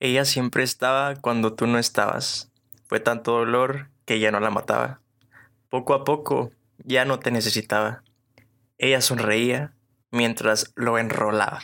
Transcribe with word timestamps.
Ella 0.00 0.24
siempre 0.24 0.62
estaba 0.62 1.16
cuando 1.16 1.54
tú 1.54 1.66
no 1.66 1.78
estabas. 1.78 2.50
Fue 2.86 3.00
tanto 3.00 3.32
dolor 3.32 3.88
que 4.04 4.20
ya 4.20 4.30
no 4.30 4.38
la 4.38 4.50
mataba. 4.50 5.00
Poco 5.70 5.92
a 5.92 6.04
poco 6.04 6.52
ya 6.84 7.04
no 7.04 7.18
te 7.18 7.30
necesitaba. 7.30 8.02
Ella 8.78 9.00
sonreía 9.00 9.72
mientras 10.10 10.72
lo 10.76 10.98
enrolaba. 10.98 11.62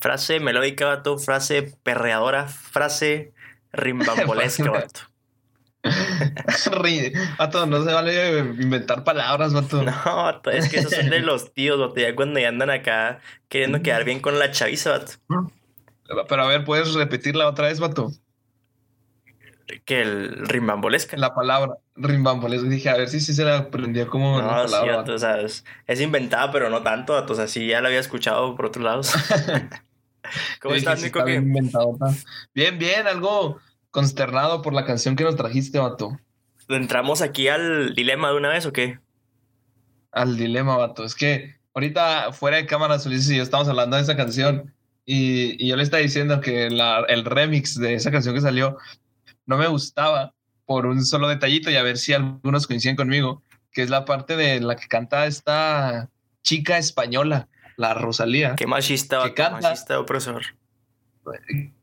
Frase 0.00 0.38
melódica, 0.38 0.86
vato. 0.86 1.18
Frase 1.18 1.74
perreadora. 1.82 2.46
Frase 2.46 3.32
rimbambolesca, 3.72 4.70
vato. 4.70 5.00
vato, 7.38 7.66
no 7.66 7.84
se 7.84 7.92
vale 7.92 8.38
inventar 8.38 9.02
palabras, 9.02 9.52
vato. 9.52 9.82
No, 9.82 9.92
vato, 10.04 10.50
es 10.50 10.68
que 10.68 10.78
esos 10.78 10.92
son 10.92 11.10
de 11.10 11.18
los 11.20 11.52
tíos, 11.52 11.80
vato. 11.80 11.96
Ya 11.96 12.14
cuando 12.14 12.38
ya 12.38 12.48
andan 12.48 12.70
acá 12.70 13.18
queriendo 13.48 13.82
quedar 13.82 14.04
bien 14.04 14.20
con 14.20 14.38
la 14.38 14.52
chaviza, 14.52 14.90
vato. 14.90 15.12
Pero 16.28 16.42
a 16.42 16.48
ver, 16.48 16.64
¿puedes 16.64 16.94
repetirla 16.94 17.48
otra 17.48 17.68
vez, 17.68 17.80
vato? 17.80 18.10
Que 19.84 20.00
el 20.00 20.48
rimbambolesca. 20.48 21.16
La 21.18 21.34
palabra 21.34 21.74
rimbambolesca. 21.94 22.68
Dije, 22.68 22.88
a 22.88 22.96
ver 22.96 23.08
si 23.08 23.20
sí 23.20 23.34
se 23.34 23.44
la 23.44 23.58
aprendía 23.58 24.06
como 24.06 24.40
no, 24.40 24.48
palabra. 24.48 25.04
Sí, 25.06 25.18
sea, 25.18 25.40
es, 25.86 26.00
inventada, 26.00 26.50
pero 26.50 26.70
no 26.70 26.82
tanto. 26.82 27.22
O 27.28 27.34
sea, 27.34 27.46
sí 27.46 27.66
ya 27.66 27.82
la 27.82 27.88
había 27.88 28.00
escuchado 28.00 28.56
por 28.56 28.66
otros 28.66 28.84
lados. 28.84 29.12
¿Cómo 30.62 30.74
estás, 30.74 31.02
Nico? 31.02 31.22
Bien, 31.24 31.52
bien, 32.54 32.78
bien, 32.78 33.06
algo 33.06 33.58
consternado 33.90 34.62
por 34.62 34.72
la 34.72 34.84
canción 34.84 35.16
que 35.16 35.24
nos 35.24 35.36
trajiste, 35.36 35.78
vato. 35.78 36.18
¿Entramos 36.68 37.22
aquí 37.22 37.48
al 37.48 37.94
dilema 37.94 38.30
de 38.30 38.36
una 38.36 38.48
vez 38.48 38.66
o 38.66 38.72
qué? 38.72 38.98
Al 40.12 40.36
dilema, 40.36 40.76
vato. 40.76 41.04
Es 41.04 41.14
que 41.14 41.56
ahorita 41.74 42.32
fuera 42.32 42.56
de 42.56 42.66
cámara, 42.66 42.96
Ulises 43.04 43.30
y 43.30 43.36
yo 43.36 43.42
estamos 43.42 43.68
hablando 43.68 43.96
de 43.96 44.02
esa 44.02 44.16
canción 44.16 44.74
y, 45.10 45.66
yo 45.66 45.74
le 45.76 45.82
estaba 45.82 46.02
diciendo 46.02 46.42
que 46.42 46.66
el 46.66 47.24
remix 47.24 47.80
de 47.80 47.94
esa 47.94 48.10
canción 48.10 48.34
que 48.34 48.42
salió 48.42 48.76
no 49.46 49.56
me 49.56 49.66
gustaba 49.66 50.34
por 50.66 50.84
un 50.84 51.02
solo 51.02 51.28
detallito 51.28 51.70
y 51.70 51.76
a 51.76 51.82
ver 51.82 51.96
si 51.96 52.12
algunos 52.12 52.66
coinciden 52.66 52.94
conmigo, 52.94 53.42
que 53.72 53.80
es 53.82 53.88
la 53.88 54.04
parte 54.04 54.36
de 54.36 54.60
la 54.60 54.76
que 54.76 54.86
canta 54.86 55.24
esta 55.24 56.10
chica 56.42 56.76
española, 56.76 57.48
la 57.78 57.94
Rosalía. 57.94 58.54
Qué 58.54 58.66
machista, 58.66 59.22
que 59.24 59.32
canta, 59.32 59.70
machista, 59.70 59.98
opresor. 59.98 60.42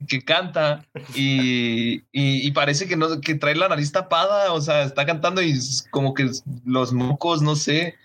Que 0.07 0.21
canta 0.21 0.85
y, 1.15 2.03
y, 2.11 2.51
parece 2.51 2.87
que, 2.87 2.95
no, 2.95 3.21
que 3.21 3.33
trae 3.33 3.55
la 3.55 3.69
nariz 3.69 3.91
tapada, 3.91 4.53
o 4.53 4.61
sea, 4.61 4.83
está 4.83 5.03
cantando 5.07 5.41
y 5.41 5.57
como 5.89 6.13
que 6.13 6.29
los 6.63 6.93
mocos, 6.93 7.41
no 7.41 7.55
sé, 7.55 7.95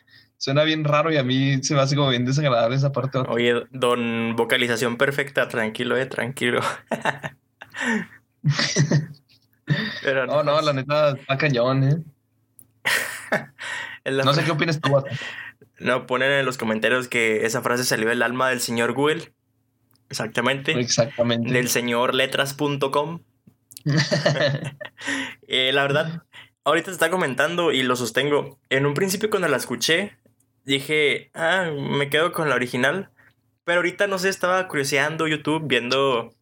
suena 0.40 0.64
bien 0.64 0.82
raro 0.84 1.12
y 1.12 1.18
a 1.18 1.22
mí 1.22 1.62
se 1.62 1.74
me 1.74 1.80
hace 1.80 1.94
como 1.94 2.08
bien 2.08 2.24
desagradable 2.24 2.74
esa 2.74 2.92
parte. 2.92 3.18
Oye, 3.28 3.66
don 3.70 4.34
vocalización 4.36 4.96
perfecta, 4.96 5.48
tranquilo, 5.48 5.98
eh, 5.98 6.06
tranquilo. 6.06 6.62
Pero 10.02 10.26
no, 10.26 10.42
no, 10.42 10.60
la 10.62 10.72
neta 10.72 11.10
está 11.10 11.36
cañón, 11.36 11.84
eh. 11.84 11.98
no 14.10 14.32
sé 14.32 14.42
qué 14.42 14.50
opinas 14.50 14.80
tú. 14.80 15.04
No, 15.78 16.06
ponen 16.06 16.32
en 16.32 16.46
los 16.46 16.56
comentarios 16.56 17.08
que 17.08 17.44
esa 17.44 17.60
frase 17.60 17.84
salió 17.84 18.08
del 18.08 18.22
alma 18.22 18.48
del 18.48 18.60
señor 18.60 18.94
Google. 18.94 19.34
Exactamente. 20.08 20.72
Exactamente. 20.72 21.52
Del 21.52 21.68
señor 21.68 22.14
letras.com. 22.14 23.20
eh, 25.48 25.70
la 25.72 25.82
verdad, 25.82 26.22
ahorita 26.64 26.86
te 26.86 26.92
está 26.92 27.10
comentando 27.10 27.72
y 27.72 27.82
lo 27.82 27.94
sostengo. 27.94 28.58
En 28.70 28.86
un 28.86 28.94
principio 28.94 29.28
cuando 29.28 29.48
la 29.48 29.58
escuché, 29.58 30.18
dije, 30.64 31.30
ah, 31.34 31.70
me 31.72 32.10
quedo 32.10 32.32
con 32.32 32.48
la 32.48 32.54
original. 32.54 33.10
Pero 33.64 33.78
ahorita 33.78 34.06
no 34.06 34.18
sé, 34.18 34.28
estaba 34.28 34.66
curioseando 34.68 35.28
YouTube, 35.28 35.66
viendo 35.66 36.34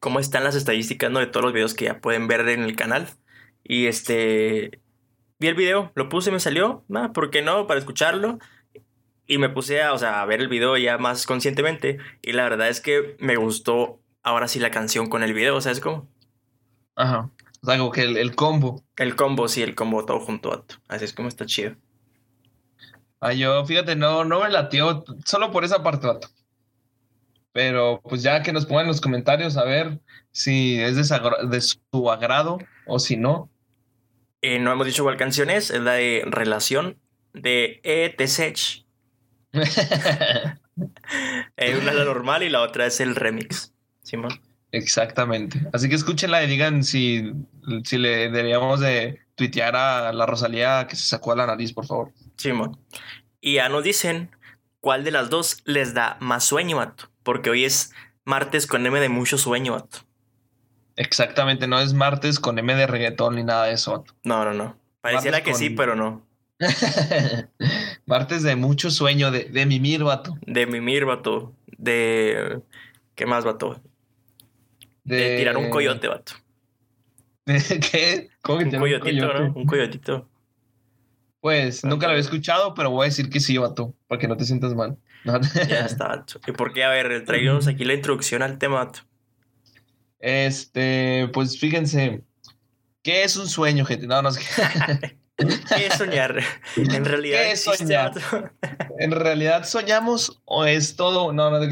cómo 0.00 0.20
están 0.20 0.44
las 0.44 0.54
estadísticas 0.54 1.10
¿no? 1.10 1.18
de 1.18 1.26
todos 1.26 1.44
los 1.44 1.52
videos 1.52 1.74
que 1.74 1.86
ya 1.86 2.00
pueden 2.00 2.28
ver 2.28 2.48
en 2.48 2.62
el 2.62 2.76
canal. 2.76 3.08
Y 3.64 3.86
este, 3.86 4.80
vi 5.38 5.48
el 5.48 5.54
video, 5.54 5.92
lo 5.94 6.08
puse, 6.08 6.30
me 6.30 6.40
salió, 6.40 6.84
ah, 6.94 7.12
¿por 7.12 7.30
qué 7.30 7.42
no? 7.42 7.66
Para 7.66 7.80
escucharlo. 7.80 8.38
Y 9.26 9.38
me 9.38 9.50
puse 9.50 9.82
a, 9.82 9.92
o 9.92 9.98
sea, 9.98 10.22
a 10.22 10.26
ver 10.26 10.40
el 10.40 10.48
video 10.48 10.76
ya 10.76 10.96
más 10.96 11.26
conscientemente. 11.26 11.98
Y 12.22 12.32
la 12.32 12.44
verdad 12.44 12.68
es 12.68 12.80
que 12.80 13.16
me 13.18 13.36
gustó 13.36 14.00
ahora 14.22 14.48
sí 14.48 14.58
la 14.58 14.70
canción 14.70 15.08
con 15.08 15.22
el 15.22 15.34
video, 15.34 15.56
o 15.56 15.60
sea, 15.60 15.72
es 15.72 15.80
como... 15.80 16.08
Ajá. 16.96 17.30
O 17.62 17.66
sea, 17.66 17.78
como 17.78 17.90
que 17.90 18.02
el, 18.02 18.34
combo. 18.34 18.84
El 18.96 19.16
combo, 19.16 19.48
sí, 19.48 19.62
el 19.62 19.74
combo 19.74 20.04
todo 20.04 20.20
junto. 20.20 20.64
Así 20.86 21.04
es 21.04 21.12
como 21.12 21.28
está 21.28 21.44
chido. 21.44 21.76
Ah, 23.20 23.32
yo, 23.32 23.64
fíjate, 23.66 23.96
no, 23.96 24.24
no 24.24 24.40
me 24.40 24.48
latió 24.48 25.04
solo 25.24 25.50
por 25.50 25.64
esa 25.64 25.82
parte, 25.82 26.06
vato. 26.06 26.28
Pero 27.52 28.00
pues 28.02 28.22
ya 28.22 28.42
que 28.42 28.52
nos 28.52 28.66
pongan 28.66 28.82
en 28.82 28.88
los 28.88 29.00
comentarios 29.00 29.56
a 29.56 29.64
ver 29.64 29.98
si 30.30 30.80
es 30.80 30.96
de, 30.96 31.60
su 31.60 32.10
agrado 32.10 32.58
o 32.86 32.98
si 32.98 33.16
no. 33.16 33.50
Eh, 34.42 34.60
no 34.60 34.70
hemos 34.70 34.86
dicho 34.86 35.02
cuál 35.02 35.16
canción 35.16 35.50
es, 35.50 35.70
es 35.70 35.80
la 35.80 35.94
de 35.94 36.22
Relación 36.26 36.98
de 37.32 37.80
ETSH. 37.82 38.84
eh, 41.56 41.76
una 41.80 41.90
es 41.90 41.96
la 41.96 42.04
normal 42.04 42.42
y 42.44 42.50
la 42.50 42.60
otra 42.60 42.86
es 42.86 43.00
el 43.00 43.16
remix. 43.16 43.72
Simón. 44.02 44.40
Exactamente. 44.70 45.60
Así 45.72 45.88
que 45.88 45.94
escúchenla 45.94 46.44
y 46.44 46.46
digan 46.46 46.84
si, 46.84 47.32
si 47.84 47.98
le 47.98 48.30
deberíamos 48.30 48.80
de 48.80 49.18
tuitear 49.34 49.74
a 49.74 50.12
la 50.12 50.26
Rosalía 50.26 50.86
que 50.88 50.96
se 50.96 51.04
sacó 51.04 51.32
a 51.32 51.36
la 51.36 51.46
nariz, 51.46 51.72
por 51.72 51.86
favor. 51.86 52.12
Simón. 52.38 52.78
Y 53.40 53.54
ya 53.54 53.68
nos 53.68 53.84
dicen 53.84 54.30
cuál 54.80 55.04
de 55.04 55.10
las 55.10 55.28
dos 55.28 55.60
les 55.64 55.92
da 55.92 56.16
más 56.20 56.44
sueño, 56.44 56.78
vato. 56.78 57.10
Porque 57.22 57.50
hoy 57.50 57.64
es 57.64 57.92
martes 58.24 58.66
con 58.66 58.86
M 58.86 58.98
de 58.98 59.08
mucho 59.08 59.36
sueño, 59.36 59.72
vato. 59.72 59.98
Exactamente, 60.96 61.68
no 61.68 61.78
es 61.78 61.92
martes 61.92 62.40
con 62.40 62.58
M 62.58 62.74
de 62.74 62.86
reggaetón 62.86 63.36
ni 63.36 63.44
nada 63.44 63.66
de 63.66 63.74
eso, 63.74 63.92
vato. 63.92 64.14
No, 64.24 64.44
no, 64.44 64.54
no. 64.54 64.76
Pareciera 65.00 65.42
que 65.42 65.54
sí, 65.54 65.70
pero 65.70 65.94
no. 65.94 66.26
martes 68.06 68.42
de 68.42 68.56
mucho 68.56 68.90
sueño, 68.90 69.30
de, 69.30 69.44
de 69.44 69.66
mimir, 69.66 70.02
vato. 70.02 70.36
De 70.46 70.66
mimir, 70.66 71.04
vato. 71.04 71.54
De. 71.66 72.60
¿Qué 73.14 73.26
más, 73.26 73.44
vato? 73.44 73.80
De, 75.04 75.38
tirar 75.38 75.56
un 75.56 75.70
coyote, 75.70 76.08
vato. 76.08 76.32
¿De 77.46 77.80
qué? 77.92 78.28
¿Cómo 78.42 78.58
que 78.58 78.64
un 78.64 78.78
coyotito, 78.78 79.26
un 79.26 79.46
¿no? 79.46 79.52
Un 79.54 79.66
coyotito. 79.66 80.28
Pues 81.40 81.84
nunca 81.84 82.06
lo 82.06 82.12
había 82.12 82.22
escuchado, 82.22 82.74
pero 82.74 82.90
voy 82.90 83.04
a 83.04 83.08
decir 83.08 83.30
que 83.30 83.40
sí, 83.40 83.56
vato, 83.58 83.94
para 84.08 84.18
que 84.18 84.28
no 84.28 84.36
te 84.36 84.44
sientas 84.44 84.74
mal. 84.74 84.96
ya 85.68 85.86
está. 85.86 86.24
¿Y 86.46 86.52
por 86.52 86.72
qué? 86.72 86.84
A 86.84 86.90
ver, 86.90 87.24
traigamos 87.24 87.66
aquí 87.66 87.84
la 87.84 87.94
introducción 87.94 88.42
al 88.42 88.58
tema. 88.58 88.90
Este, 90.18 91.28
pues 91.32 91.58
fíjense, 91.58 92.22
¿qué 93.02 93.22
es 93.22 93.36
un 93.36 93.48
sueño, 93.48 93.84
gente? 93.84 94.06
No, 94.06 94.20
no 94.20 94.32
sé. 94.32 94.40
¿Qué 95.36 95.86
es 95.86 95.94
soñar? 95.94 96.40
En 96.76 97.04
realidad, 97.04 97.38
¿Qué 97.38 97.52
es 97.52 97.62
soñar? 97.62 98.12
¿En 98.98 99.12
realidad 99.12 99.64
soñamos 99.64 100.42
o 100.44 100.64
es 100.64 100.96
todo? 100.96 101.32
No, 101.32 101.50
no. 101.50 101.64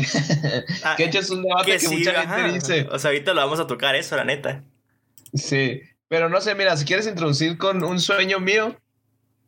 Ah, 0.84 0.94
que 0.96 1.04
hecho 1.04 1.18
es 1.18 1.30
un 1.30 1.42
debate 1.42 1.76
que, 1.78 1.88
mucha 1.88 2.12
gente 2.12 2.52
dice. 2.52 2.86
O 2.92 2.98
sea, 3.00 3.10
ahorita 3.10 3.34
lo 3.34 3.40
vamos 3.40 3.58
a 3.58 3.66
tocar 3.66 3.96
eso, 3.96 4.14
la 4.14 4.24
neta. 4.24 4.62
Sí, 5.34 5.80
pero 6.06 6.28
no 6.28 6.40
sé, 6.40 6.54
mira, 6.54 6.76
si 6.76 6.84
quieres 6.84 7.08
introducir 7.08 7.58
con 7.58 7.82
un 7.82 7.98
sueño 7.98 8.38
mío, 8.38 8.76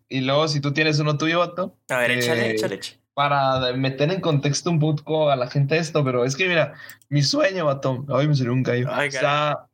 y 0.08 0.20
luego, 0.20 0.48
si 0.48 0.60
tú 0.60 0.72
tienes 0.72 0.98
uno 0.98 1.19
tuyo, 1.19 1.41
vato. 1.41 1.76
A 1.88 1.98
ver, 1.98 2.12
échale, 2.12 2.50
eh, 2.50 2.50
échale, 2.52 2.80
Para 3.14 3.72
meter 3.74 4.10
en 4.10 4.20
contexto 4.20 4.70
un 4.70 4.78
poco 4.78 5.30
a 5.30 5.36
la 5.36 5.48
gente 5.48 5.76
esto, 5.76 6.04
pero 6.04 6.24
es 6.24 6.34
que 6.34 6.48
mira, 6.48 6.74
mi 7.08 7.22
sueño, 7.22 7.66
vato. 7.66 8.04
Ay, 8.08 8.28
me 8.28 8.34
salió 8.34 8.52
un 8.52 8.62
gallo. 8.62 8.88
está, 9.02 9.69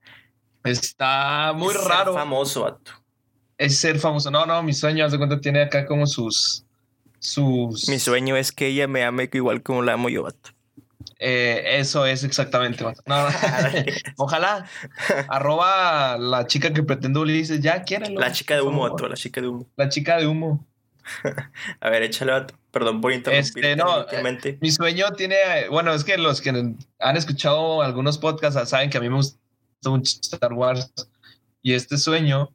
está 0.64 1.52
muy 1.54 1.74
es 1.74 1.84
raro. 1.84 2.12
Ser 2.12 2.20
famoso, 2.20 2.62
vato. 2.62 2.92
Es 3.56 3.78
ser 3.78 3.98
famoso. 3.98 4.30
No, 4.30 4.44
no, 4.44 4.62
mi 4.62 4.72
sueño, 4.72 5.04
haz 5.04 5.12
de 5.12 5.18
cuenta, 5.18 5.40
tiene 5.40 5.62
acá 5.62 5.86
como 5.86 6.06
sus. 6.06 6.64
sus... 7.20 7.88
Mi 7.88 8.00
sueño 8.00 8.36
es 8.36 8.50
que 8.50 8.66
ella 8.66 8.88
me 8.88 9.04
ame 9.04 9.30
igual 9.32 9.62
como 9.62 9.82
la 9.82 9.92
amo 9.92 10.08
yo, 10.08 10.24
vato. 10.24 10.50
Eh, 11.26 11.78
eso 11.80 12.04
es 12.04 12.22
exactamente. 12.22 12.84
ojalá. 14.18 14.66
Arroba 15.28 16.18
la 16.18 16.46
chica 16.46 16.70
que 16.70 16.82
pretende 16.82 17.18
Ulises. 17.18 17.60
Ya, 17.60 17.82
quieren. 17.82 18.14
La 18.16 18.30
chica 18.30 18.56
de 18.56 18.60
humo, 18.60 18.94
la 18.98 19.14
chica 19.14 19.40
de 19.40 19.48
humo. 19.48 19.66
La 19.74 19.88
chica 19.88 20.18
de 20.18 20.26
humo. 20.26 20.66
A 21.80 21.88
ver, 21.88 22.02
échale, 22.02 22.44
Perdón 22.70 23.00
por 23.00 23.10
interrumpir. 23.12 23.64
Este, 23.64 23.74
no, 23.74 24.02
eh, 24.02 24.58
mi 24.60 24.70
sueño 24.70 25.12
tiene. 25.12 25.36
Bueno, 25.70 25.94
es 25.94 26.04
que 26.04 26.18
los 26.18 26.42
que 26.42 26.50
han 26.50 27.16
escuchado 27.16 27.80
algunos 27.80 28.18
podcasts 28.18 28.68
saben 28.68 28.90
que 28.90 28.98
a 28.98 29.00
mí 29.00 29.08
me 29.08 29.16
gusta 29.16 29.38
mucho 29.86 30.18
Star 30.20 30.52
Wars. 30.52 30.92
Y 31.62 31.72
este 31.72 31.96
sueño. 31.96 32.50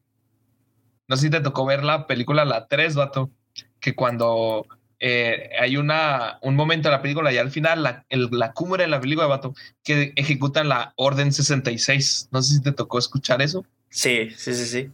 No 1.08 1.16
sé 1.16 1.24
si 1.24 1.30
te 1.32 1.42
tocó 1.42 1.66
ver 1.66 1.84
la 1.84 2.06
película 2.06 2.46
La 2.46 2.68
3, 2.68 2.94
vato. 2.94 3.32
Que 3.80 3.96
cuando 3.96 4.68
eh, 5.00 5.52
hay 5.60 5.78
una, 5.78 6.40
un 6.42 6.56
momento 6.56 6.90
en 6.90 6.94
la 6.94 7.02
película 7.02 7.32
y 7.32 7.38
al 7.38 7.52
final 7.52 7.84
la, 7.84 8.06
la 8.10 8.52
cumbre 8.54 8.84
de 8.84 8.90
la 8.90 9.00
película, 9.00 9.28
vato, 9.28 9.54
que 9.84 10.14
ejecutan 10.16 10.68
la 10.68 10.94
Orden 10.98 11.32
66. 11.32 12.30
No 12.32 12.42
sé 12.42 12.56
si 12.56 12.62
te 12.62 12.74
tocó 12.74 13.00
escuchar 13.00 13.42
eso. 13.42 13.66
Sí, 13.90 14.30
sí, 14.36 14.54
sí, 14.54 14.66
sí. 14.66 14.92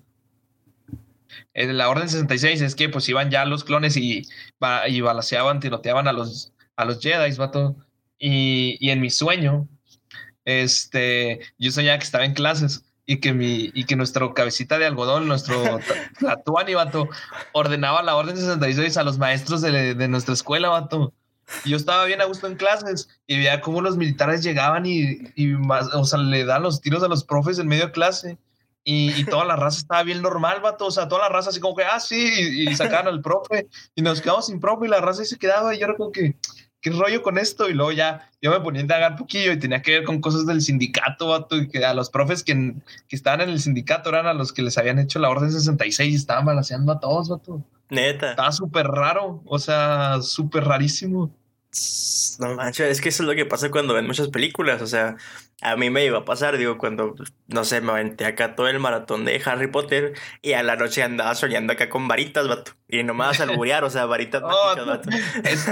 Eh, 1.53 1.73
la 1.73 1.89
Orden 1.89 2.07
66 2.07 2.61
es 2.61 2.75
que 2.75 2.89
pues 2.89 3.09
iban 3.09 3.31
ya 3.31 3.45
los 3.45 3.63
clones 3.63 3.97
y, 3.97 4.27
y 4.87 5.01
balaseaban, 5.01 5.59
tiroteaban 5.59 6.07
a 6.07 6.13
los, 6.13 6.53
a 6.75 6.85
los 6.85 7.01
Jedi, 7.01 7.35
vato. 7.35 7.75
Y, 8.19 8.77
y 8.79 8.91
en 8.91 9.01
mi 9.01 9.09
sueño, 9.09 9.67
este, 10.45 11.39
yo 11.57 11.71
soñaba 11.71 11.97
que 11.97 12.05
estaba 12.05 12.25
en 12.25 12.33
clases 12.33 12.84
y 13.05 13.19
que 13.19 13.33
mi 13.33 13.71
y 13.73 13.85
que 13.85 13.95
nuestro 13.95 14.33
cabecita 14.33 14.77
de 14.79 14.85
algodón, 14.85 15.27
nuestro 15.27 15.79
tatuani, 16.19 16.73
vato, 16.73 17.07
ordenaba 17.53 18.03
la 18.03 18.15
orden 18.15 18.35
66 18.35 18.97
a 18.97 19.03
los 19.03 19.17
maestros 19.17 19.61
de, 19.61 19.93
de 19.93 20.07
nuestra 20.07 20.33
escuela, 20.33 20.69
vato. 20.69 21.13
Y 21.63 21.69
yo 21.69 21.77
estaba 21.77 22.05
bien 22.05 22.21
a 22.21 22.25
gusto 22.25 22.47
en 22.47 22.55
clases 22.55 23.07
y 23.27 23.37
veía 23.37 23.61
cómo 23.61 23.81
los 23.81 23.97
militares 23.97 24.43
llegaban 24.43 24.85
y, 24.85 25.19
y 25.35 25.53
o 25.53 26.05
sea, 26.05 26.19
le 26.19 26.45
dan 26.45 26.63
los 26.63 26.81
tiros 26.81 27.03
a 27.03 27.07
los 27.07 27.23
profes 27.23 27.59
en 27.59 27.67
medio 27.67 27.87
de 27.87 27.91
clase. 27.91 28.37
Y, 28.87 29.25
toda 29.25 29.45
la 29.45 29.55
raza 29.55 29.79
estaba 29.79 30.03
bien 30.03 30.21
normal, 30.21 30.61
vato. 30.61 30.85
O 30.85 30.91
sea, 30.91 31.07
toda 31.07 31.21
la 31.21 31.29
raza 31.29 31.49
así 31.49 31.59
como 31.59 31.75
que, 31.75 31.83
ah, 31.83 31.99
sí, 31.99 32.31
y, 32.37 32.69
y 32.69 32.75
sacaban 32.75 33.07
al 33.07 33.19
profe. 33.19 33.67
Y 33.95 34.03
nos 34.03 34.21
quedamos 34.21 34.45
sin 34.45 34.59
profe 34.59 34.85
y 34.85 34.89
la 34.89 35.01
raza 35.01 35.21
ahí 35.21 35.25
se 35.27 35.39
quedaba. 35.39 35.73
Y 35.73 35.79
yo 35.79 35.85
era 35.85 35.95
como 35.95 36.11
que, 36.11 36.35
¿qué 36.81 36.91
rollo 36.91 37.21
con 37.21 37.37
esto? 37.37 37.69
Y 37.69 37.73
luego 37.73 37.91
ya 37.91 38.29
yo 38.41 38.51
me 38.51 38.59
ponía 38.59 38.79
a 38.79 38.83
indagar 38.83 39.11
un 39.11 39.17
poquillo 39.17 39.51
y 39.51 39.59
tenía 39.59 39.81
que 39.81 39.91
ver 39.91 40.03
con 40.03 40.21
cosas 40.21 40.45
del 40.45 40.61
sindicato, 40.61 41.29
vato, 41.29 41.57
y 41.57 41.67
que 41.67 41.83
a 41.83 41.93
los 41.93 42.09
profes 42.09 42.43
que, 42.43 42.75
que 43.07 43.15
estaban 43.15 43.41
en 43.41 43.49
el 43.49 43.59
sindicato 43.59 44.09
eran 44.09 44.27
a 44.27 44.33
los 44.33 44.53
que 44.53 44.61
les 44.61 44.77
habían 44.77 44.99
hecho 44.99 45.19
la 45.19 45.29
orden 45.29 45.51
66 45.51 46.13
y 46.13 46.15
estaban 46.15 46.45
balanceando 46.45 46.91
a 46.91 46.99
todos, 46.99 47.29
vato. 47.29 47.63
Neta. 47.89 48.31
Estaba 48.31 48.51
súper 48.51 48.87
raro, 48.87 49.41
o 49.45 49.59
sea, 49.59 50.21
súper 50.21 50.65
rarísimo. 50.65 51.31
No 52.39 52.55
manches, 52.55 52.89
es 52.89 53.01
que 53.01 53.09
eso 53.09 53.23
es 53.23 53.29
lo 53.29 53.35
que 53.35 53.45
pasa 53.45 53.71
cuando 53.71 53.93
ven 53.93 54.07
muchas 54.07 54.27
películas. 54.29 54.81
O 54.81 54.87
sea, 54.87 55.15
a 55.61 55.75
mí 55.75 55.89
me 55.89 56.05
iba 56.05 56.19
a 56.19 56.25
pasar, 56.25 56.57
digo, 56.57 56.77
cuando, 56.77 57.15
no 57.47 57.63
sé, 57.63 57.81
me 57.81 57.91
aventé 57.91 58.25
acá 58.25 58.55
todo 58.55 58.67
el 58.67 58.79
maratón 58.79 59.25
de 59.25 59.41
Harry 59.45 59.67
Potter 59.67 60.13
y 60.41 60.53
a 60.53 60.63
la 60.63 60.75
noche 60.75 61.03
andaba 61.03 61.33
soñando 61.35 61.73
acá 61.73 61.89
con 61.89 62.07
varitas, 62.07 62.47
vato. 62.47 62.73
Y 62.87 63.03
no 63.03 63.13
me 63.13 63.25
vas 63.25 63.39
a 63.39 63.43
alburear, 63.49 63.83
o 63.83 63.89
sea, 63.89 64.05
varitas 64.05 64.41
mágicas, 64.41 64.85
vato. 64.85 65.09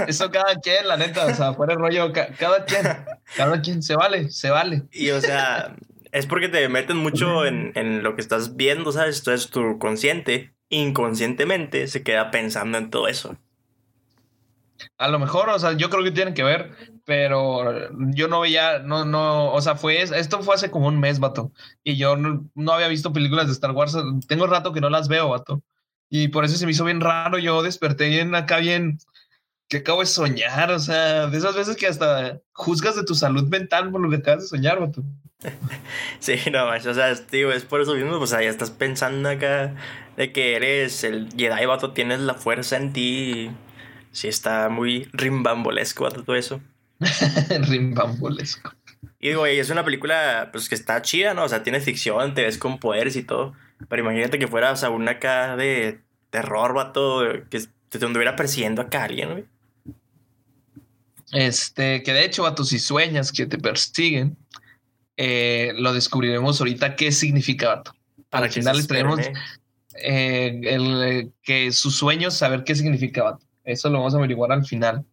eso 0.08 0.30
cada 0.30 0.54
quien, 0.56 0.88
la 0.88 0.96
neta, 0.96 1.26
o 1.26 1.34
sea, 1.34 1.54
fuera 1.54 1.74
el 1.74 1.78
rollo, 1.78 2.12
cada 2.12 2.64
quien, 2.64 2.82
cada 3.36 3.60
quien, 3.60 3.82
se 3.82 3.94
vale, 3.94 4.30
se 4.30 4.50
vale. 4.50 4.84
Y 4.90 5.10
o 5.10 5.20
sea, 5.20 5.76
es 6.12 6.26
porque 6.26 6.48
te 6.48 6.68
meten 6.68 6.96
mucho 6.96 7.44
en, 7.44 7.72
en 7.74 8.02
lo 8.02 8.14
que 8.14 8.22
estás 8.22 8.56
viendo, 8.56 8.92
¿sabes? 8.92 9.18
Entonces 9.18 9.50
tu 9.50 9.78
consciente, 9.78 10.54
inconscientemente, 10.70 11.88
se 11.88 12.02
queda 12.02 12.30
pensando 12.30 12.78
en 12.78 12.90
todo 12.90 13.08
eso. 13.08 13.36
A 14.98 15.08
lo 15.08 15.18
mejor, 15.18 15.48
o 15.48 15.58
sea, 15.58 15.72
yo 15.72 15.90
creo 15.90 16.04
que 16.04 16.10
tienen 16.10 16.34
que 16.34 16.42
ver, 16.42 16.72
pero 17.04 17.90
yo 18.14 18.28
no 18.28 18.40
veía, 18.40 18.78
no, 18.78 19.04
no, 19.04 19.52
o 19.52 19.60
sea, 19.60 19.76
fue, 19.76 20.02
esto 20.02 20.42
fue 20.42 20.54
hace 20.54 20.70
como 20.70 20.88
un 20.88 20.98
mes, 21.00 21.20
vato, 21.20 21.52
y 21.82 21.96
yo 21.96 22.16
no, 22.16 22.72
había 22.72 22.88
visto 22.88 23.12
películas 23.12 23.46
de 23.46 23.52
Star 23.52 23.72
Wars, 23.72 23.96
tengo 24.26 24.46
rato 24.46 24.72
que 24.72 24.80
no 24.80 24.90
las 24.90 25.08
veo, 25.08 25.28
vato, 25.28 25.62
y 26.08 26.28
por 26.28 26.44
eso 26.44 26.56
se 26.56 26.66
me 26.66 26.72
hizo 26.72 26.84
bien 26.84 27.00
raro, 27.00 27.38
yo 27.38 27.62
desperté 27.62 28.08
bien 28.08 28.34
acá, 28.34 28.58
bien, 28.58 28.98
que 29.68 29.78
acabo 29.78 30.00
de 30.00 30.06
soñar, 30.06 30.70
o 30.70 30.78
sea, 30.78 31.26
de 31.26 31.38
esas 31.38 31.54
veces 31.54 31.76
que 31.76 31.86
hasta 31.86 32.40
juzgas 32.52 32.96
de 32.96 33.04
tu 33.04 33.14
salud 33.14 33.48
mental 33.48 33.90
por 33.90 34.00
lo 34.00 34.10
que 34.10 34.16
acabas 34.16 34.44
de 34.44 34.48
soñar, 34.48 34.80
vato. 34.80 35.02
Sí, 36.20 36.36
no, 36.50 36.68
o 36.68 36.94
sea, 36.94 37.14
tío, 37.26 37.52
es 37.52 37.64
por 37.64 37.80
eso 37.80 37.94
mismo, 37.94 38.18
pues 38.18 38.30
ya 38.30 38.40
estás 38.40 38.70
pensando 38.70 39.28
acá 39.28 39.74
de 40.16 40.32
que 40.32 40.56
eres 40.56 41.04
el 41.04 41.28
Jedi, 41.36 41.66
vato, 41.66 41.92
tienes 41.92 42.20
la 42.20 42.34
fuerza 42.34 42.76
en 42.76 42.92
ti 42.92 43.50
sí 44.14 44.28
está 44.28 44.68
muy 44.68 45.08
rimbambolesco 45.12 46.08
todo 46.10 46.36
eso. 46.36 46.60
rimbambolesco. 47.68 48.72
Y 49.18 49.28
digo, 49.28 49.46
es 49.46 49.70
una 49.70 49.84
película 49.84 50.50
pues 50.52 50.68
que 50.68 50.74
está 50.74 51.02
chida, 51.02 51.34
¿no? 51.34 51.44
O 51.44 51.48
sea, 51.48 51.62
tiene 51.62 51.80
ficción, 51.80 52.34
te 52.34 52.42
ves 52.42 52.58
con 52.58 52.78
poderes 52.78 53.16
y 53.16 53.22
todo. 53.22 53.54
Pero 53.88 54.02
imagínate 54.02 54.38
que 54.38 54.48
fuera, 54.48 54.72
o 54.72 54.76
sea, 54.76 54.90
una 54.90 55.12
acá 55.12 55.56
de 55.56 56.00
terror, 56.30 56.74
vato, 56.74 57.22
que 57.50 57.64
te 57.88 58.04
anduviera 58.04 58.36
persiguiendo 58.36 58.82
acá 58.82 59.04
alguien, 59.04 59.32
güey. 59.32 59.44
Este, 61.32 62.02
que 62.02 62.12
de 62.12 62.24
hecho, 62.24 62.44
vato, 62.44 62.64
si 62.64 62.78
sueñas 62.78 63.32
que 63.32 63.46
te 63.46 63.58
persiguen, 63.58 64.36
eh, 65.16 65.72
lo 65.76 65.92
descubriremos 65.92 66.60
ahorita 66.60 66.96
qué 66.96 67.10
significa, 67.12 67.68
vato. 67.68 67.94
Para 68.30 68.46
Al 68.46 68.52
final 68.52 68.76
les 68.76 68.86
traemos 68.86 69.20
eh, 69.94 70.60
el, 70.64 71.32
que 71.42 71.72
sus 71.72 71.96
sueños, 71.96 72.34
saber 72.34 72.64
qué 72.64 72.74
significa, 72.74 73.22
vato. 73.22 73.46
Eso 73.64 73.88
lo 73.90 73.98
vamos 73.98 74.14
a 74.14 74.18
averiguar 74.18 74.52
al 74.52 74.64
final. 74.64 75.04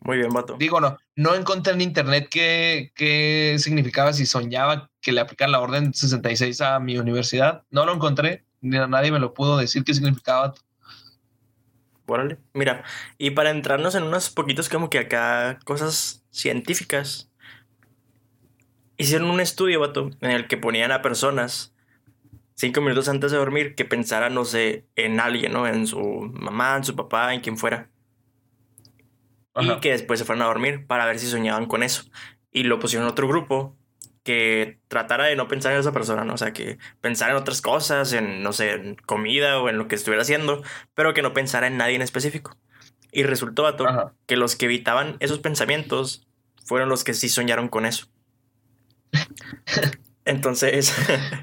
Muy 0.00 0.18
bien, 0.18 0.30
vato. 0.30 0.56
Digo, 0.58 0.80
no, 0.80 0.98
no 1.16 1.34
encontré 1.34 1.72
en 1.72 1.80
internet 1.80 2.28
qué, 2.30 2.92
qué 2.94 3.56
significaba 3.58 4.12
si 4.12 4.24
soñaba 4.26 4.90
que 5.00 5.12
le 5.12 5.20
aplican 5.20 5.52
la 5.52 5.60
orden 5.60 5.92
66 5.92 6.60
a 6.60 6.78
mi 6.80 6.98
universidad. 6.98 7.64
No 7.70 7.86
lo 7.86 7.94
encontré, 7.94 8.44
ni 8.60 8.78
nadie 8.78 9.10
me 9.10 9.18
lo 9.18 9.34
pudo 9.34 9.56
decir 9.56 9.84
qué 9.84 9.94
significaba. 9.94 10.54
Órale, 12.06 12.38
mira, 12.54 12.84
y 13.18 13.30
para 13.30 13.50
entrarnos 13.50 13.96
en 13.96 14.04
unos 14.04 14.30
poquitos 14.30 14.68
como 14.68 14.90
que 14.90 15.00
acá 15.00 15.58
cosas 15.64 16.24
científicas, 16.30 17.28
hicieron 18.96 19.28
un 19.28 19.40
estudio, 19.40 19.80
vato, 19.80 20.10
en 20.20 20.30
el 20.30 20.46
que 20.46 20.56
ponían 20.56 20.92
a 20.92 21.02
personas 21.02 21.75
cinco 22.56 22.80
minutos 22.80 23.08
antes 23.08 23.30
de 23.30 23.38
dormir 23.38 23.74
que 23.74 23.84
pensara, 23.84 24.30
no 24.30 24.44
sé, 24.44 24.86
en 24.96 25.20
alguien, 25.20 25.52
¿no? 25.52 25.66
En 25.66 25.86
su 25.86 26.00
mamá, 26.32 26.76
en 26.76 26.84
su 26.84 26.96
papá, 26.96 27.32
en 27.32 27.40
quien 27.40 27.56
fuera. 27.56 27.90
Y 29.58 29.80
que 29.80 29.92
después 29.92 30.18
se 30.18 30.26
fueran 30.26 30.42
a 30.42 30.46
dormir 30.46 30.86
para 30.86 31.06
ver 31.06 31.18
si 31.18 31.26
soñaban 31.26 31.66
con 31.66 31.82
eso. 31.82 32.04
Y 32.50 32.64
lo 32.64 32.78
pusieron 32.78 33.06
en 33.06 33.12
otro 33.12 33.28
grupo 33.28 33.76
que 34.22 34.80
tratara 34.88 35.26
de 35.26 35.36
no 35.36 35.48
pensar 35.48 35.72
en 35.72 35.78
esa 35.78 35.92
persona, 35.92 36.24
¿no? 36.24 36.34
O 36.34 36.36
sea, 36.36 36.52
que 36.52 36.78
pensara 37.00 37.30
en 37.30 37.38
otras 37.38 37.62
cosas, 37.62 38.12
en, 38.12 38.42
no 38.42 38.52
sé, 38.52 38.72
en 38.72 38.96
comida 38.96 39.60
o 39.60 39.68
en 39.68 39.78
lo 39.78 39.88
que 39.88 39.94
estuviera 39.94 40.22
haciendo, 40.22 40.62
pero 40.94 41.14
que 41.14 41.22
no 41.22 41.32
pensara 41.32 41.68
en 41.68 41.76
nadie 41.76 41.94
en 41.94 42.02
específico. 42.02 42.56
Y 43.12 43.22
resultó, 43.22 43.66
a 43.66 44.14
que 44.26 44.36
los 44.36 44.56
que 44.56 44.66
evitaban 44.66 45.16
esos 45.20 45.38
pensamientos 45.38 46.26
fueron 46.64 46.88
los 46.88 47.04
que 47.04 47.14
sí 47.14 47.28
soñaron 47.28 47.68
con 47.68 47.86
eso. 47.86 48.08
Entonces. 50.26 50.94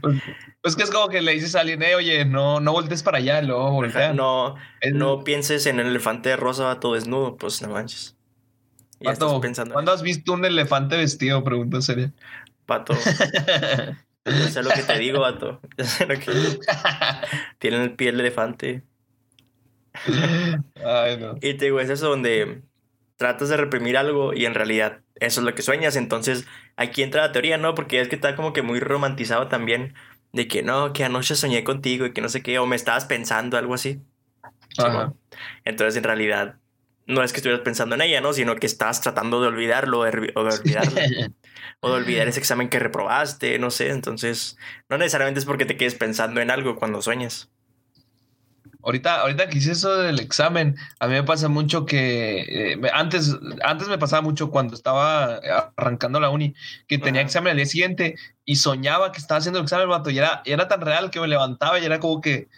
Pues, 0.01 0.21
pues, 0.61 0.75
que 0.75 0.83
es 0.83 0.91
como 0.91 1.07
que 1.07 1.21
le 1.21 1.31
dices 1.31 1.55
a 1.55 1.61
alguien, 1.61 1.81
eh, 1.81 1.95
oye, 1.95 2.25
no, 2.25 2.59
no 2.59 2.73
voltees 2.73 3.01
para 3.01 3.17
allá, 3.17 3.41
luego 3.41 3.81
No, 4.13 4.55
no 4.93 5.23
pienses 5.23 5.65
en 5.65 5.79
el 5.79 5.87
elefante 5.87 6.35
rosa 6.35 6.79
todo 6.79 6.93
desnudo, 6.93 7.37
pues 7.37 7.61
no 7.61 7.69
manches. 7.69 8.17
Pato, 9.01 9.41
pensando 9.41 9.73
¿cuándo 9.73 9.91
has 9.91 10.01
visto 10.01 10.33
un 10.33 10.45
elefante 10.45 10.95
vestido? 10.95 11.43
Pregunta 11.43 11.81
seria. 11.81 12.13
Pato. 12.65 12.93
Yo 14.25 14.33
sé 14.49 14.63
lo 14.63 14.69
que 14.69 14.83
te 14.83 14.99
digo, 14.99 15.19
vato. 15.19 15.61
Yo 15.77 15.83
sé 15.85 16.05
lo 16.05 16.15
que. 16.15 16.31
Tienen 17.59 17.81
el 17.81 17.95
piel 17.95 18.17
de 18.17 18.21
elefante. 18.23 18.83
Ay, 20.85 21.17
no. 21.17 21.35
Y 21.41 21.53
te 21.55 21.65
digo, 21.65 21.79
es 21.79 21.89
eso 21.89 22.09
donde 22.09 22.61
tratas 23.17 23.49
de 23.49 23.57
reprimir 23.57 23.97
algo 23.97 24.33
y 24.33 24.45
en 24.45 24.53
realidad 24.53 25.01
eso 25.25 25.41
es 25.41 25.45
lo 25.45 25.55
que 25.55 25.61
sueñas. 25.61 25.95
Entonces, 25.95 26.45
aquí 26.75 27.03
entra 27.03 27.21
la 27.21 27.31
teoría, 27.31 27.57
¿no? 27.57 27.75
Porque 27.75 28.01
es 28.01 28.09
que 28.09 28.15
está 28.15 28.35
como 28.35 28.53
que 28.53 28.61
muy 28.61 28.79
romantizado 28.79 29.47
también 29.47 29.93
de 30.31 30.47
que 30.47 30.63
no, 30.63 30.93
que 30.93 31.03
anoche 31.03 31.35
soñé 31.35 31.63
contigo 31.63 32.05
y 32.05 32.13
que 32.13 32.21
no 32.21 32.29
sé 32.29 32.41
qué, 32.41 32.59
o 32.59 32.65
me 32.65 32.75
estabas 32.75 33.05
pensando 33.05 33.57
algo 33.57 33.73
así. 33.73 34.01
Entonces, 35.65 35.97
en 35.97 36.03
realidad, 36.03 36.57
no 37.05 37.23
es 37.23 37.31
que 37.31 37.37
estuvieras 37.37 37.63
pensando 37.63 37.95
en 37.95 38.01
ella, 38.01 38.21
¿no? 38.21 38.33
Sino 38.33 38.55
que 38.55 38.65
estás 38.65 39.01
tratando 39.01 39.41
de 39.41 39.47
olvidarlo 39.47 39.99
o 39.99 40.03
de 40.03 40.31
olvidarlo. 40.35 41.01
o 41.81 41.89
de 41.89 41.95
olvidar 41.95 42.27
ese 42.27 42.39
examen 42.41 42.69
que 42.69 42.79
reprobaste, 42.79 43.59
no 43.59 43.71
sé. 43.71 43.89
Entonces, 43.89 44.57
no 44.89 44.97
necesariamente 44.97 45.39
es 45.39 45.45
porque 45.45 45.65
te 45.65 45.77
quedes 45.77 45.95
pensando 45.95 46.41
en 46.41 46.51
algo 46.51 46.75
cuando 46.75 47.01
sueñas. 47.01 47.51
Ahorita, 48.83 49.21
ahorita 49.21 49.47
que 49.47 49.59
hice 49.59 49.71
eso 49.71 49.95
del 49.97 50.19
examen, 50.19 50.75
a 50.99 51.07
mí 51.07 51.13
me 51.13 51.23
pasa 51.23 51.47
mucho 51.47 51.85
que 51.85 52.73
eh, 52.73 52.81
antes, 52.93 53.33
antes 53.63 53.87
me 53.87 53.97
pasaba 53.97 54.21
mucho 54.21 54.51
cuando 54.51 54.75
estaba 54.75 55.39
arrancando 55.77 56.19
la 56.19 56.29
uni, 56.29 56.53
que 56.87 56.97
tenía 56.97 57.21
examen 57.21 57.51
al 57.51 57.57
día 57.57 57.65
siguiente 57.65 58.15
y 58.43 58.57
soñaba 58.57 59.13
que 59.13 59.19
estaba 59.19 59.39
haciendo 59.39 59.59
el 59.59 59.63
examen, 59.63 59.87
vato, 59.87 60.09
y 60.09 60.17
era, 60.17 60.41
era 60.43 60.67
tan 60.67 60.81
real 60.81 61.11
que 61.11 61.21
me 61.21 61.29
levantaba 61.29 61.79
y 61.79 61.85
era 61.85 62.01
como 62.01 62.19
que, 62.19 62.49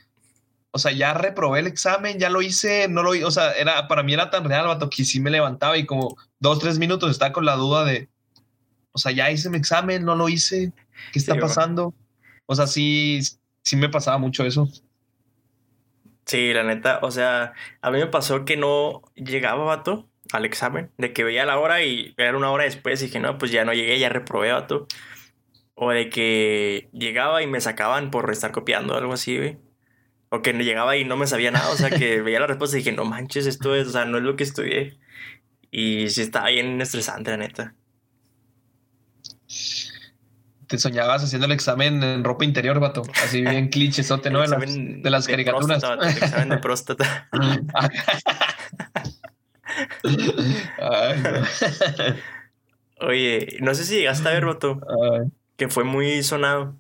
o 0.72 0.80
sea, 0.80 0.92
ya 0.92 1.14
reprobé 1.14 1.60
el 1.60 1.68
examen, 1.68 2.18
ya 2.18 2.32
lo 2.32 2.42
hice, 2.42 2.88
no 2.88 3.04
lo 3.04 3.12
o 3.26 3.32
sea, 3.32 3.52
era, 3.52 3.88
para 3.88 4.02
mí 4.02 4.14
era 4.14 4.32
tan 4.32 4.46
real, 4.46 4.66
vato, 4.66 4.90
que 4.90 5.06
sí 5.06 5.20
me 5.20 5.30
levantaba 5.30 5.78
y 5.78 5.86
como 5.86 6.18
dos, 6.40 6.58
tres 6.58 6.80
minutos 6.80 7.12
estaba 7.12 7.34
con 7.34 7.46
la 7.46 7.56
duda 7.56 7.86
de, 7.86 8.10
o 8.94 8.98
sea, 8.98 9.12
ya 9.12 9.30
hice 9.30 9.52
mi 9.52 9.58
examen, 9.58 10.04
no 10.04 10.16
lo 10.16 10.28
hice, 10.28 10.74
¿qué 11.14 11.20
está 11.20 11.36
pasando? 11.38 11.94
O 12.48 12.56
sea, 12.56 12.66
sí, 12.66 13.22
sí 13.62 13.76
me 13.76 13.90
pasaba 13.90 14.18
mucho 14.18 14.44
eso. 14.44 14.68
Sí, 16.26 16.54
la 16.54 16.64
neta, 16.64 17.00
o 17.04 17.12
sea, 17.12 17.54
a 17.82 17.92
mí 17.92 18.00
me 18.00 18.08
pasó 18.08 18.46
que 18.46 18.58
no 18.58 19.04
llegaba, 19.16 19.64
vato, 19.64 20.10
al 20.32 20.46
examen, 20.46 20.92
de 20.98 21.14
que 21.14 21.24
veía 21.24 21.46
la 21.46 21.60
hora 21.60 21.84
y 21.84 22.14
era 22.18 22.36
una 22.36 22.52
hora 22.52 22.64
después 22.64 23.02
y 23.02 23.06
dije, 23.06 23.20
no, 23.20 23.38
pues 23.38 23.52
ya 23.52 23.64
no 23.64 23.74
llegué, 23.74 24.00
ya 24.00 24.10
reprobé, 24.10 24.52
vato. 24.52 24.88
O 25.76 25.92
de 25.92 26.10
que 26.10 26.90
llegaba 26.94 27.44
y 27.44 27.48
me 27.48 27.62
sacaban 27.62 28.12
por 28.12 28.32
estar 28.32 28.52
copiando, 28.52 28.96
algo 28.96 29.14
así, 29.14 29.38
güey. 29.38 29.60
O 30.30 30.42
que 30.42 30.54
llegaba 30.54 30.98
y 30.98 31.06
no 31.06 31.18
me 31.18 31.28
sabía 31.28 31.52
nada, 31.52 31.70
o 31.72 31.76
sea, 31.76 31.90
que 31.92 32.22
veía 32.24 32.40
la 32.40 32.48
respuesta 32.48 32.78
y 32.78 32.82
dije, 32.82 32.92
no 32.94 33.06
manches, 33.06 33.46
esto 33.46 33.76
es, 33.76 33.88
o 33.88 33.92
sea, 33.92 34.06
no 34.06 34.18
es 34.18 34.24
lo 34.24 34.36
que 34.36 34.44
estudié. 34.44 35.00
Y 35.72 36.10
sí 36.10 36.22
estaba 36.22 36.50
bien 36.50 36.82
estresante, 36.82 37.32
la 37.32 37.38
neta 37.38 37.76
te 40.68 40.78
soñabas 40.78 41.24
haciendo 41.24 41.46
el 41.46 41.52
examen 41.52 42.02
en 42.04 42.24
ropa 42.24 42.46
interior, 42.46 42.80
vato. 42.80 43.04
Así 43.24 43.42
bien 43.42 43.68
clichesote, 43.70 44.30
¿no? 44.30 44.42
De 44.42 45.10
las, 45.10 45.28
caricaturas. 45.28 45.84
el 45.84 46.10
examen 46.10 46.50
de 46.50 46.58
próstata. 46.58 47.28
Oye, 53.02 53.58
no 53.60 53.76
sé 53.76 53.84
si 53.84 53.96
llegaste 53.96 54.30
a 54.30 54.34
ver, 54.34 54.46
vato, 54.46 54.80
Ay, 55.14 55.30
que 55.58 55.68
fue 55.68 55.84
muy 55.84 56.24
sonado. 56.24 56.76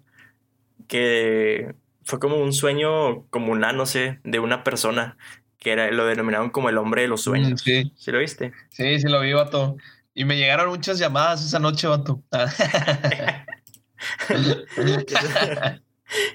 Que 0.87 1.73
fue 2.03 2.19
como 2.19 2.37
un 2.37 2.53
sueño 2.53 3.25
comunal, 3.29 3.75
no 3.75 3.85
sé, 3.85 4.19
de 4.23 4.39
una 4.39 4.63
persona. 4.63 5.17
Que 5.59 5.71
era, 5.71 5.91
lo 5.91 6.05
denominaron 6.05 6.51
como 6.51 6.69
el 6.69 6.77
hombre 6.77 7.01
de 7.01 7.07
los 7.07 7.23
sueños. 7.23 7.61
Mm, 7.61 7.63
sí. 7.63 7.91
¿Sí 7.95 8.11
lo 8.11 8.19
viste? 8.19 8.53
sí, 8.69 8.99
sí 8.99 9.07
lo 9.07 9.21
vi, 9.21 9.33
vato. 9.33 9.77
Y 10.17 10.23
me 10.23 10.37
llegaron 10.37 10.69
muchas 10.69 10.97
llamadas 10.97 11.43
esa 11.43 11.59
noche, 11.59 11.87
vato. 11.87 12.23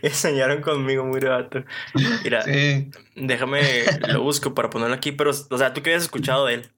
Enseñaron 0.03 0.63
conmigo 0.63 1.05
muy 1.05 1.21
vato. 1.21 1.65
Mira, 2.25 2.43
sí. 2.43 2.91
déjame, 3.15 3.61
lo 4.09 4.23
busco 4.23 4.55
para 4.55 4.71
ponerlo 4.71 4.95
aquí, 4.95 5.13
pero, 5.13 5.31
o 5.31 5.59
sea, 5.59 5.73
¿tú 5.73 5.83
qué 5.83 5.91
habías 5.91 6.05
escuchado 6.05 6.47
de 6.47 6.55
él? 6.55 6.71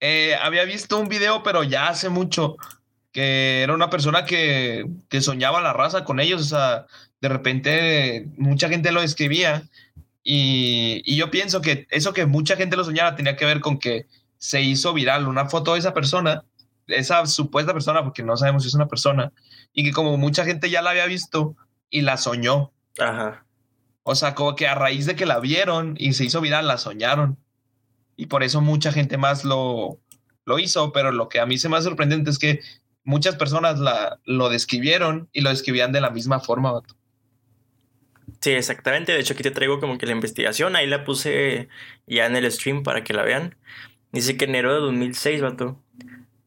Eh, 0.00 0.36
había 0.40 0.64
visto 0.64 0.98
un 0.98 1.08
video, 1.08 1.42
pero 1.42 1.64
ya 1.64 1.88
hace 1.88 2.08
mucho, 2.08 2.56
que 3.12 3.62
era 3.62 3.74
una 3.74 3.90
persona 3.90 4.24
que, 4.24 4.86
que 5.08 5.20
soñaba 5.20 5.60
la 5.60 5.72
raza 5.72 6.04
con 6.04 6.20
ellos. 6.20 6.42
O 6.42 6.44
sea, 6.44 6.86
de 7.20 7.28
repente 7.28 8.28
mucha 8.36 8.68
gente 8.68 8.92
lo 8.92 9.02
escribía. 9.02 9.62
Y, 10.22 11.02
y 11.04 11.16
yo 11.16 11.30
pienso 11.30 11.62
que 11.62 11.86
eso 11.90 12.12
que 12.12 12.26
mucha 12.26 12.56
gente 12.56 12.76
lo 12.76 12.84
soñaba 12.84 13.16
tenía 13.16 13.36
que 13.36 13.46
ver 13.46 13.60
con 13.60 13.78
que 13.78 14.06
se 14.36 14.60
hizo 14.60 14.92
viral 14.92 15.26
una 15.26 15.46
foto 15.46 15.72
de 15.72 15.80
esa 15.80 15.94
persona, 15.94 16.44
esa 16.88 17.24
supuesta 17.26 17.72
persona, 17.72 18.02
porque 18.02 18.22
no 18.22 18.36
sabemos 18.36 18.62
si 18.62 18.68
es 18.68 18.74
una 18.74 18.88
persona, 18.88 19.32
y 19.72 19.84
que 19.84 19.92
como 19.92 20.16
mucha 20.16 20.44
gente 20.44 20.70
ya 20.70 20.82
la 20.82 20.90
había 20.90 21.06
visto 21.06 21.56
y 21.90 22.02
la 22.02 22.16
soñó. 22.16 22.72
Ajá. 22.98 23.44
O 24.02 24.14
sea, 24.14 24.34
como 24.34 24.56
que 24.56 24.66
a 24.66 24.74
raíz 24.74 25.06
de 25.06 25.16
que 25.16 25.26
la 25.26 25.38
vieron 25.38 25.94
y 25.98 26.14
se 26.14 26.24
hizo 26.24 26.40
viral, 26.40 26.66
la 26.66 26.78
soñaron. 26.78 27.38
Y 28.16 28.26
por 28.26 28.42
eso 28.42 28.60
mucha 28.60 28.90
gente 28.90 29.18
más 29.18 29.44
lo, 29.44 30.00
lo 30.44 30.58
hizo, 30.58 30.92
pero 30.92 31.12
lo 31.12 31.28
que 31.28 31.40
a 31.40 31.46
mí 31.46 31.58
se 31.58 31.68
me 31.68 31.76
hace 31.76 31.84
sorprendente 31.84 32.30
es 32.30 32.38
que 32.38 32.60
muchas 33.04 33.36
personas 33.36 33.78
la, 33.78 34.18
lo 34.24 34.48
describieron 34.48 35.28
y 35.32 35.42
lo 35.42 35.50
describían 35.50 35.92
de 35.92 36.00
la 36.00 36.10
misma 36.10 36.40
forma. 36.40 36.72
vato. 36.72 36.94
Sí, 38.40 38.50
exactamente. 38.50 39.12
De 39.12 39.20
hecho, 39.20 39.34
aquí 39.34 39.42
te 39.42 39.50
traigo 39.50 39.80
como 39.80 39.98
que 39.98 40.06
la 40.06 40.12
investigación. 40.12 40.76
Ahí 40.76 40.86
la 40.86 41.04
puse 41.04 41.68
ya 42.06 42.26
en 42.26 42.36
el 42.36 42.50
stream 42.50 42.82
para 42.82 43.04
que 43.04 43.14
la 43.14 43.22
vean. 43.22 43.56
Dice 44.12 44.36
que 44.36 44.44
en 44.44 44.50
enero 44.50 44.74
de 44.74 44.80
2006, 44.80 45.42
vato, 45.42 45.82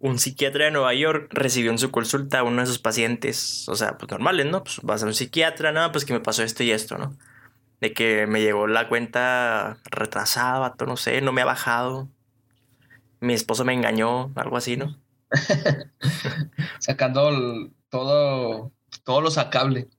un 0.02 0.20
psiquiatra 0.20 0.66
de 0.66 0.72
Nueva 0.72 0.94
York 0.96 1.30
recibió 1.32 1.72
en 1.72 1.80
su 1.80 1.92
consulta 1.92 2.40
a 2.40 2.44
uno 2.44 2.62
de 2.62 2.68
sus 2.68 2.80
pacientes, 2.80 3.68
o 3.70 3.76
sea, 3.76 3.98
pues 3.98 4.12
normales, 4.12 4.48
¿no? 4.48 4.64
Pues 4.64 4.80
vas 4.84 5.04
a 5.04 5.08
un 5.08 5.14
psiquiatra, 5.16 5.72
no, 5.72 5.92
pues 5.94 6.06
que 6.06 6.14
me 6.14 6.20
pasó 6.22 6.44
esto 6.44 6.64
y 6.64 6.72
esto, 6.72 6.98
¿no? 6.98 7.18
De 7.82 7.94
que 7.94 8.28
me 8.28 8.42
llegó 8.42 8.68
la 8.68 8.90
cuenta 8.90 9.78
retrasada, 9.92 10.76
no 10.88 10.98
sé, 10.98 11.22
no 11.22 11.34
me 11.34 11.42
ha 11.42 11.46
bajado. 11.46 12.10
Mi 13.22 13.34
esposo 13.34 13.64
me 13.64 13.74
engañó, 13.74 14.34
algo 14.36 14.58
así, 14.58 14.76
¿no? 14.78 14.98
Sacando 16.80 17.30
el- 17.30 17.74
todo, 17.90 18.72
todo 19.04 19.22
lo 19.22 19.32
sacable. 19.32 19.90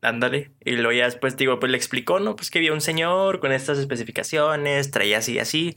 Ándale. 0.00 0.52
Y 0.64 0.72
luego 0.76 0.92
ya 0.92 1.04
después, 1.06 1.36
digo, 1.36 1.58
pues 1.58 1.70
le 1.72 1.76
explicó, 1.78 2.20
¿no? 2.20 2.36
Pues 2.36 2.50
que 2.50 2.58
había 2.58 2.72
un 2.72 2.80
señor 2.80 3.40
con 3.40 3.52
estas 3.52 3.78
especificaciones, 3.78 4.90
traía 4.90 5.18
así 5.18 5.34
y 5.34 5.38
así. 5.40 5.76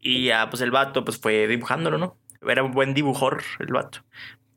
Y 0.00 0.26
ya, 0.26 0.50
pues 0.50 0.62
el 0.62 0.70
vato, 0.72 1.04
pues 1.04 1.18
fue 1.18 1.46
dibujándolo, 1.48 1.98
¿no? 1.98 2.18
Era 2.48 2.62
un 2.62 2.72
buen 2.72 2.94
dibujor 2.94 3.42
el 3.58 3.72
vato. 3.72 4.00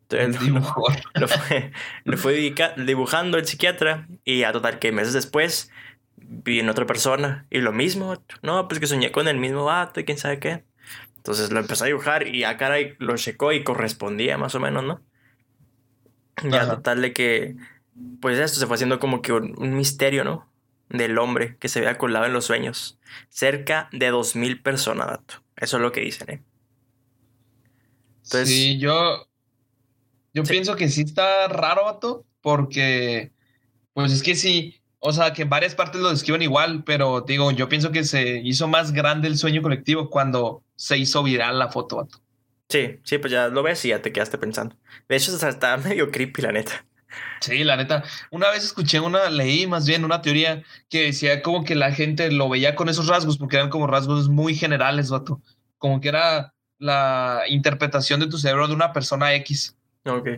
El 0.09 0.19
Entonces, 0.19 0.49
lo, 0.49 0.59
dibujo. 0.59 0.83
lo 1.15 1.27
fue, 1.27 1.71
lo 2.05 2.17
fue 2.17 2.53
dibujando 2.77 3.37
el 3.37 3.45
psiquiatra. 3.45 4.07
Y 4.23 4.39
ya, 4.39 4.51
total, 4.51 4.79
que 4.79 4.91
meses 4.91 5.13
después 5.13 5.71
vi 6.15 6.59
en 6.59 6.69
otra 6.69 6.85
persona. 6.85 7.45
Y 7.49 7.59
lo 7.59 7.73
mismo. 7.73 8.21
No, 8.41 8.67
pues 8.67 8.79
que 8.79 8.87
soñé 8.87 9.11
con 9.11 9.27
el 9.27 9.37
mismo 9.37 9.65
vato 9.65 9.99
y 9.99 10.05
quién 10.05 10.17
sabe 10.17 10.39
qué. 10.39 10.63
Entonces 11.17 11.51
lo 11.51 11.59
empezó 11.59 11.83
a 11.83 11.87
dibujar 11.87 12.27
y 12.27 12.39
ya, 12.39 12.55
caray, 12.57 12.95
lo 12.99 13.17
checó 13.17 13.51
y 13.51 13.63
correspondía 13.63 14.37
más 14.37 14.55
o 14.55 14.61
menos, 14.61 14.83
¿no? 14.83 15.01
Ya, 16.43 16.61
Ajá. 16.61 16.75
total 16.77 17.01
de 17.01 17.11
que, 17.11 17.55
pues 18.21 18.39
esto 18.39 18.59
se 18.59 18.67
fue 18.67 18.75
haciendo 18.75 18.99
como 18.99 19.21
que 19.21 19.33
un, 19.33 19.53
un 19.57 19.75
misterio, 19.75 20.23
¿no? 20.23 20.49
Del 20.87 21.17
hombre 21.17 21.57
que 21.57 21.67
se 21.67 21.79
había 21.79 21.97
colado 21.97 22.25
en 22.25 22.33
los 22.33 22.45
sueños. 22.45 22.97
Cerca 23.29 23.89
de 23.91 24.09
2.000 24.09 24.61
personas, 24.61 25.07
vato. 25.07 25.43
Eso 25.57 25.77
es 25.77 25.83
lo 25.83 25.91
que 25.91 26.01
dicen, 26.01 26.29
¿eh? 26.29 26.43
Entonces- 28.27 28.49
sí, 28.49 28.77
yo, 28.77 29.27
yo 30.33 30.45
Sí. 30.45 30.51
pienso 30.51 30.75
que 30.75 30.89
sí 30.89 31.01
está 31.01 31.47
raro, 31.47 31.85
vato, 31.85 32.25
porque, 32.41 33.31
pues 33.93 34.11
es 34.11 34.21
que 34.23 34.35
sí, 34.35 34.75
o 34.99 35.11
sea, 35.13 35.33
que 35.33 35.43
en 35.43 35.49
varias 35.49 35.75
partes 35.75 36.01
lo 36.01 36.09
describen 36.09 36.41
igual, 36.41 36.83
pero 36.83 37.21
digo, 37.21 37.51
yo 37.51 37.69
pienso 37.69 37.91
que 37.91 38.03
se 38.03 38.39
hizo 38.43 38.67
más 38.67 38.91
grande 38.91 39.27
el 39.27 39.37
sueño 39.37 39.61
colectivo 39.61 40.09
cuando 40.09 40.63
se 40.75 40.97
hizo 40.97 41.23
viral 41.23 41.57
la 41.59 41.69
foto, 41.69 41.97
vato. 41.97 42.19
Sí, 42.69 42.99
sí, 43.03 43.17
pues 43.17 43.31
ya 43.31 43.47
lo 43.47 43.63
ves 43.63 43.83
y 43.85 43.89
ya 43.89 44.01
te 44.01 44.11
quedaste 44.11 44.37
pensando. 44.37 44.75
De 45.07 45.15
hecho, 45.15 45.33
o 45.33 45.37
sea, 45.37 45.49
está 45.49 45.77
medio 45.77 46.11
creepy, 46.11 46.41
la 46.41 46.51
neta. 46.51 46.85
Sí, 47.39 47.63
la 47.63 47.77
neta. 47.77 48.03
Una 48.31 48.49
vez 48.49 48.65
escuché 48.65 48.99
una, 48.99 49.29
leí 49.29 49.65
más 49.67 49.87
bien 49.87 50.03
una 50.03 50.21
teoría 50.21 50.63
que 50.89 51.03
decía 51.03 51.41
como 51.41 51.63
que 51.63 51.75
la 51.75 51.91
gente 51.93 52.29
lo 52.31 52.49
veía 52.49 52.75
con 52.75 52.89
esos 52.89 53.07
rasgos, 53.07 53.37
porque 53.37 53.55
eran 53.55 53.69
como 53.69 53.87
rasgos 53.87 54.27
muy 54.27 54.55
generales, 54.55 55.09
vato. 55.09 55.41
Como 55.77 56.01
que 56.01 56.09
era 56.09 56.53
la 56.79 57.41
interpretación 57.47 58.19
de 58.19 58.27
tu 58.27 58.37
cerebro 58.37 58.67
de 58.67 58.73
una 58.73 58.93
persona 58.93 59.33
X. 59.35 59.75
Ok. 60.05 60.29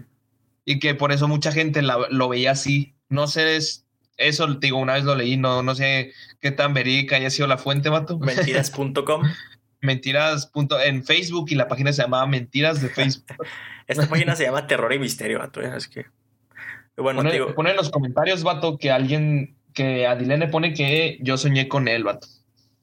Y 0.66 0.80
que 0.80 0.96
por 0.96 1.12
eso 1.12 1.28
mucha 1.28 1.52
gente 1.52 1.82
la- 1.82 2.08
lo 2.10 2.30
veía 2.30 2.52
así. 2.52 2.94
No 3.10 3.28
sé, 3.28 3.56
es- 3.56 3.86
eso, 4.18 4.58
te 4.60 4.68
digo, 4.68 4.78
una 4.78 4.94
vez 4.94 5.04
lo 5.06 5.16
leí, 5.16 5.38
no, 5.38 5.64
no 5.64 5.76
sé 5.76 6.12
qué 6.42 6.52
tan 6.52 6.74
verídica 6.74 7.16
haya 7.16 7.30
sido 7.30 7.48
la 7.48 7.58
fuente, 7.58 7.90
vato. 7.90 8.18
Mentiras.com. 8.20 9.24
Mentiras. 9.82 10.46
punto- 10.48 10.80
en 10.80 11.04
Facebook 11.06 11.48
y 11.50 11.56
la 11.56 11.68
página 11.68 11.94
se 11.94 12.02
llamaba 12.02 12.26
Mentiras 12.28 12.82
de 12.82 12.90
Facebook. 12.90 13.26
Esta 13.88 14.08
página 14.08 14.36
se 14.36 14.44
llama 14.44 14.68
Terror 14.68 14.94
y 14.94 15.00
Misterio, 15.00 15.40
vato. 15.40 15.62
¿eh? 15.62 15.72
Es 15.76 15.88
que. 15.88 16.06
Bueno, 16.96 17.20
Pone, 17.20 17.30
te 17.32 17.36
digo, 17.38 17.56
pone 17.56 17.72
en 17.72 17.78
los 17.78 17.90
comentarios, 17.90 18.44
vato, 18.44 18.78
que 18.78 18.92
alguien, 18.92 19.56
que 19.74 20.06
Adilene 20.06 20.48
pone 20.50 20.74
que 20.74 21.18
yo 21.22 21.38
soñé 21.38 21.68
con 21.70 21.88
él, 21.88 22.04
vato. 22.04 22.28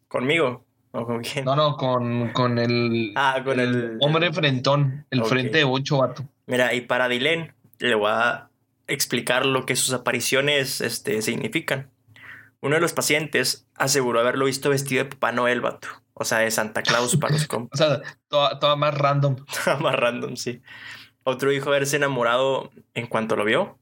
¿conmigo? 0.09 0.65
¿O 0.97 1.07
con 1.07 1.23
quién? 1.23 1.45
No, 1.45 1.55
no, 1.57 1.76
con, 1.76 2.31
con 2.33 2.59
el, 2.59 3.12
Ah, 3.17 3.41
con 3.45 3.61
el- 3.61 3.99
hombre 4.00 4.33
frentón, 4.33 5.07
el 5.11 5.25
frente 5.25 5.59
de 5.59 5.65
ocho, 5.65 5.99
vato. 5.99 6.25
Mira, 6.47 6.73
y 6.75 6.81
para 6.83 7.09
Dylan 7.09 7.55
le 7.79 7.95
voy 7.95 8.11
a 8.12 8.49
explicar 8.87 9.45
lo 9.47 9.67
que 9.67 9.76
sus 9.76 9.93
apariciones 9.93 10.81
este, 10.81 11.21
significan. 11.23 11.91
Uno 12.61 12.76
de 12.76 12.81
los 12.81 12.93
pacientes 12.95 13.67
aseguró 13.75 14.21
haberlo 14.21 14.47
visto 14.47 14.71
vestido 14.71 15.05
de 15.05 15.11
Papá 15.11 15.33
Noel, 15.33 15.61
vato. 15.61 15.88
O 16.15 16.25
sea, 16.25 16.38
de 16.38 16.50
Santa 16.50 16.83
Claus 16.83 17.17
para 17.17 17.35
los 17.35 17.45
O 17.47 17.49
compas. 17.49 17.79
sea, 17.79 18.00
toda, 18.29 18.59
toda 18.59 18.76
más 18.76 18.95
random. 18.97 19.37
Más 19.81 19.95
random, 19.95 20.37
sí. 20.37 20.62
Otro 21.25 21.50
dijo 21.50 21.69
haberse 21.69 21.97
enamorado 21.97 22.71
en 22.95 23.07
cuanto 23.07 23.37
lo 23.37 23.45
vio. 23.45 23.76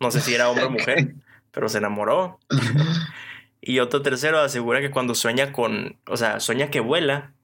No 0.00 0.10
sé 0.10 0.20
si 0.20 0.34
era 0.34 0.48
hombre 0.48 0.64
o 0.64 0.70
mujer, 0.70 1.14
pero 1.50 1.68
se 1.68 1.78
enamoró. 1.78 2.38
Y 3.68 3.80
otro 3.80 4.00
tercero 4.00 4.38
asegura 4.38 4.80
que 4.80 4.90
cuando 4.90 5.14
sueña 5.14 5.52
con, 5.52 5.98
o 6.06 6.16
sea, 6.16 6.40
sueña 6.40 6.70
que 6.70 6.80
vuela, 6.80 7.34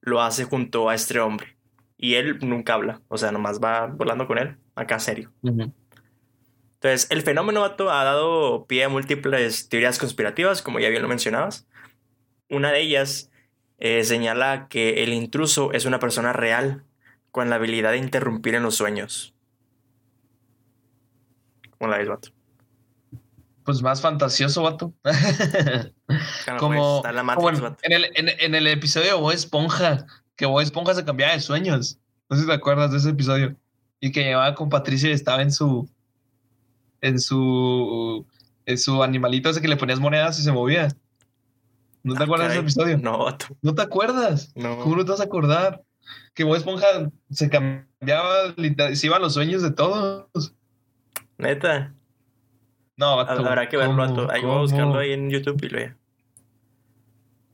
lo 0.00 0.22
hace 0.22 0.44
junto 0.44 0.88
a 0.88 0.94
este 0.94 1.18
hombre. 1.18 1.56
Y 1.98 2.14
él 2.14 2.38
nunca 2.38 2.74
habla, 2.74 3.00
o 3.08 3.18
sea, 3.18 3.32
nomás 3.32 3.58
va 3.58 3.86
volando 3.86 4.28
con 4.28 4.38
él, 4.38 4.58
acá 4.76 5.00
serio. 5.00 5.32
Ujú. 5.42 5.72
Entonces, 6.74 7.10
el 7.10 7.22
fenómeno 7.22 7.62
vato 7.62 7.90
ha 7.90 8.04
dado 8.04 8.66
pie 8.66 8.84
a 8.84 8.88
múltiples 8.88 9.68
teorías 9.68 9.98
conspirativas, 9.98 10.62
como 10.62 10.78
ya 10.78 10.88
bien 10.88 11.02
lo 11.02 11.08
mencionabas. 11.08 11.66
Una 12.48 12.70
de 12.70 12.82
ellas 12.82 13.32
eh, 13.78 14.04
señala 14.04 14.68
que 14.68 15.02
el 15.02 15.12
intruso 15.12 15.72
es 15.72 15.84
una 15.84 15.98
persona 15.98 16.32
real 16.32 16.84
con 17.32 17.50
la 17.50 17.56
habilidad 17.56 17.90
de 17.90 17.98
interrumpir 17.98 18.54
en 18.54 18.62
los 18.62 18.76
sueños. 18.76 19.34
¿Cómo 21.76 21.90
la 21.90 21.98
ves, 21.98 22.08
vato? 22.08 22.35
Pues 23.66 23.82
más 23.82 24.00
fantasioso, 24.00 24.62
vato. 24.62 24.94
Claro, 26.44 26.60
como 26.60 27.02
pues, 27.02 27.34
como 27.34 27.50
en, 27.50 27.60
vato. 27.60 27.76
en 27.82 27.92
el, 27.92 28.04
en, 28.14 28.28
en 28.28 28.54
el 28.54 28.66
episodio 28.68 29.08
de 29.08 29.12
Bob 29.20 29.32
Esponja, 29.32 30.06
que 30.36 30.46
Bob 30.46 30.60
Esponja 30.60 30.94
se 30.94 31.04
cambiaba 31.04 31.32
de 31.34 31.40
sueños. 31.40 31.98
No 32.30 32.36
sé 32.36 32.42
si 32.42 32.48
te 32.48 32.54
acuerdas 32.54 32.92
de 32.92 32.98
ese 32.98 33.10
episodio. 33.10 33.56
Y 34.00 34.12
que 34.12 34.22
llevaba 34.22 34.54
con 34.54 34.68
Patricia 34.68 35.10
y 35.10 35.12
estaba 35.12 35.42
en 35.42 35.50
su. 35.50 35.88
En 37.00 37.18
su. 37.18 38.24
En 38.66 38.78
su 38.78 39.02
animalito 39.02 39.50
ese 39.50 39.60
que 39.60 39.68
le 39.68 39.76
ponías 39.76 39.98
monedas 39.98 40.38
y 40.38 40.42
se 40.42 40.52
movía. 40.52 40.88
¿No 42.04 42.14
te 42.14 42.20
Ah, 42.20 42.24
acuerdas 42.24 42.48
de 42.48 42.54
ese 42.54 42.62
episodio? 42.62 42.98
No, 42.98 43.18
vato. 43.24 43.46
¿No 43.62 43.74
te 43.74 43.82
acuerdas? 43.82 44.52
No. 44.54 44.78
¿Cómo 44.78 44.94
no 44.96 45.04
te 45.04 45.10
vas 45.10 45.20
a 45.20 45.24
acordar? 45.24 45.82
Que 46.34 46.44
Bob 46.44 46.54
Esponja 46.54 46.86
se 47.30 47.50
cambiaba, 47.50 48.54
se 48.94 49.06
iban 49.06 49.22
los 49.22 49.34
sueños 49.34 49.62
de 49.62 49.72
todos. 49.72 50.54
Neta. 51.38 51.92
No, 52.96 53.16
vato, 53.16 53.32
Habrá 53.46 53.68
que 53.68 53.76
verlo, 53.76 53.96
vato. 53.96 54.30
Ahí 54.30 54.42
voy 54.42 54.56
a 54.56 54.60
buscarlo 54.60 54.98
ahí 54.98 55.12
en 55.12 55.30
YouTube 55.30 55.62
y 55.62 55.68
lo 55.68 55.78
veo. 55.78 55.94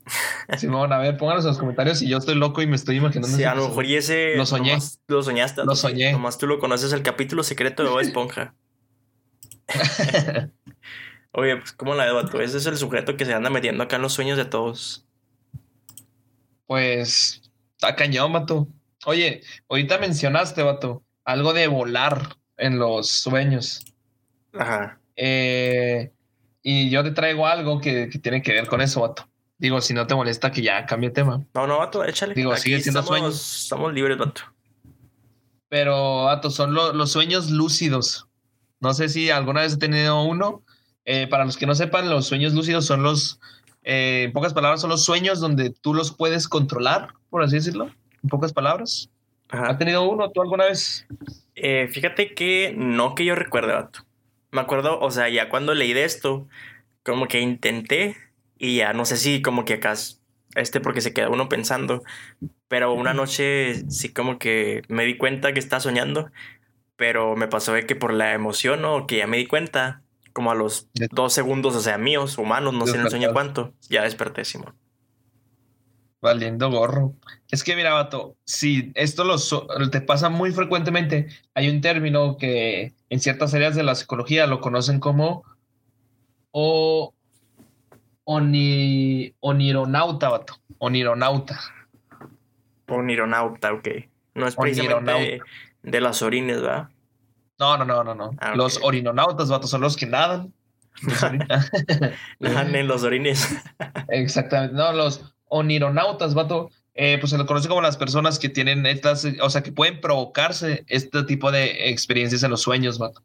Simón, 0.59 0.93
a 0.93 0.99
ver, 0.99 1.17
pónganos 1.17 1.45
en 1.45 1.49
los 1.49 1.59
comentarios 1.59 1.99
si 1.99 2.09
yo 2.09 2.19
estoy 2.19 2.35
loco 2.35 2.63
y 2.63 2.67
me 2.67 2.77
estoy 2.77 2.97
imaginando. 2.97 3.37
Sí, 3.37 3.45
a 3.45 3.55
lo 3.55 3.69
mejor 3.69 3.87
y 3.87 3.97
ese. 3.97 4.37
Lo 4.37 4.47
soñé. 4.47 4.73
nomás 4.73 5.01
Lo 5.09 5.23
soñaste. 5.23 5.65
Lo 5.65 5.75
soñé. 5.75 6.13
Nomás 6.13 6.39
tú 6.39 6.47
lo 6.47 6.59
conoces, 6.59 6.93
el 6.93 7.03
capítulo 7.03 7.43
secreto 7.43 7.83
de 7.83 7.91
Bob 7.91 8.01
Esponja. 8.01 8.55
Oye, 11.33 11.57
pues, 11.57 11.73
¿cómo 11.73 11.95
la 11.95 12.05
ves, 12.05 12.15
vato? 12.15 12.41
Ese 12.41 12.59
es 12.59 12.67
el 12.67 12.77
sujeto 12.77 13.17
que 13.17 13.25
se 13.25 13.33
anda 13.33 13.51
metiendo 13.51 13.83
acá 13.83 13.97
en 13.97 14.03
los 14.03 14.13
sueños 14.13 14.37
de 14.37 14.45
todos. 14.45 15.07
Pues 16.67 17.43
está 17.77 17.97
cañón, 17.97 18.33
vato. 18.33 18.69
Oye, 19.07 19.43
ahorita 19.69 19.99
mencionaste, 19.99 20.63
vato, 20.63 21.03
algo 21.25 21.53
de 21.53 21.67
volar 21.67 22.37
en 22.57 22.79
los 22.79 23.09
sueños. 23.09 23.85
Ajá. 24.53 25.02
Eh, 25.16 26.12
y 26.62 26.90
yo 26.90 27.02
te 27.02 27.11
traigo 27.11 27.47
algo 27.47 27.81
que, 27.81 28.09
que 28.09 28.19
tiene 28.19 28.42
que 28.42 28.52
ver 28.52 28.66
con 28.66 28.81
eso, 28.81 29.00
vato. 29.00 29.28
Digo, 29.59 29.81
si 29.81 29.95
no 29.95 30.07
te 30.07 30.14
molesta 30.14 30.50
que 30.50 30.62
ya 30.62 30.87
cambie 30.87 31.11
de 31.11 31.14
tema. 31.14 31.45
No, 31.54 31.66
no, 31.66 31.78
vato, 31.78 32.04
échale. 32.04 32.35
Digo, 32.35 32.52
Aquí 32.52 32.62
sigue 32.62 32.81
siendo 32.81 33.00
estamos, 33.00 33.19
sueños. 33.19 33.62
Estamos 33.64 33.92
libres, 33.92 34.19
vato. 34.19 34.42
Pero, 35.69 36.25
vato, 36.25 36.50
son 36.50 36.75
lo- 36.75 36.92
los 36.92 37.11
sueños 37.12 37.50
lúcidos. 37.50 38.26
No 38.81 38.92
sé 38.95 39.09
si 39.09 39.31
alguna 39.31 39.62
vez 39.62 39.75
he 39.75 39.78
tenido 39.78 40.23
uno. 40.23 40.62
Eh, 41.04 41.26
para 41.28 41.45
los 41.45 41.57
que 41.57 41.66
no 41.66 41.75
sepan, 41.75 42.11
los 42.11 42.26
sueños 42.26 42.52
lúcidos 42.52 42.85
son 42.87 43.02
los, 43.02 43.40
eh, 43.83 44.25
en 44.26 44.33
pocas 44.33 44.52
palabras, 44.54 44.81
son 44.81 44.90
los 44.90 45.04
sueños 45.04 45.40
donde 45.40 45.71
tú 45.71 45.95
los 45.95 46.12
puedes 46.14 46.47
controlar, 46.47 47.14
por 47.31 47.42
así 47.42 47.57
decirlo. 47.57 47.90
En 48.23 48.28
pocas 48.28 48.52
palabras. 48.52 49.09
¿Has 49.49 49.78
tenido 49.78 50.09
uno 50.09 50.31
tú 50.31 50.40
alguna 50.42 50.64
vez? 50.66 51.07
Eh, 51.54 51.88
fíjate 51.88 52.35
que 52.35 52.73
no 52.76 53.14
que 53.14 53.25
yo 53.25 53.35
recuerde, 53.35 53.73
vato. 53.73 54.00
Me 54.53 54.61
acuerdo, 54.61 55.01
o 55.01 55.11
sea, 55.11 55.29
ya 55.31 55.49
cuando 55.49 55.75
leí 55.75 55.93
de 55.95 56.05
esto, 56.05 56.49
como 57.05 57.29
que 57.29 57.41
intenté 57.41 58.17
y 58.59 58.79
ya 58.79 58.93
no 58.95 59.05
sé 59.07 59.17
si 59.19 59.43
como 59.43 59.65
que 59.67 59.75
acá 59.75 59.93
es- 59.93 60.23
este 60.57 60.81
porque 60.81 61.03
se 61.03 61.15
queda 61.15 61.31
uno 61.31 61.49
pensando, 61.51 62.03
pero 62.69 62.95
una 62.95 63.15
noche 63.15 63.85
sí 63.91 64.13
como 64.13 64.39
que 64.39 64.83
me 64.89 65.05
di 65.07 65.17
cuenta 65.19 65.53
que 65.55 65.61
estaba 65.61 65.81
soñando, 65.81 66.31
pero 66.97 67.37
me 67.37 67.49
pasó 67.49 67.73
de 67.75 67.87
que 67.87 67.97
por 67.97 68.13
la 68.15 68.35
emoción 68.35 68.85
o 68.87 69.07
que 69.07 69.19
ya 69.19 69.27
me 69.29 69.39
di 69.39 69.47
cuenta, 69.49 70.03
como 70.35 70.51
a 70.53 70.57
los 70.57 70.89
dos 71.13 71.33
segundos, 71.35 71.77
o 71.77 71.81
sea, 71.81 71.99
míos, 71.99 72.39
humanos, 72.39 72.75
no 72.75 72.87
sé 72.89 72.97
en 72.97 73.03
el 73.05 73.11
sueño 73.11 73.33
cuánto, 73.33 73.75
ya 73.91 74.03
desperté, 74.05 74.45
Simón. 74.45 74.77
Valiendo 76.21 76.71
gorro. 76.71 77.17
Es 77.51 77.65
que 77.65 77.75
mira, 77.75 77.95
vato, 77.95 78.37
si 78.45 78.93
esto 78.95 79.25
lo 79.25 79.39
so- 79.39 79.67
te 79.91 80.01
pasa 80.01 80.29
muy 80.29 80.53
frecuentemente, 80.53 81.27
hay 81.55 81.69
un 81.69 81.81
término 81.81 82.37
que 82.37 82.95
en 83.12 83.21
ciertas 83.21 83.52
áreas 83.52 83.75
de 83.75 83.83
la 83.83 83.95
psicología 83.95 84.47
lo 84.47 84.62
conocen 84.62 84.99
como 84.99 85.45
o, 86.50 87.12
oni- 88.25 89.35
onironauta, 89.40 90.31
vato. 90.31 90.54
Onironauta. 90.78 91.61
Un 92.88 93.11
ironauta, 93.11 93.75
ok. 93.75 93.88
No 94.35 94.47
es 94.47 94.57
precisamente 94.57 95.12
Onironauta. 95.12 95.45
de 95.83 96.00
las 96.00 96.23
orines, 96.23 96.62
¿verdad? 96.62 96.88
No, 97.59 97.76
no, 97.76 97.85
no, 97.85 98.02
no, 98.02 98.14
no. 98.14 98.31
Ah. 98.38 98.54
Los 98.57 98.81
orinonautas, 98.83 99.50
vato, 99.50 99.66
son 99.66 99.83
los 99.83 99.95
que 99.97 100.07
nadan. 100.07 100.54
Nadan 102.40 102.75
en 102.75 102.88
los 102.88 103.02
orines. 103.02 103.47
Exactamente. 104.09 104.75
No, 104.75 104.90
los 104.95 105.35
onironautas, 105.49 106.33
vato, 106.33 106.71
eh, 106.95 107.19
pues 107.21 107.31
se 107.31 107.39
lo 107.39 107.47
conoce 107.47 107.69
como 107.69 107.81
las 107.83 107.97
personas 107.97 108.39
que 108.39 108.49
tienen 108.49 108.87
estas, 108.87 109.27
o 109.43 109.51
sea, 109.51 109.63
que 109.63 109.73
pueden 109.73 110.01
provocarse 110.01 110.85
este 110.89 111.25
tipo 111.25 111.51
de 111.53 111.91
experiencias 111.91 112.43
en 112.43 112.51
los 112.51 112.63
sueños, 112.63 112.99
vato. 112.99 113.23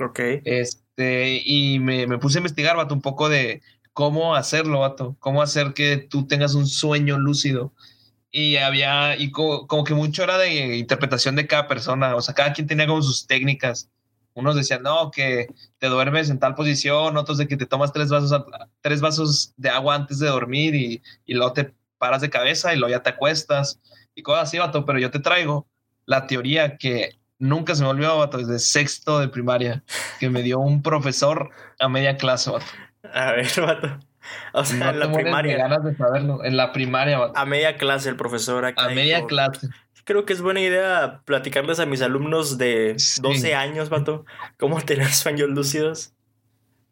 ok. 0.00 0.20
Este, 0.44 1.42
y 1.44 1.78
me, 1.80 2.06
me 2.06 2.18
puse 2.18 2.38
a 2.38 2.40
investigar, 2.40 2.76
vato, 2.76 2.94
un 2.94 3.02
poco 3.02 3.28
de 3.28 3.62
cómo 3.92 4.34
hacerlo, 4.36 4.80
vato, 4.80 5.16
cómo 5.20 5.42
hacer 5.42 5.74
que 5.74 5.96
tú 5.98 6.26
tengas 6.26 6.54
un 6.54 6.66
sueño 6.66 7.18
lúcido. 7.18 7.74
Y 8.30 8.56
había, 8.56 9.16
y 9.18 9.30
co- 9.32 9.66
como 9.66 9.84
que 9.84 9.94
mucho 9.94 10.22
era 10.24 10.38
de 10.38 10.76
interpretación 10.78 11.36
de 11.36 11.46
cada 11.46 11.68
persona, 11.68 12.16
o 12.16 12.20
sea, 12.22 12.34
cada 12.34 12.52
quien 12.52 12.66
tenía 12.68 12.86
como 12.86 13.02
sus 13.02 13.26
técnicas. 13.26 13.90
Unos 14.34 14.56
decían, 14.56 14.82
no, 14.82 15.10
que 15.10 15.48
te 15.78 15.86
duermes 15.88 16.30
en 16.30 16.38
tal 16.38 16.54
posición, 16.54 17.16
otros 17.16 17.38
de 17.38 17.48
que 17.48 17.56
te 17.56 17.66
tomas 17.66 17.92
tres 17.92 18.10
vasos, 18.10 18.32
tres 18.82 19.00
vasos 19.00 19.54
de 19.56 19.70
agua 19.70 19.94
antes 19.96 20.18
de 20.18 20.28
dormir 20.28 20.74
y, 20.74 21.02
y 21.26 21.34
luego 21.34 21.52
te 21.54 21.74
paras 21.98 22.20
de 22.20 22.30
cabeza 22.30 22.74
y 22.74 22.78
luego 22.78 22.90
ya 22.96 23.02
te 23.02 23.10
acuestas 23.10 23.80
y 24.14 24.22
cosas 24.22 24.44
así, 24.48 24.58
vato. 24.58 24.84
Pero 24.84 24.98
yo 24.98 25.10
te 25.10 25.18
traigo 25.20 25.66
la 26.04 26.26
teoría 26.26 26.76
que 26.76 27.18
nunca 27.38 27.74
se 27.74 27.82
me 27.82 27.88
olvidó, 27.88 28.18
vato, 28.18 28.38
desde 28.38 28.58
sexto 28.58 29.18
de 29.18 29.28
primaria, 29.28 29.82
que 30.20 30.30
me 30.30 30.42
dio 30.42 30.58
un 30.58 30.82
profesor 30.82 31.50
a 31.78 31.88
media 31.88 32.16
clase, 32.16 32.50
vato. 32.50 32.66
A 33.12 33.32
ver, 33.32 33.48
vato. 33.60 33.98
O 34.52 34.64
sea, 34.64 34.76
No 34.78 34.90
en 34.90 34.98
la 35.00 35.06
de 35.06 35.14
primaria. 35.14 35.56
ganas 35.56 35.84
de 35.84 35.94
saberlo. 35.96 36.42
En 36.44 36.56
la 36.56 36.72
primaria, 36.72 37.18
vato. 37.18 37.38
A 37.38 37.44
media 37.44 37.76
clase 37.76 38.08
el 38.08 38.16
profesor 38.16 38.64
acá. 38.64 38.84
A 38.86 38.88
media 38.88 39.16
dijo, 39.16 39.28
clase. 39.28 39.68
Creo 40.04 40.24
que 40.24 40.32
es 40.32 40.40
buena 40.40 40.60
idea 40.60 41.20
platicarles 41.24 41.78
a 41.80 41.86
mis 41.86 42.00
alumnos 42.02 42.58
de 42.58 42.94
Sí. 42.96 43.20
12 43.22 43.54
años, 43.54 43.88
vato, 43.88 44.24
cómo 44.58 44.80
tener 44.80 45.08
sueños 45.12 45.48
lúcidos. 45.50 46.12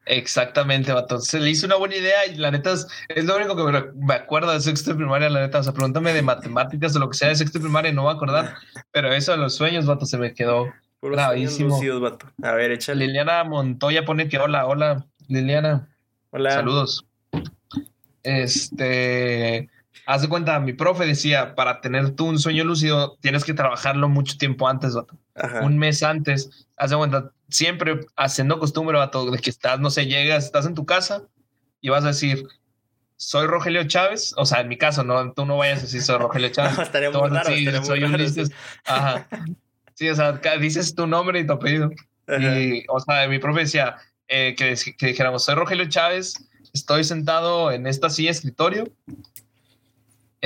Exactamente, 0.06 0.92
vato. 0.92 1.18
Se 1.20 1.40
le 1.40 1.50
hizo 1.50 1.66
una 1.66 1.76
buena 1.76 1.96
idea 1.96 2.26
y 2.26 2.34
la 2.36 2.50
neta 2.50 2.72
es, 2.72 2.86
es 3.08 3.24
lo 3.24 3.36
único 3.36 3.56
que 3.56 3.62
me, 3.64 3.82
me 4.06 4.14
acuerdo 4.14 4.52
de 4.52 4.60
sexto 4.60 4.90
de 4.90 4.96
primaria, 4.96 5.30
la 5.30 5.40
neta. 5.40 5.60
O 5.60 5.62
sea, 5.62 5.72
pregúntame 5.72 6.12
de 6.12 6.22
matemáticas 6.22 6.94
o 6.96 6.98
lo 6.98 7.08
que 7.08 7.16
sea 7.16 7.28
de 7.28 7.36
sexto 7.36 7.58
de 7.58 7.64
primaria 7.64 7.90
y 7.90 7.94
no 7.94 8.02
voy 8.02 8.12
a 8.12 8.16
acordar. 8.16 8.54
Pero 8.92 9.12
eso 9.12 9.32
de 9.32 9.38
los 9.38 9.54
sueños, 9.54 9.86
vato, 9.86 10.04
se 10.06 10.18
me 10.18 10.34
quedó. 10.34 10.72
Puros 11.00 11.16
Bravísimo. 11.16 11.70
lúcidos, 11.70 12.00
vato. 12.00 12.26
A 12.42 12.52
ver, 12.52 12.72
échale. 12.72 13.06
Liliana 13.06 13.44
Montoya 13.44 14.04
pone 14.04 14.28
que 14.28 14.38
hola, 14.38 14.66
hola, 14.66 15.06
Liliana. 15.28 15.88
Hola. 16.30 16.50
Saludos. 16.50 17.06
Este, 18.22 19.68
haz 20.06 20.22
de 20.22 20.28
cuenta, 20.28 20.58
mi 20.60 20.72
profe 20.72 21.06
decía, 21.06 21.54
para 21.54 21.80
tener 21.80 22.10
tú 22.10 22.26
un 22.26 22.38
sueño 22.38 22.64
lúcido, 22.64 23.16
tienes 23.20 23.44
que 23.44 23.54
trabajarlo 23.54 24.08
mucho 24.08 24.36
tiempo 24.36 24.68
antes, 24.68 24.94
vato. 24.94 25.16
Ajá. 25.34 25.62
un 25.62 25.78
mes 25.78 26.02
antes. 26.02 26.68
Haz 26.76 26.90
de 26.90 26.96
cuenta, 26.96 27.30
siempre 27.48 28.00
haciendo 28.16 28.58
costumbre, 28.58 28.98
vato, 28.98 29.30
de 29.30 29.38
que 29.38 29.50
estás, 29.50 29.80
no 29.80 29.90
sé, 29.90 30.06
llegas, 30.06 30.44
estás 30.44 30.66
en 30.66 30.74
tu 30.74 30.86
casa 30.86 31.22
y 31.80 31.88
vas 31.88 32.04
a 32.04 32.08
decir, 32.08 32.46
soy 33.16 33.46
Rogelio 33.46 33.84
Chávez. 33.84 34.34
O 34.36 34.46
sea, 34.46 34.60
en 34.60 34.68
mi 34.68 34.76
caso, 34.76 35.04
no, 35.04 35.32
tú 35.32 35.44
no 35.46 35.56
vayas 35.56 35.80
a 35.80 35.82
decir 35.82 36.02
soy 36.02 36.18
Rogelio 36.18 36.48
Chávez. 36.52 36.76
No, 36.76 36.82
estaría 36.82 37.10
muy 37.10 37.28
raro, 37.28 37.50
decir, 37.50 37.68
estaría 37.68 37.80
muy 37.80 37.86
soy 37.88 38.00
raro, 38.00 38.14
Ulises. 38.14 38.50
Ajá. 38.84 39.28
Sí, 39.94 40.08
o 40.08 40.14
sea, 40.14 40.32
dices 40.58 40.94
tu 40.94 41.06
nombre 41.06 41.40
y 41.40 41.46
tu 41.46 41.52
apellido. 41.52 41.90
Ajá. 42.26 42.60
Y, 42.60 42.84
o 42.88 43.00
sea, 43.00 43.28
mi 43.28 43.38
profe 43.38 43.60
decía 43.60 43.96
eh, 44.28 44.54
que, 44.56 44.74
que 44.96 45.06
dijéramos, 45.06 45.44
soy 45.44 45.54
Rogelio 45.54 45.88
Chávez, 45.88 46.34
estoy 46.72 47.04
sentado 47.04 47.70
en 47.70 47.86
esta 47.86 48.10
silla 48.10 48.30
escritorio, 48.30 48.84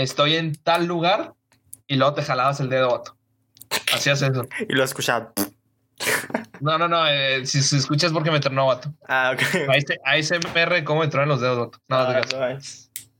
estoy 0.03 0.37
en 0.37 0.55
tal 0.55 0.87
lugar 0.87 1.35
y 1.87 1.97
luego 1.97 2.15
te 2.15 2.23
jalabas 2.23 2.61
el 2.61 2.69
dedo, 2.69 2.91
vato. 2.91 3.17
Hacías 3.93 4.23
eso. 4.23 4.47
Y 4.69 4.75
lo 4.75 4.85
escuchaba. 4.85 5.33
No, 6.61 6.79
no, 6.79 6.89
no. 6.89 7.07
eh, 7.09 7.45
si, 7.47 7.63
si 7.63 7.77
escuchas 7.77 8.13
porque 8.13 8.31
me 8.31 8.41
tronó, 8.41 8.67
vato. 8.67 8.93
Ah, 9.09 9.33
ok. 9.35 9.41
AS- 9.69 10.31
ASMR, 10.31 10.85
¿cómo 10.85 11.01
me 11.01 11.09
tronan 11.09 11.29
los 11.29 11.41
dedos, 11.41 11.59
vato? 11.59 11.79
No, 11.89 11.97
Ah, 11.97 12.21
no. 12.31 12.59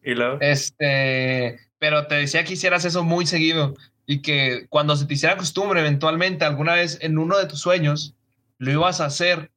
Y 0.03 0.15
luego. 0.15 0.39
Este, 0.41 1.59
pero 1.79 2.07
te 2.07 2.15
decía 2.17 2.45
que 2.45 2.55
hicieras 2.55 2.85
eso 2.85 3.03
muy 3.05 3.27
seguido 3.27 3.75
y 4.07 4.23
que 4.23 4.67
cuando 4.71 4.97
se 4.97 5.07
te 5.07 5.15
hiciera 5.15 5.37
costumbre, 5.37 5.81
eventualmente, 5.81 6.45
alguna 6.45 6.75
vez 6.75 6.99
en 7.03 7.19
uno 7.19 7.37
de 7.39 7.47
tus 7.47 7.61
sueños, 7.61 8.15
lo 8.59 8.71
ibas 8.73 9.01
a 9.01 9.07
hacer 9.07 9.51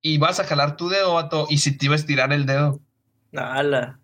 y 0.00 0.18
vas 0.18 0.38
a 0.40 0.44
jalar 0.44 0.76
tu 0.76 0.88
dedo, 0.88 1.14
vato, 1.14 1.46
y 1.50 1.58
si 1.58 1.76
te 1.76 1.86
iba 1.86 1.94
a 1.94 1.98
estirar 1.98 2.32
el 2.32 2.46
dedo. 2.46 2.80
Ala. 3.34 3.98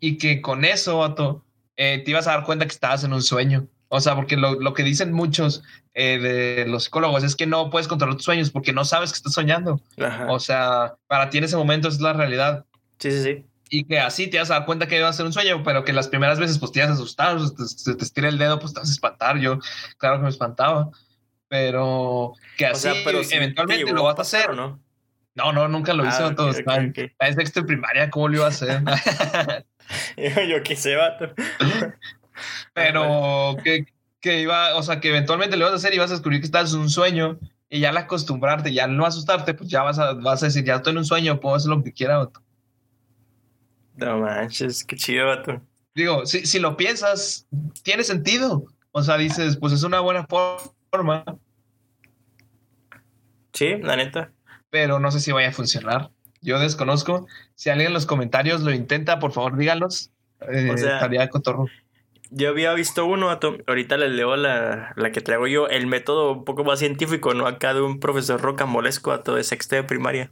Y 0.00 0.18
que 0.18 0.40
con 0.42 0.64
eso, 0.64 0.98
vato, 0.98 1.44
eh, 1.82 2.02
te 2.04 2.10
ibas 2.10 2.26
a 2.26 2.32
dar 2.32 2.44
cuenta 2.44 2.66
que 2.66 2.72
estabas 2.72 3.04
en 3.04 3.12
un 3.14 3.22
sueño. 3.22 3.66
O 3.88 4.00
sea, 4.00 4.14
porque 4.14 4.36
lo, 4.36 4.60
lo 4.60 4.74
que 4.74 4.82
dicen 4.82 5.12
muchos 5.12 5.62
eh, 5.94 6.18
de 6.18 6.66
los 6.68 6.84
psicólogos 6.84 7.24
es 7.24 7.34
que 7.36 7.46
no 7.46 7.70
puedes 7.70 7.88
controlar 7.88 8.16
tus 8.16 8.24
sueños 8.26 8.50
porque 8.50 8.72
no 8.74 8.84
sabes 8.84 9.10
que 9.12 9.16
estás 9.16 9.32
soñando. 9.32 9.80
Ajá. 9.98 10.26
O 10.30 10.38
sea, 10.38 10.94
para 11.06 11.30
ti 11.30 11.38
en 11.38 11.44
ese 11.44 11.56
momento 11.56 11.88
es 11.88 11.98
la 12.00 12.12
realidad. 12.12 12.66
Sí, 12.98 13.10
sí, 13.10 13.22
sí. 13.22 13.46
Y 13.70 13.84
que 13.84 13.98
así 13.98 14.28
te 14.28 14.38
vas 14.38 14.50
a 14.50 14.54
dar 14.54 14.66
cuenta 14.66 14.86
que 14.86 14.98
iba 14.98 15.08
a 15.08 15.12
ser 15.12 15.24
un 15.26 15.32
sueño, 15.32 15.62
pero 15.64 15.84
que 15.84 15.92
las 15.94 16.08
primeras 16.08 16.38
veces 16.38 16.58
pues 16.58 16.70
te 16.72 16.80
ibas 16.80 16.90
a 16.90 16.94
asustar, 16.94 17.36
o 17.36 17.50
te, 17.50 17.94
te 17.94 18.04
estira 18.04 18.28
el 18.28 18.36
dedo, 18.36 18.58
pues 18.58 18.74
te 18.74 18.80
vas 18.80 18.88
a 18.90 18.92
espantar. 18.92 19.38
Yo, 19.38 19.58
claro 19.96 20.18
que 20.18 20.24
me 20.24 20.28
espantaba. 20.28 20.90
Pero 21.48 22.34
que 22.56 22.66
O 22.66 22.70
así 22.72 22.82
sea, 22.82 22.94
pero 23.04 23.20
eventualmente 23.30 23.92
lo 23.92 24.04
vas 24.04 24.18
a 24.18 24.22
hacer. 24.22 24.50
¿o 24.50 24.54
no? 24.54 24.80
No, 25.34 25.52
no, 25.52 25.66
nunca 25.68 25.94
lo 25.94 26.04
hice, 26.06 26.22
Ah, 26.22 26.28
vato, 26.28 26.46
ok, 26.48 26.56
estaba 26.58 26.76
ok, 26.76 26.82
en- 26.84 26.90
ok. 26.90 26.98
estaba 26.98 27.28
en 27.30 27.34
sexto 27.36 27.60
de 27.60 27.66
primaria, 27.66 28.10
¿cómo 28.10 28.28
lo 28.28 28.36
iba 28.36 28.44
a 28.46 28.48
hacer? 28.50 28.82
Yo, 30.16 30.42
yo 30.48 30.62
qué 30.62 30.76
sé, 30.76 30.96
vato. 30.96 31.32
pero 32.74 33.56
que, 33.62 33.86
que 34.20 34.40
iba, 34.40 34.76
o 34.76 34.82
sea, 34.82 35.00
que 35.00 35.08
eventualmente 35.08 35.56
lo 35.56 35.64
vas 35.66 35.72
a 35.74 35.76
hacer 35.76 35.94
y 35.94 35.98
vas 35.98 36.10
a 36.10 36.14
descubrir 36.14 36.40
que 36.40 36.46
estás 36.46 36.72
en 36.74 36.80
un 36.80 36.90
sueño 36.90 37.38
y 37.68 37.80
ya 37.80 37.90
al 37.90 37.96
acostumbrarte, 37.98 38.72
ya 38.72 38.84
al 38.84 38.96
no 38.96 39.06
asustarte, 39.06 39.54
pues 39.54 39.68
ya 39.70 39.82
vas 39.82 39.98
a, 39.98 40.14
vas 40.14 40.42
a 40.42 40.46
decir, 40.46 40.64
ya 40.64 40.76
estoy 40.76 40.92
en 40.92 40.98
un 40.98 41.04
sueño, 41.04 41.38
puedo 41.40 41.54
hacer 41.54 41.70
lo 41.70 41.82
que 41.82 41.92
quiera, 41.92 42.18
vato. 42.18 42.42
No 43.96 44.18
manches, 44.18 44.84
qué 44.84 44.96
chido, 44.96 45.26
vato. 45.26 45.60
Digo, 45.94 46.24
si, 46.26 46.46
si 46.46 46.58
lo 46.58 46.76
piensas, 46.76 47.46
tiene 47.82 48.02
sentido. 48.04 48.64
O 48.92 49.02
sea, 49.02 49.16
dices, 49.18 49.56
pues 49.56 49.72
es 49.72 49.82
una 49.82 50.00
buena 50.00 50.26
for- 50.26 50.58
forma, 50.90 51.24
Sí, 53.52 53.76
la 53.82 53.96
neta. 53.96 54.32
pero 54.70 54.98
no 55.00 55.10
sé 55.10 55.20
si 55.20 55.32
vaya 55.32 55.48
a 55.48 55.52
funcionar. 55.52 56.10
Yo 56.40 56.58
desconozco. 56.58 57.26
Si 57.54 57.68
alguien 57.70 57.88
en 57.88 57.94
los 57.94 58.06
comentarios 58.06 58.62
lo 58.62 58.72
intenta, 58.72 59.18
por 59.18 59.32
favor, 59.32 59.56
díganos. 59.56 60.10
Eh, 60.40 60.70
O 60.72 60.76
sea- 60.76 60.94
estaría 60.94 61.28
cotorro. 61.28 61.66
Yo 62.32 62.48
había 62.50 62.72
visto 62.74 63.04
uno. 63.06 63.28
Ahorita 63.66 63.96
les 63.96 64.12
leo 64.12 64.36
la, 64.36 64.92
la 64.96 65.10
que 65.12 65.20
traigo 65.20 65.48
yo. 65.48 65.66
El 65.68 65.86
método 65.88 66.32
un 66.32 66.44
poco 66.44 66.62
más 66.64 66.78
científico, 66.78 67.34
¿no? 67.34 67.46
Acá 67.48 67.74
de 67.74 67.80
un 67.82 67.98
profesor 67.98 68.40
rocambolesco, 68.40 69.10
vato, 69.10 69.34
de 69.34 69.42
sexto 69.42 69.74
de 69.76 69.82
primaria. 69.82 70.30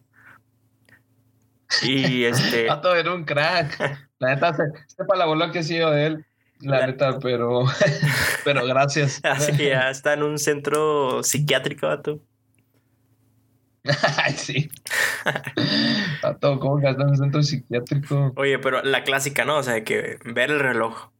Y 1.82 2.24
este. 2.24 2.66
Vato 2.66 2.94
era 2.94 3.12
un 3.12 3.24
crack. 3.24 4.08
La 4.20 4.34
neta, 4.34 4.54
se- 4.54 4.62
sepa 4.86 5.16
la 5.16 5.26
bola 5.26 5.50
que 5.50 5.58
ha 5.58 5.62
sido 5.62 5.90
de 5.90 6.06
él. 6.06 6.24
La, 6.60 6.86
neta, 6.86 7.18
pero, 7.20 7.64
pero 8.44 8.64
gracias. 8.66 9.20
Así 9.24 9.56
que 9.56 9.68
ya 9.68 9.90
está 9.90 10.14
en 10.14 10.22
un 10.22 10.38
centro 10.38 11.22
psiquiátrico, 11.22 11.86
vato. 11.88 12.20
Ay, 14.16 14.34
sí. 14.34 14.70
Vato, 16.22 16.58
¿cómo 16.60 16.78
que 16.80 16.88
está 16.88 17.02
en 17.02 17.08
un 17.10 17.16
centro 17.16 17.42
psiquiátrico? 17.42 18.32
Oye, 18.36 18.58
pero 18.58 18.82
la 18.82 19.04
clásica, 19.04 19.44
¿no? 19.44 19.56
O 19.56 19.62
sea, 19.62 19.82
que 19.84 20.18
ver 20.24 20.50
el 20.50 20.60
reloj. 20.60 21.10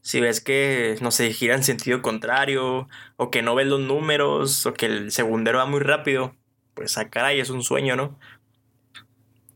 Si 0.00 0.20
ves 0.20 0.40
que, 0.40 0.96
no 1.00 1.10
sé, 1.10 1.32
gira 1.32 1.54
en 1.54 1.64
sentido 1.64 2.02
contrario, 2.02 2.88
o 3.16 3.30
que 3.30 3.42
no 3.42 3.54
ves 3.54 3.66
los 3.66 3.80
números, 3.80 4.64
o 4.66 4.74
que 4.74 4.86
el 4.86 5.10
segundero 5.10 5.58
va 5.58 5.66
muy 5.66 5.80
rápido, 5.80 6.34
pues 6.74 6.98
a 6.98 7.02
ah, 7.02 7.10
caray, 7.10 7.40
es 7.40 7.50
un 7.50 7.62
sueño, 7.62 7.96
¿no? 7.96 8.18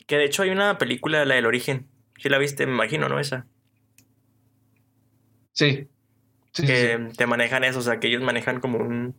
Que 0.06 0.16
de 0.16 0.24
hecho 0.24 0.42
hay 0.42 0.50
una 0.50 0.78
película, 0.78 1.24
la 1.24 1.35
del 1.37 1.46
origen. 1.46 1.88
Si 2.18 2.28
la 2.28 2.38
viste, 2.38 2.66
me 2.66 2.72
imagino, 2.72 3.08
¿no? 3.08 3.18
Esa. 3.18 3.46
Sí. 5.52 5.88
que 6.54 7.11
te 7.16 7.26
manejan 7.26 7.64
eso, 7.64 7.78
o 7.78 7.82
sea, 7.82 8.00
que 8.00 8.08
ellos 8.08 8.22
manejan 8.22 8.61
como 8.61 8.78
un... 8.78 9.14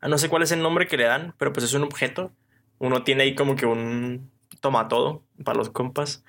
Ah, 0.00 0.08
no 0.08 0.18
sé 0.18 0.28
cuál 0.28 0.42
es 0.42 0.52
el 0.52 0.62
nombre 0.62 0.86
que 0.86 0.96
le 0.96 1.04
dan, 1.04 1.34
pero 1.38 1.52
pues 1.52 1.64
es 1.64 1.74
un 1.74 1.82
objeto. 1.82 2.32
Uno 2.78 3.02
tiene 3.02 3.24
ahí 3.24 3.34
como 3.34 3.56
que 3.56 3.66
un 3.66 4.30
toma 4.60 4.88
todo 4.88 5.24
para 5.44 5.58
los 5.58 5.70
compas. 5.70 6.24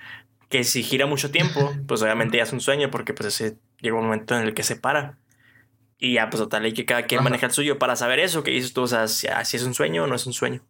Que 0.49 0.63
si 0.63 0.83
gira 0.83 1.05
mucho 1.05 1.31
tiempo, 1.31 1.71
pues 1.87 2.01
obviamente 2.01 2.37
ya 2.37 2.43
es 2.43 2.53
un 2.53 2.61
sueño, 2.61 2.89
porque 2.89 3.13
pues 3.13 3.27
ese 3.27 3.57
llega 3.81 3.97
un 3.97 4.05
momento 4.05 4.37
en 4.37 4.43
el 4.45 4.53
que 4.53 4.63
se 4.63 4.75
para. 4.75 5.17
Y 5.97 6.13
ya, 6.13 6.29
pues 6.29 6.41
total, 6.41 6.63
hay 6.63 6.73
que 6.73 6.85
cada 6.85 7.03
quien 7.03 7.23
maneja 7.23 7.47
el 7.47 7.51
suyo 7.51 7.77
para 7.77 7.95
saber 7.95 8.19
eso 8.19 8.41
que 8.41 8.51
dices 8.51 8.73
tú, 8.73 8.83
o 8.83 8.87
sea, 8.87 9.07
si, 9.07 9.27
si 9.43 9.57
es 9.57 9.63
un 9.63 9.73
sueño 9.73 10.05
o 10.05 10.07
no 10.07 10.15
es 10.15 10.25
un 10.25 10.33
sueño. 10.33 10.61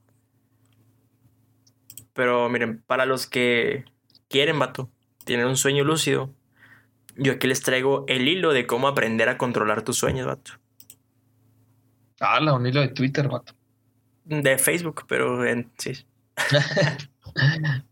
Pero 2.14 2.50
miren, 2.50 2.82
para 2.82 3.06
los 3.06 3.28
que 3.28 3.86
quieren, 4.28 4.58
vato, 4.58 4.90
tienen 5.26 5.46
un 5.46 5.56
sueño 5.56 5.84
lúcido, 5.84 6.34
yo 7.16 7.34
aquí 7.34 7.48
les 7.48 7.62
traigo 7.62 8.06
el 8.08 8.28
hilo 8.28 8.54
de 8.54 8.66
cómo 8.66 8.88
aprender 8.88 9.30
a 9.30 9.38
controlar 9.38 9.84
tus 9.84 9.98
sueños, 9.98 10.26
vato. 10.26 10.54
Ah, 12.20 12.40
un 12.54 12.66
hilo 12.66 12.82
de 12.82 12.90
Twitter, 12.90 13.28
vato. 13.28 13.54
De 14.30 14.58
Facebook, 14.58 15.06
pero 15.08 15.46
en, 15.46 15.72
sí. 15.78 16.06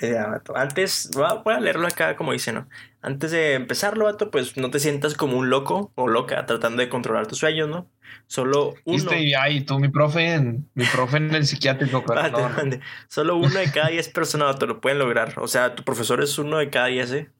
Eh, 0.00 0.16
Antes, 0.54 1.10
voy 1.12 1.54
a 1.54 1.60
leerlo 1.60 1.86
acá 1.88 2.14
como 2.14 2.32
dice, 2.32 2.52
¿no? 2.52 2.68
Antes 3.02 3.32
de 3.32 3.54
empezarlo, 3.54 4.04
vato, 4.04 4.30
pues 4.30 4.56
no 4.56 4.70
te 4.70 4.78
sientas 4.78 5.14
como 5.14 5.36
un 5.36 5.50
loco 5.50 5.92
o 5.96 6.06
loca 6.06 6.46
tratando 6.46 6.82
de 6.82 6.88
controlar 6.88 7.26
tus 7.26 7.38
sueños, 7.38 7.68
¿no? 7.68 7.90
Solo 8.28 8.74
uno. 8.84 9.14
Y 9.16 9.34
ay, 9.34 9.62
tú, 9.62 9.78
mi 9.80 9.88
profe, 9.88 10.34
en, 10.34 10.70
mi 10.74 10.84
profe 10.84 11.16
en 11.16 11.34
el 11.34 11.46
psiquiátrico. 11.46 12.04
Ah, 12.14 12.30
Solo 13.08 13.36
uno 13.36 13.58
de 13.58 13.72
cada 13.72 13.88
diez 13.88 14.08
personas 14.08 14.58
te 14.58 14.66
lo 14.66 14.80
pueden 14.80 15.00
lograr. 15.00 15.34
O 15.38 15.48
sea, 15.48 15.74
tu 15.74 15.82
profesor 15.82 16.22
es 16.22 16.38
uno 16.38 16.58
de 16.58 16.70
cada 16.70 16.86
diez, 16.86 17.10
¿eh? 17.12 17.30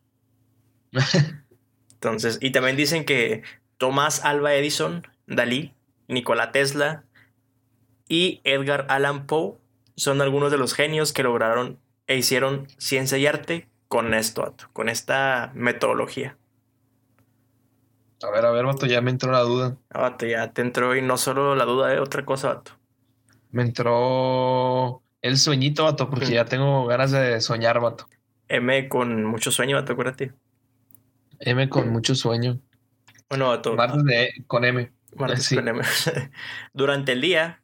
Entonces, 1.92 2.38
y 2.40 2.50
también 2.50 2.76
dicen 2.76 3.04
que 3.04 3.42
Tomás 3.76 4.24
Alba 4.24 4.54
Edison, 4.54 5.06
Dalí, 5.26 5.74
Nikola 6.08 6.50
Tesla 6.50 7.04
y 8.08 8.40
Edgar 8.44 8.86
Allan 8.88 9.26
Poe 9.26 9.54
son 9.96 10.20
algunos 10.20 10.50
de 10.50 10.58
los 10.58 10.74
genios 10.74 11.12
que 11.12 11.22
lograron 11.22 11.78
e 12.06 12.16
hicieron 12.16 12.66
ciencia 12.78 13.18
y 13.18 13.26
arte 13.26 13.68
con 13.88 14.14
esto, 14.14 14.54
con 14.72 14.88
esta 14.88 15.50
metodología. 15.54 16.36
A 18.22 18.30
ver, 18.30 18.44
a 18.44 18.50
ver, 18.50 18.64
vato, 18.64 18.86
ya 18.86 19.00
me 19.00 19.10
entró 19.10 19.30
la 19.30 19.40
duda. 19.40 19.76
Ah, 19.90 20.00
vato, 20.00 20.26
ya 20.26 20.52
te 20.52 20.62
entró 20.62 20.96
y 20.96 21.02
no 21.02 21.16
solo 21.16 21.54
la 21.54 21.64
duda 21.64 21.88
de 21.88 22.00
otra 22.00 22.24
cosa, 22.24 22.48
vato. 22.54 22.72
Me 23.50 23.62
entró 23.62 25.02
el 25.22 25.38
sueñito, 25.38 25.84
vato, 25.84 26.10
porque 26.10 26.26
ya 26.32 26.44
tengo 26.44 26.86
ganas 26.86 27.12
de 27.12 27.40
soñar, 27.40 27.80
vato. 27.80 28.06
M 28.48 28.88
con 28.88 29.24
mucho 29.24 29.50
sueño, 29.50 29.76
vato, 29.76 29.92
acuérdate. 29.92 30.32
M 31.40 31.68
con 31.68 31.90
mucho 31.90 32.14
sueño. 32.14 32.60
Bueno, 33.28 33.48
vato. 33.48 33.74
Martes 33.74 34.04
de, 34.04 34.44
con 34.46 34.64
M. 34.64 34.90
Martes 35.16 35.50
con 35.54 35.68
M. 35.68 35.82
Durante 36.72 37.12
el 37.12 37.20
día, 37.20 37.62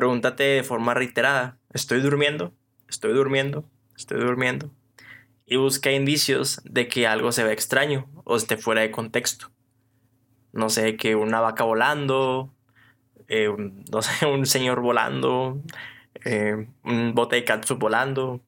pregúntate 0.00 0.44
de 0.44 0.62
forma 0.62 0.94
reiterada, 0.94 1.58
¿estoy 1.74 2.00
durmiendo? 2.00 2.54
¿Estoy 2.88 3.12
durmiendo? 3.12 3.68
¿Estoy 3.94 4.18
durmiendo? 4.20 4.70
Y 5.44 5.56
busca 5.56 5.92
indicios 5.92 6.62
de 6.64 6.88
que 6.88 7.06
algo 7.06 7.32
se 7.32 7.44
ve 7.44 7.52
extraño 7.52 8.08
o 8.24 8.36
esté 8.36 8.56
fuera 8.56 8.80
de 8.80 8.90
contexto 8.90 9.50
no 10.52 10.68
sé, 10.70 10.96
que 10.96 11.14
una 11.14 11.40
vaca 11.40 11.64
volando, 11.64 12.52
eh, 13.28 13.50
no 13.92 14.02
sé, 14.02 14.26
un 14.26 14.46
señor 14.46 14.80
volando, 14.80 15.60
eh, 16.24 16.68
un 16.84 17.14
bote 17.14 17.36
de 17.36 17.44
catsup 17.44 17.78
volando, 17.78 18.40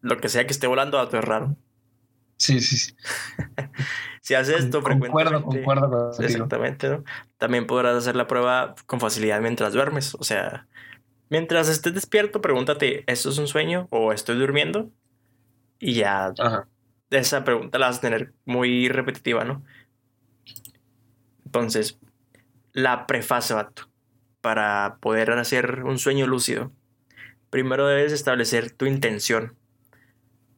lo 0.00 0.18
que 0.18 0.28
sea 0.28 0.46
que 0.46 0.52
esté 0.52 0.66
volando, 0.66 1.02
es 1.02 1.24
raro. 1.24 1.56
Sí, 2.38 2.60
sí, 2.60 2.76
sí. 2.76 2.94
si 4.20 4.34
haces 4.34 4.64
esto 4.64 4.82
concuerdo, 4.82 5.42
Concuerdo 5.42 6.10
Exactamente, 6.18 6.90
¿no? 6.90 7.04
También 7.38 7.66
podrás 7.66 7.96
hacer 7.96 8.14
la 8.14 8.26
prueba 8.26 8.74
con 8.84 9.00
facilidad 9.00 9.40
mientras 9.40 9.72
duermes. 9.72 10.14
O 10.16 10.22
sea, 10.22 10.66
mientras 11.28 11.68
estés 11.68 11.94
despierto, 11.94 12.40
pregúntate, 12.40 13.04
¿esto 13.06 13.30
es 13.30 13.38
un 13.38 13.48
sueño 13.48 13.88
o 13.90 14.12
estoy 14.12 14.36
durmiendo? 14.36 14.90
Y 15.78 15.94
ya 15.94 16.32
esa 17.10 17.44
pregunta 17.44 17.78
la 17.78 17.86
vas 17.86 17.98
a 17.98 18.00
tener 18.00 18.32
muy 18.44 18.88
repetitiva, 18.88 19.44
¿no? 19.44 19.62
Entonces, 21.44 21.98
la 22.72 23.06
prefase, 23.06 23.54
vato, 23.54 23.88
para 24.40 24.98
poder 25.00 25.30
hacer 25.32 25.84
un 25.84 25.98
sueño 25.98 26.26
lúcido, 26.26 26.72
primero 27.50 27.86
debes 27.86 28.12
establecer 28.12 28.70
tu 28.70 28.86
intención. 28.86 29.56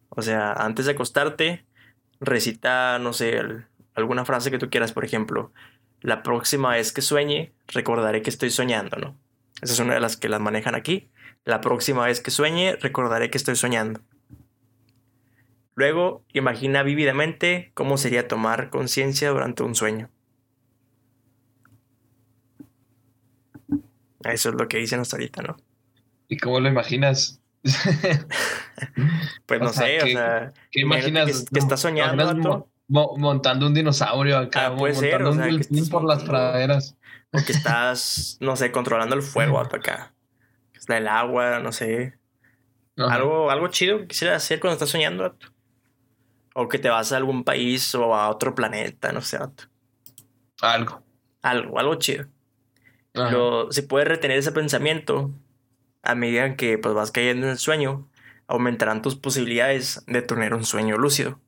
O 0.08 0.22
sea, 0.22 0.52
antes 0.52 0.86
de 0.86 0.92
acostarte, 0.92 1.64
recita, 2.20 2.98
no 2.98 3.12
sé, 3.12 3.40
alguna 3.94 4.24
frase 4.24 4.50
que 4.50 4.58
tú 4.58 4.70
quieras, 4.70 4.92
por 4.92 5.04
ejemplo, 5.04 5.52
la 6.00 6.22
próxima 6.22 6.70
vez 6.70 6.92
que 6.92 7.02
sueñe, 7.02 7.52
recordaré 7.68 8.22
que 8.22 8.30
estoy 8.30 8.50
soñando, 8.50 8.96
¿no? 8.96 9.16
Esa 9.62 9.72
es 9.72 9.78
una 9.80 9.94
de 9.94 10.00
las 10.00 10.16
que 10.16 10.28
las 10.28 10.40
manejan 10.40 10.74
aquí. 10.74 11.10
La 11.44 11.60
próxima 11.60 12.06
vez 12.06 12.20
que 12.20 12.30
sueñe, 12.30 12.76
recordaré 12.76 13.30
que 13.30 13.38
estoy 13.38 13.56
soñando. 13.56 14.00
Luego, 15.74 16.24
imagina 16.32 16.82
vívidamente 16.82 17.70
cómo 17.74 17.98
sería 17.98 18.26
tomar 18.26 18.70
conciencia 18.70 19.30
durante 19.30 19.62
un 19.62 19.74
sueño. 19.74 20.10
Eso 24.24 24.48
es 24.48 24.54
lo 24.56 24.68
que 24.68 24.78
dicen 24.78 25.00
hasta 25.00 25.16
ahorita, 25.16 25.42
¿no? 25.42 25.56
¿Y 26.28 26.36
cómo 26.36 26.60
lo 26.60 26.68
imaginas? 26.68 27.40
pues 29.46 29.60
no 29.60 29.72
sé, 29.72 30.02
o 30.02 30.06
sea, 30.06 30.52
¿qué 30.70 30.80
imaginas? 30.80 31.44
Que, 31.50 31.58
estás 31.58 31.80
soñando. 31.80 32.68
montando 32.88 33.66
un 33.66 33.74
dinosaurio 33.74 34.38
acá, 34.38 34.66
ah, 34.66 34.76
puede 34.76 34.94
montando 34.94 35.32
ser, 35.32 35.48
un 35.50 35.56
delfín 35.58 35.88
por 35.88 36.04
las 36.04 36.22
praderas. 36.24 36.96
O 37.32 37.44
que 37.44 37.52
estás, 37.52 38.38
no 38.40 38.56
sé, 38.56 38.72
controlando 38.72 39.14
el 39.14 39.22
fuego 39.22 39.58
acá. 39.58 40.14
El 40.88 41.08
agua, 41.08 41.60
no 41.60 41.72
sé. 41.72 42.18
Algo, 42.96 43.50
algo 43.50 43.68
chido 43.68 43.98
que 43.98 44.08
quisieras 44.08 44.42
hacer 44.42 44.60
cuando 44.60 44.74
estás 44.74 44.88
soñando. 44.88 45.36
O 46.54 46.68
que 46.68 46.78
te 46.78 46.88
vas 46.88 47.12
a 47.12 47.16
algún 47.16 47.44
país 47.44 47.94
o 47.94 48.14
a 48.14 48.30
otro 48.30 48.54
planeta, 48.54 49.12
no 49.12 49.20
sé. 49.20 49.38
Algo. 50.60 51.02
Algo, 51.42 51.78
algo 51.78 51.94
chido. 51.96 52.26
Pero 53.12 53.70
si 53.72 53.82
puedes 53.82 54.08
retener 54.08 54.38
ese 54.38 54.52
pensamiento, 54.52 55.32
a 56.02 56.14
medida 56.14 56.56
que 56.56 56.78
pues, 56.78 56.94
vas 56.94 57.10
cayendo 57.10 57.46
en 57.46 57.52
el 57.52 57.58
sueño, 57.58 58.08
aumentarán 58.46 59.02
tus 59.02 59.16
posibilidades 59.16 60.04
de 60.06 60.22
tener 60.22 60.54
un 60.54 60.64
sueño 60.64 60.96
lúcido. 60.96 61.40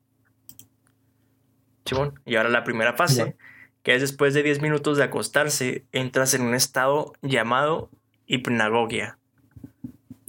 Chimón. 1.84 2.20
Y 2.24 2.36
ahora 2.36 2.50
la 2.50 2.64
primera 2.64 2.94
fase, 2.94 3.36
que 3.82 3.94
es 3.94 4.00
después 4.00 4.34
de 4.34 4.42
10 4.42 4.60
minutos 4.60 4.98
de 4.98 5.04
acostarse, 5.04 5.84
entras 5.92 6.34
en 6.34 6.42
un 6.42 6.54
estado 6.54 7.12
llamado 7.22 7.90
hipnagogia. 8.26 9.18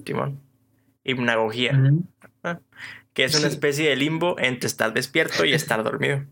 Chimón. 0.04 0.40
Hipnagogia. 1.04 1.80
Ah, 2.44 2.60
que 3.14 3.24
es 3.24 3.38
una 3.38 3.48
especie 3.48 3.90
de 3.90 3.96
limbo 3.96 4.40
entre 4.40 4.68
estar 4.68 4.94
despierto 4.94 5.46
y 5.46 5.54
estar 5.54 5.84
dormido. 5.84 6.26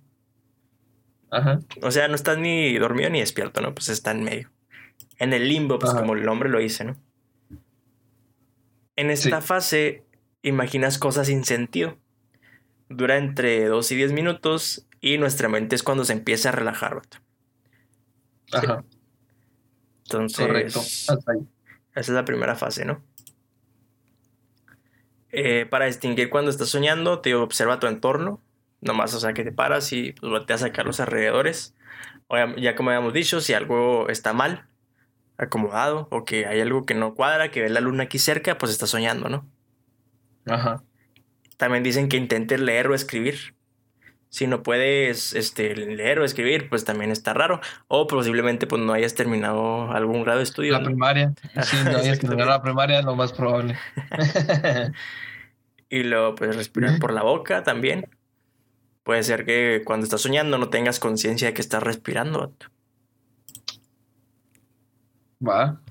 Ajá. 1.32 1.60
O 1.84 1.92
sea, 1.92 2.08
no 2.08 2.16
estás 2.16 2.38
ni 2.40 2.78
dormido 2.78 3.10
ni 3.10 3.20
despierto, 3.20 3.62
¿no? 3.62 3.76
Pues 3.76 3.90
está 3.90 4.12
en 4.12 4.24
medio 4.24 4.50
en 5.20 5.34
el 5.34 5.48
limbo, 5.48 5.78
pues 5.78 5.94
como 5.94 6.16
el 6.16 6.24
nombre 6.24 6.50
lo 6.50 6.60
dice, 6.60 6.86
¿no? 6.86 6.98
En 8.96 9.12
esta 9.12 9.42
fase 9.42 10.04
imaginas 10.42 10.98
cosas 10.98 11.28
sin 11.28 11.44
sentido. 11.44 11.98
Dura 12.90 13.18
entre 13.18 13.66
2 13.66 13.92
y 13.92 13.96
10 13.96 14.14
minutos 14.14 14.88
y 15.02 15.18
nuestra 15.18 15.50
mente 15.50 15.76
es 15.76 15.84
cuando 15.84 16.06
se 16.06 16.14
empieza 16.14 16.50
a 16.50 16.52
relajar. 16.52 17.02
Ajá. 18.52 18.84
Entonces, 20.06 20.46
Correcto. 20.46 20.80
Esa 20.80 21.20
es 21.96 22.10
la 22.10 22.26
primera 22.26 22.56
fase, 22.56 22.86
¿no? 22.86 23.04
Eh, 25.32 25.68
para 25.70 25.86
distinguir 25.86 26.30
cuando 26.30 26.50
estás 26.50 26.70
soñando, 26.70 27.20
te 27.20 27.36
observa 27.36 27.80
tu 27.80 27.88
entorno. 27.88 28.42
Nomás, 28.82 29.14
o 29.14 29.20
sea, 29.20 29.34
que 29.34 29.44
te 29.44 29.52
paras 29.52 29.92
y 29.92 30.14
pues, 30.14 30.32
volteas 30.32 30.64
a 30.64 30.68
sacar 30.68 30.86
los 30.86 31.00
alrededores. 31.00 31.76
O 32.28 32.38
ya 32.58 32.76
como 32.76 32.90
habíamos 32.90 33.14
dicho, 33.14 33.42
si 33.42 33.54
algo 33.54 34.10
está 34.10 34.34
mal, 34.34 34.68
acomodado 35.38 36.08
o 36.12 36.26
que 36.26 36.46
hay 36.46 36.62
algo 36.62 36.86
que 36.86 36.94
no 36.94 37.16
cuadra, 37.16 37.52
que 37.52 37.62
ve 37.62 37.70
la 37.70 37.82
luna 37.82 38.04
aquí 38.04 38.20
cerca, 38.20 38.58
pues 38.58 38.72
está 38.72 38.88
soñando, 38.88 39.30
¿no? 39.30 39.46
Ajá. 40.46 40.84
También 41.58 41.84
dicen 41.84 42.08
que 42.08 42.18
intentes 42.18 42.60
leer 42.60 42.88
o 42.88 42.96
escribir. 42.96 43.56
Si 44.30 44.46
no 44.46 44.62
puedes 44.62 45.34
este, 45.34 45.76
leer 45.76 46.20
o 46.20 46.24
escribir, 46.24 46.70
pues 46.70 46.86
también 46.86 47.12
está 47.12 47.34
raro. 47.34 47.62
O 47.88 48.06
posiblemente 48.06 48.68
pues 48.68 48.82
no 48.82 48.94
hayas 48.94 49.16
terminado 49.16 49.92
algún 49.92 50.24
grado 50.24 50.38
de 50.38 50.44
estudio. 50.44 50.74
La 50.74 50.84
primaria. 50.84 51.34
Sí, 51.64 51.78
no 51.84 51.98
hayas 51.98 52.20
terminado 52.22 52.50
la 52.50 52.62
primaria, 52.62 53.02
lo 53.02 53.16
más 53.16 53.34
probable. 53.34 53.78
y 55.90 56.04
luego 56.04 56.36
pues 56.36 56.56
respirar 56.56 57.00
por 57.00 57.12
la 57.12 57.24
boca 57.24 57.64
también. 57.64 58.08
Puede 59.04 59.24
ser 59.24 59.46
que 59.46 59.82
cuando 59.84 60.04
estás 60.04 60.22
soñando 60.22 60.60
no 60.60 60.70
tengas 60.70 61.00
conciencia 61.00 61.48
de 61.48 61.54
que 61.56 61.62
estás 61.62 61.82
respirando. 61.82 62.54
Va. 65.46 65.82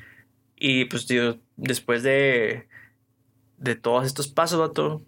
Y 0.55 0.85
pues, 0.85 1.07
tío, 1.07 1.41
después 1.57 2.05
de, 2.05 2.69
de 3.57 3.75
todos 3.75 4.07
estos 4.07 4.29
pasos, 4.29 4.61
vato, 4.61 5.03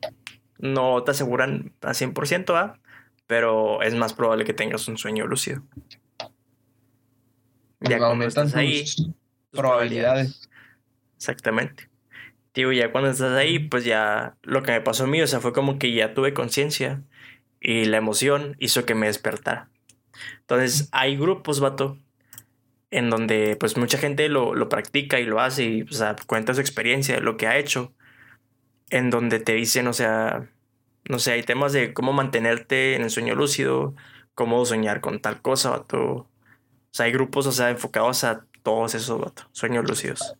no 0.58 1.02
te 1.04 1.12
aseguran 1.12 1.72
a 1.82 1.90
100%, 1.90 2.52
¿va? 2.52 2.80
Pero 3.30 3.80
es 3.80 3.94
más 3.94 4.12
probable 4.12 4.44
que 4.44 4.52
tengas 4.52 4.88
un 4.88 4.98
sueño 4.98 5.24
lúcido. 5.24 5.62
Ya 7.78 7.98
cuando 7.98 8.24
estás 8.24 8.56
ahí, 8.56 8.84
probabilidades. 9.52 10.50
Exactamente. 11.14 11.88
Tío, 12.50 12.72
ya 12.72 12.90
cuando 12.90 13.08
estás 13.08 13.30
ahí, 13.38 13.60
pues 13.60 13.84
ya 13.84 14.34
lo 14.42 14.64
que 14.64 14.72
me 14.72 14.80
pasó 14.80 15.04
a 15.04 15.06
mí, 15.06 15.22
o 15.22 15.28
sea, 15.28 15.38
fue 15.38 15.52
como 15.52 15.78
que 15.78 15.92
ya 15.92 16.12
tuve 16.12 16.34
conciencia 16.34 17.04
y 17.60 17.84
la 17.84 17.98
emoción 17.98 18.56
hizo 18.58 18.84
que 18.84 18.96
me 18.96 19.06
despertara. 19.06 19.70
Entonces, 20.40 20.88
hay 20.90 21.16
grupos, 21.16 21.60
vato, 21.60 21.98
en 22.90 23.10
donde 23.10 23.54
pues 23.60 23.76
mucha 23.76 23.96
gente 23.96 24.28
lo, 24.28 24.56
lo 24.56 24.68
practica 24.68 25.20
y 25.20 25.24
lo 25.24 25.40
hace 25.40 25.66
y 25.66 25.82
o 25.82 25.92
sea, 25.92 26.16
cuenta 26.26 26.52
su 26.52 26.60
experiencia, 26.60 27.20
lo 27.20 27.36
que 27.36 27.46
ha 27.46 27.58
hecho, 27.58 27.94
en 28.88 29.08
donde 29.08 29.38
te 29.38 29.52
dicen, 29.52 29.86
o 29.86 29.92
sea, 29.92 30.48
no 31.10 31.18
sé, 31.18 31.32
hay 31.32 31.42
temas 31.42 31.72
de 31.72 31.92
cómo 31.92 32.12
mantenerte 32.12 32.94
en 32.94 33.02
el 33.02 33.10
sueño 33.10 33.34
lúcido, 33.34 33.94
cómo 34.34 34.64
soñar 34.64 35.00
con 35.00 35.20
tal 35.20 35.42
cosa, 35.42 35.70
vato. 35.70 35.98
O 36.00 36.28
sea, 36.92 37.06
hay 37.06 37.12
grupos, 37.12 37.46
o 37.46 37.52
sea, 37.52 37.70
enfocados 37.70 38.22
a 38.24 38.46
todos 38.62 38.94
esos, 38.94 39.20
vato, 39.20 39.42
sueños 39.52 39.84
lúcidos. 39.88 40.36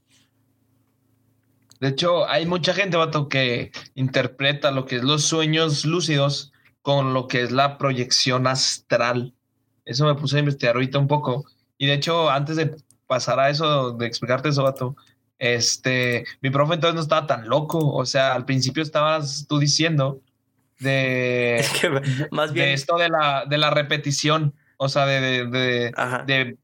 De 1.81 1.89
hecho, 1.89 2.29
hay 2.29 2.47
mucha 2.47 2.73
gente, 2.73 2.97
vato, 2.97 3.29
que 3.29 3.73
interpreta 3.95 4.71
lo 4.71 4.87
que 4.87 4.97
es 4.97 5.03
los 5.03 5.25
sueños 5.25 5.85
lúcidos 5.85 6.53
con 6.83 7.15
lo 7.15 7.27
que 7.27 7.43
es 7.43 7.51
la 7.51 7.77
proyección 7.77 8.47
astral. 8.47 9.35
Eso 9.85 10.07
me 10.07 10.15
puse 10.15 10.37
a 10.37 10.41
investigar 10.41 10.77
ahorita 10.77 10.99
un 10.99 11.09
poco. 11.09 11.45
Y 11.79 11.87
de 11.87 11.95
hecho, 11.95 12.31
antes 12.31 12.57
de 12.57 12.77
pasar 13.07 13.41
a 13.41 13.51
eso, 13.51 13.93
de 13.93 14.07
explicarte 14.07 14.51
eso, 14.51 14.63
vato, 14.63 14.95
este, 15.39 16.27
mi 16.43 16.51
profe 16.51 16.75
entonces 16.75 16.95
no 16.95 17.01
estaba 17.01 17.27
tan 17.27 17.49
loco. 17.49 17.79
O 17.93 18.07
sea, 18.07 18.35
al 18.35 18.45
principio 18.45 18.83
estabas 18.83 19.47
tú 19.49 19.59
diciendo 19.59 20.21
de, 20.85 21.65
más 22.31 22.53
bien... 22.53 22.67
de 22.67 22.73
esto 22.73 22.97
de 22.97 23.09
la, 23.09 23.45
de 23.49 23.59
la 23.59 23.71
repetición. 23.71 24.55
O 24.77 24.89
sea, 24.89 25.05
de, 25.05 25.47
de, 25.47 25.93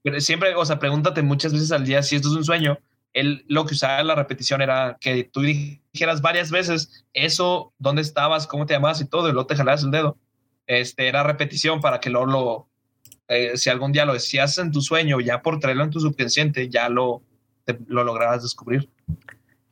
de, 0.03 0.21
siempre, 0.23 0.55
o 0.55 0.65
sea, 0.65 0.79
pregúntate 0.79 1.21
muchas 1.23 1.53
veces 1.53 1.71
al 1.71 1.85
día 1.85 2.03
si 2.03 2.17
esto 2.17 2.29
es 2.29 2.35
un 2.35 2.45
sueño. 2.45 2.79
Él 3.13 3.45
lo 3.49 3.67
que 3.67 3.75
usaba 3.75 4.01
en 4.01 4.07
la 4.07 4.15
repetición 4.15 4.63
era 4.63 4.97
que 5.01 5.25
tú 5.25 5.43
dijeras 5.43 6.23
varias 6.23 6.51
veces 6.51 7.05
eso, 7.13 7.75
dónde 7.79 8.01
estabas, 8.03 8.47
cómo 8.47 8.65
te 8.65 8.73
llamabas 8.73 9.03
y 9.03 9.07
todo, 9.07 9.29
y 9.29 9.33
luego 9.33 9.47
te 9.47 9.57
jalabas 9.57 9.83
el 9.85 9.91
dedo. 9.91 10.17
Este 10.67 11.09
era 11.09 11.23
repetición 11.23 11.81
para 11.81 12.01
que 12.01 12.09
luego 12.09 12.27
lo, 12.27 12.69
eh, 13.29 13.57
si 13.57 13.71
algún 13.71 13.93
día 13.93 14.05
lo 14.05 14.13
decías 14.13 14.59
en 14.59 14.71
tu 14.71 14.81
sueño, 14.81 15.21
ya 15.21 15.43
por 15.43 15.59
traerlo 15.59 15.85
en 15.85 15.91
tu 15.91 16.01
subconsciente, 16.01 16.69
ya 16.69 16.89
lo, 16.89 17.23
lo 17.89 18.05
lograbas 18.05 18.43
descubrir. 18.43 18.89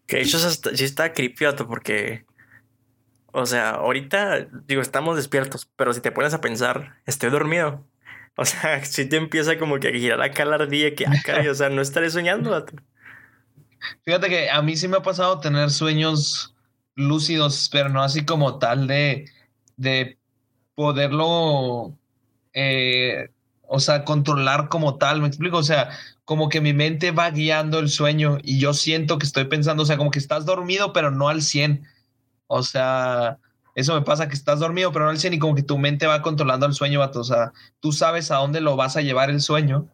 Que 0.07 0.21
hecho 0.21 0.39
sí 0.39 0.85
está 0.85 1.13
creepy, 1.13 1.45
porque, 1.67 2.25
o 3.35 3.47
sea, 3.47 3.71
ahorita, 3.71 4.47
digo, 4.67 4.81
estamos 4.81 5.17
despiertos, 5.17 5.69
pero 5.77 5.93
si 5.93 6.01
te 6.01 6.13
pones 6.13 6.35
a 6.35 6.41
pensar, 6.41 6.97
estoy 7.07 7.31
dormido. 7.31 7.85
O 8.37 8.45
sea, 8.45 8.85
si 8.85 9.07
te 9.07 9.17
empieza 9.17 9.59
como 9.59 9.79
que 9.79 9.89
a 9.89 9.93
girar 9.93 10.23
acá 10.23 10.45
la 10.45 10.57
ardilla, 10.57 10.95
que 10.95 11.07
acá, 11.07 11.43
ah, 11.45 11.51
o 11.51 11.55
sea, 11.55 11.69
no 11.69 11.83
estaré 11.83 12.11
soñando. 12.11 12.65
Fíjate 14.05 14.29
que 14.29 14.51
a 14.51 14.63
mí 14.63 14.77
sí 14.77 14.89
me 14.89 14.97
ha 14.97 15.03
pasado 15.03 15.41
tener 15.41 15.71
sueños 15.71 16.55
lúcidos, 16.95 17.69
pero 17.71 17.89
no 17.89 18.03
así 18.03 18.25
como 18.25 18.59
tal 18.59 18.87
de, 18.87 19.27
de 19.77 20.19
poderlo 20.75 21.99
eh, 22.53 23.29
o 23.67 23.81
sea, 23.81 24.05
controlar 24.05 24.69
como 24.69 24.97
tal, 24.97 25.21
me 25.21 25.29
explico, 25.29 25.59
o 25.59 25.63
sea, 25.63 25.91
como 26.25 26.49
que 26.49 26.61
mi 26.61 26.73
mente 26.73 27.11
va 27.11 27.31
guiando 27.31 27.79
el 27.81 27.89
sueño 27.89 28.39
y 28.43 28.59
yo 28.59 28.73
siento 28.73 29.19
que 29.19 29.27
estoy 29.27 29.45
pensando, 29.45 29.83
o 29.83 29.87
sea, 29.87 29.97
como 29.97 30.11
que 30.11 30.19
estás 30.19 30.47
dormido, 30.47 30.93
pero 30.93 31.11
no 31.11 31.29
al 31.29 31.43
100. 31.43 31.87
O 32.47 32.63
sea, 32.63 33.39
eso 33.75 33.95
me 33.95 34.03
pasa 34.03 34.29
que 34.29 34.35
estás 34.35 34.61
dormido, 34.61 34.93
pero 34.93 35.05
no 35.05 35.11
al 35.11 35.19
100 35.19 35.35
y 35.35 35.39
como 35.39 35.55
que 35.55 35.63
tu 35.63 35.79
mente 35.79 36.07
va 36.07 36.23
controlando 36.23 36.67
el 36.67 36.75
sueño, 36.75 37.01
vato. 37.01 37.21
O 37.21 37.25
sea, 37.25 37.53
tú 37.81 37.93
sabes 37.93 38.31
a 38.31 38.37
dónde 38.37 38.61
lo 38.61 38.77
vas 38.77 38.97
a 38.97 39.03
llevar 39.03 39.31
el 39.31 39.41
sueño, 39.41 39.89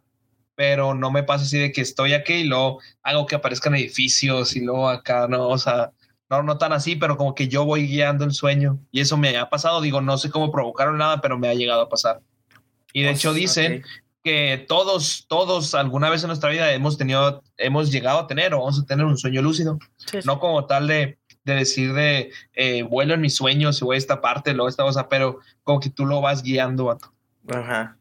pero 0.55 0.95
no 0.95 1.11
me 1.11 1.23
pasa 1.23 1.45
así 1.45 1.59
de 1.59 1.73
que 1.73 1.81
estoy 1.81 2.13
aquí 2.13 2.35
y 2.35 2.45
luego 2.45 2.81
hago 3.03 3.27
que 3.27 3.37
aparezcan 3.37 3.75
edificios 3.75 4.55
y 4.57 4.61
luego 4.61 4.89
acá, 4.89 5.27
no, 5.29 5.49
o 5.49 5.59
sea, 5.59 5.93
no, 6.29 6.43
no 6.43 6.59
tan 6.59 6.73
así, 6.73 6.97
pero 6.97 7.17
como 7.17 7.35
que 7.35 7.49
yo 7.49 7.65
voy 7.65 7.87
guiando 7.87 8.25
el 8.25 8.33
sueño 8.33 8.79
y 8.93 9.01
eso 9.01 9.17
me 9.17 9.37
ha 9.39 9.49
pasado, 9.49 9.81
digo, 9.81 10.01
no 10.01 10.19
sé 10.19 10.31
cómo 10.31 10.53
provocaron 10.53 10.99
nada, 10.99 11.21
pero 11.21 11.39
me 11.39 11.49
ha 11.49 11.55
llegado 11.55 11.83
a 11.83 11.89
pasar. 11.89 12.21
Y 12.93 13.03
de 13.03 13.11
hecho 13.11 13.33
dicen 13.33 13.83
que 14.23 14.65
todos, 14.69 15.25
todos 15.29 15.75
alguna 15.75 16.11
vez 16.11 16.23
en 16.23 16.29
nuestra 16.29 16.51
vida 16.51 16.73
hemos 16.73 16.99
tenido, 16.99 17.43
hemos 17.57 17.91
llegado 17.91 18.19
a 18.19 18.27
tener 18.27 18.53
o 18.53 18.59
vamos 18.59 18.81
a 18.81 18.85
tener 18.85 19.07
un 19.07 19.17
sueño 19.17 19.41
lúcido. 19.43 19.79
No 20.25 20.39
como 20.41 20.67
tal 20.67 20.87
de, 20.87 21.19
de 21.45 21.55
decir 21.55 21.93
de 21.93 22.33
eh, 22.55 22.83
vuelo 22.83 23.15
en 23.15 23.21
mis 23.21 23.35
sueños 23.35 23.81
y 23.81 23.85
voy 23.85 23.97
a 23.97 23.99
esta 23.99 24.21
parte, 24.21 24.53
luego 24.53 24.69
esta 24.69 24.85
cosa, 24.85 25.09
pero 25.09 25.41
como 25.65 25.81
que 25.81 25.91
tú 25.91 26.07
lo 26.07 26.21
vas 26.21 26.43
guiando, 26.43 26.91
a 26.91 26.99
Ajá. 27.49 27.97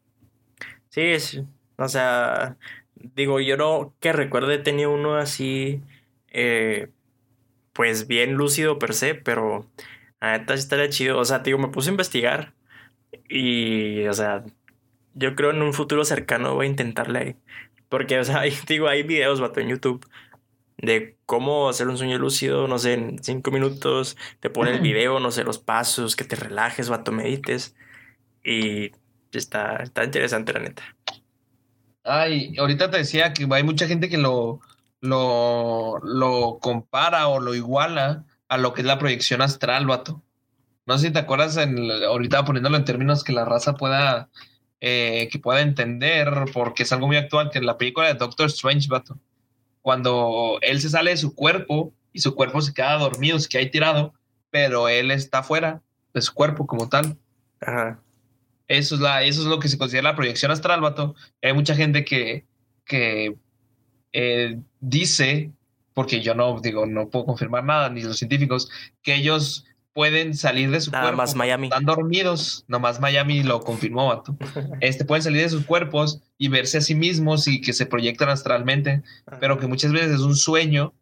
Sí, 0.89 1.01
es, 1.01 1.41
o 1.77 1.87
sea, 1.87 2.57
digo, 3.15 3.39
yo 3.39 3.57
no 3.57 3.93
que 3.99 4.11
recuerde 4.13 4.57
tenía 4.57 4.89
uno 4.89 5.15
así, 5.15 5.81
eh, 6.31 6.89
pues 7.73 8.07
bien 8.07 8.33
lúcido 8.33 8.79
per 8.79 8.93
se, 8.93 9.15
pero 9.15 9.65
a 10.19 10.37
neta 10.37 10.55
sí 10.57 10.63
estaría 10.63 10.89
chido. 10.89 11.17
O 11.19 11.25
sea, 11.25 11.39
digo, 11.39 11.57
me 11.57 11.69
puse 11.69 11.89
a 11.89 11.91
investigar 11.91 12.53
y, 13.29 14.07
o 14.07 14.13
sea, 14.13 14.43
yo 15.13 15.35
creo 15.35 15.51
en 15.51 15.61
un 15.61 15.73
futuro 15.73 16.05
cercano 16.05 16.55
voy 16.55 16.67
a 16.67 16.69
intentarle 16.69 17.19
ahí. 17.19 17.35
Porque, 17.89 18.19
o 18.19 18.23
sea, 18.23 18.43
digo, 18.67 18.87
hay 18.87 19.03
videos, 19.03 19.39
vato, 19.41 19.59
en 19.61 19.69
YouTube 19.69 20.05
de 20.81 21.17
cómo 21.25 21.69
hacer 21.69 21.87
un 21.87 21.97
sueño 21.97 22.17
lúcido, 22.17 22.67
no 22.67 22.79
sé, 22.79 22.93
en 22.93 23.23
cinco 23.23 23.51
minutos, 23.51 24.17
te 24.39 24.49
pone 24.49 24.71
el 24.71 24.81
video, 24.81 25.19
no 25.19 25.31
sé, 25.31 25.43
los 25.43 25.59
pasos, 25.59 26.15
que 26.15 26.23
te 26.23 26.35
relajes, 26.35 26.89
vato, 26.89 27.11
medites. 27.11 27.75
Y 28.43 28.91
está, 29.31 29.77
está 29.77 30.03
interesante, 30.03 30.53
la 30.53 30.59
neta. 30.59 30.83
Ay, 32.03 32.55
ahorita 32.57 32.89
te 32.89 32.97
decía 32.97 33.33
que 33.33 33.47
hay 33.51 33.63
mucha 33.63 33.87
gente 33.87 34.09
que 34.09 34.17
lo, 34.17 34.61
lo, 35.01 35.99
lo 36.03 36.59
compara 36.59 37.27
o 37.27 37.39
lo 37.39 37.53
iguala 37.55 38.25
a 38.47 38.57
lo 38.57 38.73
que 38.73 38.81
es 38.81 38.87
la 38.87 38.99
proyección 38.99 39.41
astral, 39.41 39.85
vato. 39.85 40.23
No 40.85 40.97
sé 40.97 41.07
si 41.07 41.13
te 41.13 41.19
acuerdas, 41.19 41.57
en, 41.57 41.91
ahorita 41.91 42.45
poniéndolo 42.45 42.77
en 42.77 42.85
términos 42.85 43.23
que 43.23 43.33
la 43.33 43.45
raza 43.45 43.75
pueda 43.75 44.29
eh, 44.81 45.27
que 45.29 45.39
pueda 45.39 45.59
entender, 45.59 46.29
porque 46.53 46.83
es 46.83 46.91
algo 46.93 47.07
muy 47.07 47.17
actual, 47.17 47.49
que 47.49 47.57
en 47.59 47.65
la 47.65 47.77
película 47.77 48.07
de 48.07 48.13
Doctor 48.13 48.47
Strange, 48.47 48.87
vato, 48.87 49.19
cuando 49.89 50.59
él 50.61 50.79
se 50.79 50.89
sale 50.91 51.09
de 51.09 51.17
su 51.17 51.33
cuerpo 51.33 51.91
y 52.13 52.19
su 52.19 52.35
cuerpo 52.35 52.61
se 52.61 52.75
queda 52.75 52.99
dormido, 52.99 53.39
se 53.39 53.49
queda 53.49 53.61
ahí 53.61 53.71
tirado, 53.71 54.13
pero 54.51 54.87
él 54.87 55.09
está 55.09 55.41
fuera 55.41 55.81
de 56.13 56.21
su 56.21 56.31
cuerpo 56.31 56.67
como 56.67 56.89
tal. 56.89 57.17
Eso 58.67 58.93
es, 58.93 59.01
la, 59.01 59.23
eso 59.23 59.41
es 59.41 59.47
lo 59.47 59.57
que 59.57 59.67
se 59.67 59.79
considera 59.79 60.11
la 60.11 60.15
proyección 60.15 60.51
astral, 60.51 60.81
vato. 60.81 61.15
Hay 61.41 61.53
mucha 61.53 61.75
gente 61.75 62.05
que, 62.05 62.45
que 62.85 63.35
eh, 64.13 64.59
dice, 64.79 65.53
porque 65.95 66.21
yo 66.21 66.35
no 66.35 66.61
digo, 66.61 66.85
no 66.85 67.09
puedo 67.09 67.25
confirmar 67.25 67.63
nada, 67.63 67.89
ni 67.89 68.03
los 68.03 68.19
científicos, 68.19 68.69
que 69.01 69.15
ellos 69.15 69.65
pueden 69.93 70.35
salir 70.35 70.71
de 70.71 70.81
su 70.81 70.91
Nada 70.91 71.11
más 71.11 71.35
Miami. 71.35 71.67
Están 71.67 71.85
dormidos, 71.85 72.63
nomás 72.67 72.99
Miami 72.99 73.43
lo 73.43 73.61
confirmó, 73.61 74.07
vato. 74.07 74.37
Este, 74.81 75.05
pueden 75.05 75.23
salir 75.23 75.41
de 75.41 75.49
sus 75.49 75.65
cuerpos 75.65 76.21
y 76.37 76.47
verse 76.47 76.77
a 76.77 76.81
sí 76.81 76.95
mismos 76.95 77.47
y 77.47 77.61
que 77.61 77.73
se 77.73 77.85
proyectan 77.85 78.29
astralmente, 78.29 79.03
pero 79.39 79.57
que 79.57 79.67
muchas 79.67 79.91
veces 79.91 80.11
es 80.11 80.21
un 80.21 80.35
sueño 80.35 80.93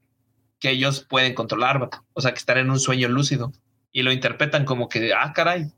que 0.59 0.71
ellos 0.71 1.05
pueden 1.07 1.33
controlar, 1.33 1.79
vato. 1.79 2.03
O 2.13 2.21
sea, 2.21 2.31
que 2.31 2.39
están 2.39 2.57
en 2.57 2.69
un 2.69 2.79
sueño 2.79 3.07
lúcido 3.07 3.51
y 3.91 4.03
lo 4.03 4.11
interpretan 4.11 4.65
como 4.65 4.89
que, 4.89 5.13
ah, 5.13 5.33
caray, 5.33 5.71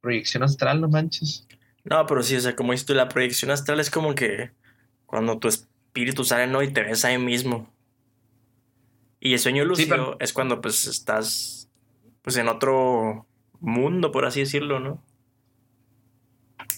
proyección 0.00 0.42
astral, 0.42 0.80
no 0.80 0.88
manches. 0.88 1.46
No, 1.84 2.04
pero 2.06 2.22
sí, 2.22 2.36
o 2.36 2.40
sea, 2.40 2.56
como 2.56 2.72
dices 2.72 2.86
tú, 2.86 2.94
la 2.94 3.08
proyección 3.08 3.50
astral 3.50 3.80
es 3.80 3.90
como 3.90 4.14
que 4.14 4.50
cuando 5.06 5.38
tu 5.38 5.48
espíritu 5.48 6.24
sale, 6.24 6.46
¿no? 6.46 6.62
Y 6.62 6.72
te 6.72 6.82
ves 6.82 7.04
ahí 7.04 7.16
mismo. 7.16 7.72
Y 9.20 9.32
el 9.32 9.38
sueño 9.38 9.64
lúcido 9.64 10.16
es 10.20 10.32
cuando 10.32 10.60
pues 10.60 10.86
estás 10.86 11.55
pues 12.26 12.36
en 12.38 12.48
otro 12.48 13.24
mundo, 13.60 14.10
por 14.10 14.24
así 14.26 14.40
decirlo, 14.40 14.80
¿no? 14.80 15.00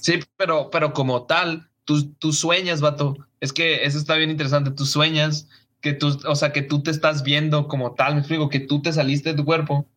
Sí, 0.03 0.21
pero, 0.37 0.69
pero 0.71 0.93
como 0.93 1.25
tal, 1.25 1.71
tú, 1.87 2.13
tú 2.15 2.35
sueñas, 2.35 2.83
vato. 2.83 3.17
Es 3.41 3.55
que 3.55 3.85
eso 3.87 3.97
está 3.97 4.15
bien 4.17 4.29
interesante. 4.31 4.71
Tú 4.71 4.85
sueñas 4.85 5.49
que 5.81 5.95
tú, 5.95 6.19
o 6.27 6.35
sea, 6.37 6.53
que 6.53 6.61
tú 6.61 6.83
te 6.83 6.91
estás 6.91 7.23
viendo 7.23 7.67
como 7.67 7.95
tal, 7.95 8.13
me 8.15 8.21
explico, 8.21 8.51
que 8.51 8.61
tú 8.61 8.83
te 8.83 8.93
saliste 8.93 9.31
de 9.31 9.37
tu 9.37 9.47
cuerpo 9.47 9.89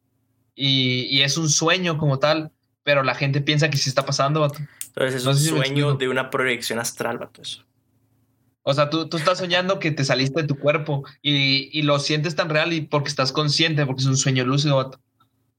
y, 0.55 1.01
y 1.09 1.21
es 1.23 1.37
un 1.37 1.49
sueño 1.49 1.97
como 1.97 2.17
tal. 2.19 2.53
pero 2.83 3.03
la 3.03 3.13
gente 3.15 3.41
piensa 3.41 3.69
que 3.69 3.77
sí 3.77 3.89
está 3.89 4.05
pasando, 4.05 4.39
vato. 4.39 4.59
Entonces 4.87 5.15
es 5.15 5.25
No 5.25 5.31
un 5.31 5.37
si 5.37 5.49
sueño 5.49 5.95
de 5.95 6.07
una 6.07 6.29
proyección 6.29 6.79
astral, 6.79 7.17
vato, 7.17 7.41
eso. 7.41 7.65
O 8.63 8.73
sea, 8.73 8.89
tú, 8.89 9.09
tú 9.09 9.17
estás 9.17 9.39
soñando 9.39 9.79
que 9.79 9.91
te 9.91 10.05
saliste 10.05 10.41
de 10.43 10.47
tu 10.47 10.57
cuerpo 10.59 11.03
y, 11.21 11.69
y 11.77 11.81
lo 11.83 11.99
sientes 11.99 12.35
tan 12.35 12.49
real 12.49 12.73
y 12.73 12.81
porque 12.81 13.09
estás 13.09 13.31
consciente, 13.33 13.85
porque 13.85 14.01
es 14.03 14.07
un 14.07 14.17
sueño 14.17 14.45
lúcido, 14.45 14.77
vato. 14.77 14.99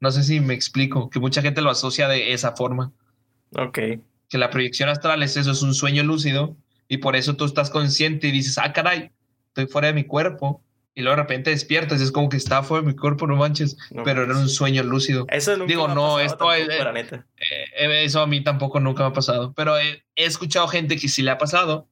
No 0.02 0.10
sé 0.10 0.24
si 0.24 0.40
me 0.40 0.52
explico, 0.52 1.08
que 1.10 1.20
mucha 1.20 1.42
gente 1.42 1.62
lo 1.62 1.70
asocia 1.70 2.08
de 2.08 2.32
esa 2.32 2.56
forma, 2.56 2.90
Ok. 3.56 3.78
que 4.28 4.36
la 4.38 4.50
proyección 4.50 4.88
astral 4.88 5.22
es 5.22 5.36
eso, 5.36 5.52
es 5.52 5.62
un 5.62 5.74
sueño 5.74 6.02
lúcido 6.02 6.56
y 6.88 6.96
por 6.98 7.14
eso 7.14 7.36
tú 7.36 7.44
estás 7.44 7.70
consciente 7.70 8.26
y 8.26 8.32
dices, 8.32 8.58
ah, 8.58 8.72
caray, 8.72 9.12
estoy 9.48 9.66
fuera 9.66 9.86
de 9.88 9.94
mi 9.94 10.02
cuerpo. 10.04 10.60
Y 10.94 11.02
luego 11.02 11.16
de 11.16 11.22
repente 11.22 11.50
despiertas 11.50 12.00
y 12.00 12.04
es 12.04 12.10
como 12.10 12.28
que 12.28 12.36
estaba 12.36 12.64
fuera 12.64 12.82
de 12.84 12.92
mi 12.92 12.98
cuerpo, 12.98 13.26
no 13.28 13.36
manches, 13.36 13.76
No 13.92 14.02
pero 14.02 14.24
era 14.24 14.36
un 14.36 14.48
sueño 14.48 14.82
lúcido. 14.82 15.24
Eso 15.30 15.52
nunca 15.56 15.68
Digo, 15.68 15.86
me 15.86 15.92
ha 15.92 15.94
no, 15.94 16.18
esto 16.20 16.52
es- 16.52 16.66
la 16.66 16.92
neta. 16.92 17.24
Eh, 17.78 18.04
eso 18.04 18.20
a 18.20 18.26
mí 18.26 18.42
tampoco 18.42 18.80
nunca 18.80 19.04
me 19.04 19.10
ha 19.10 19.12
pasado, 19.12 19.52
pero 19.54 19.78
he, 19.78 20.02
he 20.16 20.24
escuchado 20.26 20.66
gente 20.68 20.96
que 20.96 21.08
sí 21.08 21.22
le 21.22 21.30
ha 21.30 21.38
pasado 21.38 21.86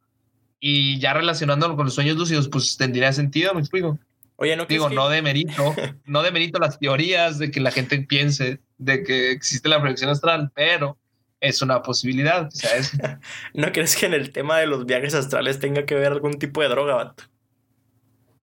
y 0.59 0.99
ya 0.99 1.15
relacionándolo 1.15 1.77
con 1.77 1.87
los 1.87 1.95
sueños 1.95 2.17
lúcidos, 2.17 2.49
pues 2.49 2.77
tendría 2.77 3.13
sentido, 3.13 3.55
me 3.55 3.61
explico. 3.61 3.99
Oye, 4.43 4.57
¿no 4.57 4.65
Digo, 4.65 4.89
que- 4.89 4.95
no 4.95 5.11
de 5.11 5.21
mérito, 5.21 5.75
no 6.07 6.23
las 6.23 6.79
teorías 6.79 7.39
de 7.39 7.51
que 7.51 7.61
la 7.61 7.71
gente 7.71 8.01
piense 8.01 8.61
de 8.79 9.03
que 9.03 9.33
existe 9.33 9.69
la 9.69 9.79
proyección 9.79 10.09
astral, 10.09 10.51
pero 10.55 10.99
es 11.41 11.61
una 11.61 11.83
posibilidad, 11.83 12.49
¿No 13.55 13.71
crees 13.71 13.97
que 13.97 14.07
en 14.07 14.15
el 14.15 14.33
tema 14.33 14.59
de 14.59 14.67
los 14.67 14.87
viajes 14.87 15.13
astrales 15.13 15.59
tenga 15.59 15.85
que 15.85 15.95
ver 15.95 16.13
algún 16.13 16.39
tipo 16.39 16.63
de 16.63 16.69
droga, 16.69 16.95
vato? 16.95 17.25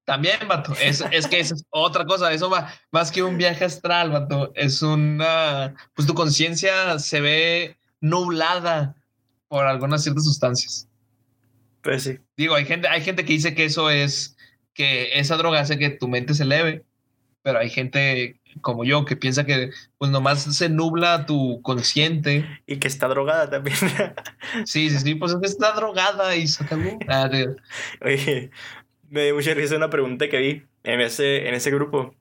también, 0.05 0.37
vato, 0.47 0.73
es, 0.81 1.03
es 1.11 1.27
que 1.27 1.39
eso 1.39 1.55
es 1.55 1.65
otra 1.69 2.05
cosa, 2.05 2.31
eso 2.31 2.49
va 2.49 2.71
más 2.91 3.11
que 3.11 3.23
un 3.23 3.37
viaje 3.37 3.65
astral, 3.65 4.09
vato, 4.11 4.53
es 4.55 4.81
una, 4.81 5.75
pues 5.95 6.07
tu 6.07 6.13
conciencia 6.13 6.97
se 6.99 7.19
ve 7.19 7.77
nublada 7.99 8.95
por 9.49 9.65
algunas 9.65 10.03
ciertas 10.03 10.23
sustancias. 10.23 10.87
Pues 11.81 12.03
sí. 12.03 12.19
Digo, 12.37 12.55
hay 12.55 12.63
gente, 12.65 12.87
hay 12.87 13.01
gente 13.01 13.25
que 13.25 13.33
dice 13.33 13.53
que 13.53 13.65
eso 13.65 13.89
es, 13.89 14.36
que 14.77 15.19
esa 15.19 15.37
droga 15.37 15.59
hace 15.59 15.79
que 15.79 15.89
tu 15.89 16.07
mente 16.07 16.35
se 16.35 16.43
eleve, 16.43 16.85
pero 17.41 17.57
hay 17.57 17.69
gente 17.69 18.39
como 18.61 18.83
yo 18.85 19.05
que 19.05 19.15
piensa 19.15 19.43
que 19.43 19.71
pues 19.97 20.11
nomás 20.11 20.43
se 20.43 20.69
nubla 20.69 21.25
tu 21.25 21.61
consciente. 21.63 22.45
Y 22.67 22.77
que 22.77 22.87
está 22.87 23.07
drogada 23.07 23.49
también. 23.49 23.75
Sí, 24.65 24.89
sí, 24.91 24.99
sí, 24.99 25.15
pues 25.15 25.33
es 25.33 25.39
que 25.39 25.47
está 25.47 25.71
drogada 25.73 26.35
y 26.35 26.47
se 26.47 26.63
acabó. 26.63 26.99
Ah, 27.09 27.29
Oye, 28.01 28.51
me 29.09 29.23
dio 29.23 29.35
mucha 29.35 29.53
risa 29.55 29.75
una 29.75 29.89
pregunta 29.89 30.29
que 30.29 30.37
vi 30.37 30.63
en 30.83 31.01
ese, 31.01 31.47
en 31.47 31.55
ese 31.55 31.71
grupo. 31.71 32.13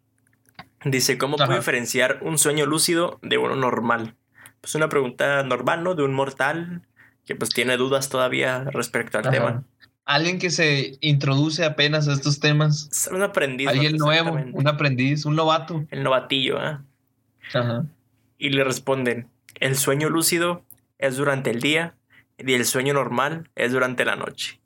Dice, 0.84 1.18
¿cómo 1.18 1.36
puedo 1.36 1.54
diferenciar 1.54 2.20
un 2.22 2.38
sueño 2.38 2.64
lúcido 2.64 3.18
de 3.22 3.36
uno 3.36 3.54
normal? 3.54 4.14
Pues 4.62 4.74
una 4.74 4.88
pregunta 4.88 5.42
normal, 5.42 5.84
¿no? 5.84 5.94
De 5.94 6.04
un 6.04 6.14
mortal 6.14 6.82
que 7.26 7.34
pues 7.34 7.50
tiene 7.50 7.76
dudas 7.76 8.08
todavía 8.08 8.64
respecto 8.72 9.18
al 9.18 9.26
Ajá. 9.26 9.30
tema. 9.30 9.64
Alguien 10.06 10.38
que 10.38 10.50
se 10.50 10.96
introduce 11.00 11.64
apenas 11.64 12.06
a 12.06 12.12
estos 12.12 12.38
temas, 12.38 13.08
un 13.10 13.22
aprendiz. 13.22 13.66
alguien 13.66 13.96
nuevo, 13.96 14.38
un 14.52 14.68
aprendiz, 14.68 15.24
un 15.24 15.34
novato. 15.34 15.84
El 15.90 16.04
novatillo, 16.04 16.58
¿ah? 16.60 16.84
Ajá. 17.52 17.84
Y 18.38 18.50
le 18.50 18.62
responden, 18.62 19.28
el 19.56 19.76
sueño 19.76 20.08
lúcido 20.08 20.64
es 20.98 21.16
durante 21.16 21.50
el 21.50 21.60
día 21.60 21.96
y 22.38 22.52
el 22.52 22.64
sueño 22.66 22.94
normal 22.94 23.50
es 23.56 23.72
durante 23.72 24.04
la 24.04 24.14
noche. 24.14 24.60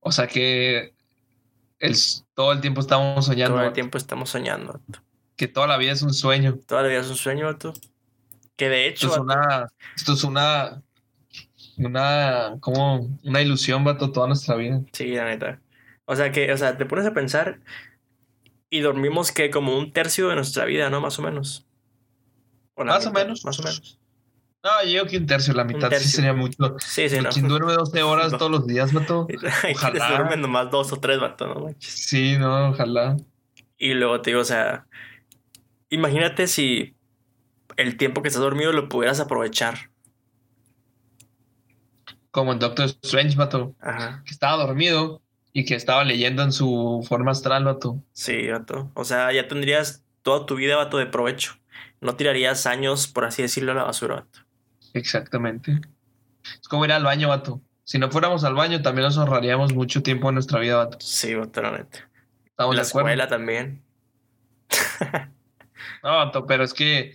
O 0.00 0.10
sea 0.10 0.26
que 0.26 0.94
el, 1.78 1.96
todo 2.34 2.52
el 2.52 2.60
tiempo 2.62 2.80
estamos 2.80 3.26
soñando, 3.26 3.56
Todo 3.56 3.66
el 3.66 3.72
tiempo 3.74 3.98
estamos 3.98 4.30
soñando. 4.30 4.80
que 5.36 5.48
toda 5.48 5.66
la 5.66 5.76
vida 5.76 5.92
es 5.92 6.00
un 6.02 6.14
sueño. 6.14 6.58
Toda 6.66 6.82
la 6.82 6.88
vida 6.88 7.00
es 7.00 7.08
un 7.10 7.16
sueño, 7.16 7.44
vato. 7.44 7.74
Que 8.56 8.68
de 8.68 8.86
hecho, 8.86 9.08
Esto 9.08 9.20
es 9.20 9.26
vato, 9.26 9.40
una, 9.40 9.68
esto 9.96 10.12
es 10.12 10.24
una, 10.24 10.82
una, 11.78 12.56
como 12.60 13.08
una 13.22 13.40
ilusión, 13.42 13.84
vato, 13.84 14.10
toda 14.12 14.26
nuestra 14.26 14.56
vida. 14.56 14.80
sí, 14.92 15.08
la 15.08 15.24
neta. 15.26 15.60
O 16.06 16.14
sea 16.16 16.32
que, 16.32 16.52
o 16.52 16.56
sea, 16.56 16.76
te 16.76 16.84
pones 16.86 17.06
a 17.06 17.14
pensar 17.14 17.60
y 18.70 18.80
dormimos 18.80 19.32
que 19.32 19.50
como 19.50 19.76
un 19.78 19.92
tercio 19.92 20.28
de 20.28 20.34
nuestra 20.34 20.64
vida, 20.66 20.90
¿no? 20.90 21.00
Más 21.00 21.18
o 21.18 21.22
menos. 21.22 21.66
Más 22.76 23.06
o 23.06 23.12
menos. 23.12 23.44
Más 23.44 23.58
o 23.60 23.62
menos. 23.62 23.98
No, 24.62 24.70
yo 24.84 25.02
creo 25.02 25.06
que 25.06 25.16
un 25.18 25.26
tercio, 25.26 25.52
la 25.54 25.64
mitad 25.64 25.90
sí 25.92 26.08
sería 26.08 26.32
mucho. 26.32 26.76
Sí, 26.80 27.08
sí, 27.08 27.20
no. 27.20 27.28
¿Quién 27.30 27.48
duerme 27.48 27.72
12 27.74 28.02
horas 28.02 28.32
No. 28.32 28.38
todos 28.38 28.50
los 28.50 28.66
días, 28.66 28.92
vato? 28.92 29.26
Ojalá. 29.74 30.08
duermen 30.08 30.40
nomás 30.40 30.70
dos 30.70 30.92
o 30.92 30.96
tres, 30.98 31.20
vato, 31.20 31.46
no 31.46 31.60
manches. 31.60 31.90
Sí, 31.92 32.36
no, 32.38 32.70
ojalá. 32.70 33.16
Y 33.78 33.94
luego 33.94 34.20
te 34.20 34.30
digo, 34.30 34.40
o 34.40 34.44
sea, 34.44 34.86
imagínate 35.90 36.46
si 36.46 36.94
el 37.76 37.96
tiempo 37.96 38.22
que 38.22 38.28
estás 38.28 38.42
dormido 38.42 38.72
lo 38.72 38.88
pudieras 38.88 39.20
aprovechar. 39.20 39.90
Como 42.34 42.52
en 42.52 42.58
Doctor 42.58 42.86
Strange, 42.86 43.36
vato, 43.36 43.76
Ajá. 43.80 44.24
que 44.26 44.32
estaba 44.32 44.56
dormido 44.56 45.22
y 45.52 45.64
que 45.64 45.76
estaba 45.76 46.02
leyendo 46.02 46.42
en 46.42 46.50
su 46.50 47.06
forma 47.08 47.30
astral, 47.30 47.62
vato. 47.62 48.02
Sí, 48.12 48.48
vato. 48.48 48.90
O 48.94 49.04
sea, 49.04 49.32
ya 49.32 49.46
tendrías 49.46 50.02
toda 50.22 50.44
tu 50.44 50.56
vida, 50.56 50.74
vato, 50.74 50.98
de 50.98 51.06
provecho. 51.06 51.54
No 52.00 52.16
tirarías 52.16 52.66
años, 52.66 53.06
por 53.06 53.24
así 53.24 53.42
decirlo, 53.42 53.70
a 53.70 53.76
la 53.76 53.84
basura, 53.84 54.16
vato. 54.16 54.40
Exactamente. 54.94 55.80
Es 56.60 56.66
como 56.66 56.84
ir 56.84 56.90
al 56.90 57.04
baño, 57.04 57.28
vato. 57.28 57.60
Si 57.84 58.00
no 58.00 58.10
fuéramos 58.10 58.42
al 58.42 58.54
baño, 58.56 58.82
también 58.82 59.04
nos 59.04 59.16
ahorraríamos 59.16 59.72
mucho 59.72 60.02
tiempo 60.02 60.28
en 60.28 60.34
nuestra 60.34 60.58
vida, 60.58 60.74
vato. 60.74 60.98
Sí, 61.00 61.36
vato, 61.36 61.62
la 61.62 61.70
neta. 61.70 62.10
Estamos 62.46 62.74
La 62.74 62.82
de 62.82 62.86
escuela 62.88 63.28
también. 63.28 63.80
No, 66.02 66.16
vato, 66.16 66.46
pero 66.46 66.64
es 66.64 66.74
que 66.74 67.12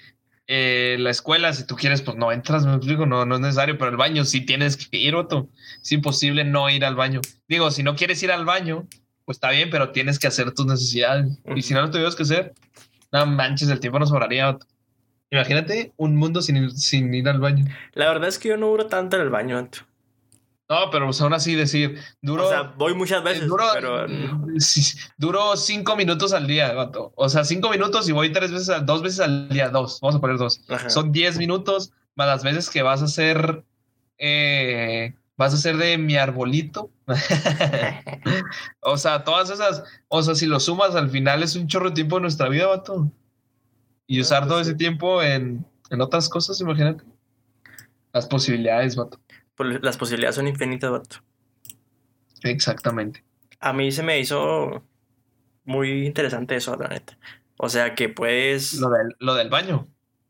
eh, 0.51 0.97
la 0.99 1.11
escuela, 1.11 1.53
si 1.53 1.65
tú 1.67 1.75
quieres, 1.75 2.01
pues 2.01 2.17
no 2.17 2.31
entras, 2.31 2.65
me 2.65 2.73
explico, 2.75 3.05
no, 3.05 3.23
no 3.25 3.35
es 3.35 3.41
necesario, 3.41 3.77
pero 3.77 3.91
el 3.91 3.97
baño 3.97 4.25
sí 4.25 4.41
tienes 4.41 4.75
que 4.75 4.97
ir, 4.97 5.13
vato. 5.15 5.47
Es 5.81 5.91
imposible 5.91 6.43
no 6.43 6.69
ir 6.71 6.83
al 6.83 6.95
baño. 6.95 7.21
Digo, 7.47 7.69
si 7.69 7.83
no 7.83 7.95
quieres 7.95 8.21
ir 8.23 8.31
al 8.31 8.45
baño, 8.45 8.87
pues 9.25 9.35
está 9.37 9.51
bien, 9.51 9.69
pero 9.69 9.91
tienes 9.91 10.17
que 10.17 10.25
hacer 10.27 10.51
tus 10.51 10.65
necesidades. 10.65 11.27
Y 11.55 11.61
si 11.61 11.75
no 11.75 11.81
lo 11.81 11.91
tuvieras 11.91 12.15
que 12.15 12.23
hacer, 12.23 12.53
no 13.11 13.25
manches, 13.27 13.69
el 13.69 13.79
tiempo 13.79 13.99
nos 13.99 14.09
sobraría, 14.09 14.47
vato. 14.47 14.65
Imagínate 15.29 15.93
un 15.97 16.15
mundo 16.15 16.41
sin, 16.41 16.55
ir- 16.57 16.71
sin 16.71 17.13
ir 17.13 17.29
al 17.29 17.39
baño. 17.39 17.65
La 17.93 18.07
verdad 18.07 18.27
es 18.29 18.39
que 18.39 18.49
yo 18.49 18.57
no 18.57 18.65
duro 18.69 18.87
tanto 18.87 19.17
en 19.17 19.21
el 19.21 19.29
baño, 19.29 19.55
vato. 19.61 19.79
No, 20.69 20.91
pero 20.91 21.05
pues 21.07 21.19
aún 21.21 21.33
así 21.33 21.55
decir, 21.55 21.97
duro. 22.21 22.45
O 22.45 22.49
sea, 22.49 22.61
voy 22.77 22.93
muchas 22.93 23.23
veces, 23.23 23.47
duro, 23.47 23.65
pero 23.73 24.05
duro 25.17 25.57
cinco 25.57 25.95
minutos 25.95 26.31
al 26.31 26.45
día, 26.45 26.73
vato. 26.73 27.11
O 27.15 27.27
sea, 27.27 27.43
cinco 27.43 27.71
minutos 27.71 28.07
y 28.07 28.11
voy 28.11 28.31
tres 28.31 28.51
veces, 28.51 28.85
dos 28.85 29.01
veces 29.01 29.19
al 29.21 29.49
día, 29.49 29.69
dos. 29.69 29.99
Vamos 29.99 30.17
a 30.17 30.21
poner 30.21 30.37
dos. 30.37 30.61
Ajá. 30.69 30.89
Son 30.91 31.11
10 31.11 31.37
minutos 31.39 31.91
más 32.15 32.27
las 32.27 32.43
veces 32.43 32.69
que 32.69 32.83
vas 32.83 33.01
a 33.01 33.05
hacer. 33.05 33.63
eh, 34.19 35.15
vas 35.37 35.53
a 35.53 35.55
hacer 35.55 35.77
de 35.77 35.97
mi 35.97 36.17
arbolito. 36.17 36.91
o 38.81 38.97
sea, 38.97 39.23
todas 39.23 39.49
esas. 39.49 39.83
O 40.07 40.21
sea, 40.21 40.35
si 40.35 40.45
lo 40.45 40.59
sumas 40.59 40.95
al 40.95 41.09
final 41.09 41.41
es 41.43 41.55
un 41.55 41.67
chorro 41.67 41.89
de 41.89 41.95
tiempo 41.95 42.17
de 42.17 42.21
nuestra 42.23 42.49
vida, 42.49 42.67
vato. 42.67 43.11
Y 44.05 44.19
Ah, 44.19 44.21
usar 44.21 44.39
pues 44.41 44.49
todo 44.49 44.63
sí. 44.63 44.69
ese 44.69 44.77
tiempo 44.77 45.23
en, 45.23 45.65
en 45.89 46.01
otras 46.01 46.29
cosas, 46.29 46.59
imagínate. 46.61 47.03
Las 48.13 48.27
posibilidades, 48.27 48.95
vato. 48.95 49.19
Pues 49.59 49.83
las 49.83 49.97
posibilidades 49.97 50.37
son 50.37 50.47
infinitas, 50.47 50.89
vato. 50.89 51.17
Exactamente. 52.43 53.25
A 53.59 53.73
mí 53.73 53.91
se 53.91 54.03
me 54.03 54.17
hizo 54.17 54.85
muy 55.65 56.05
interesante 56.05 56.55
eso, 56.55 56.77
la 56.77 56.87
neta. 56.87 57.17
O 57.57 57.67
sea, 57.67 57.93
que 57.93 58.07
puedes... 58.07 58.75
Lo 58.75 58.89
del, 58.89 59.17
lo 59.19 59.35
del 59.35 59.49
baño. 59.49 59.85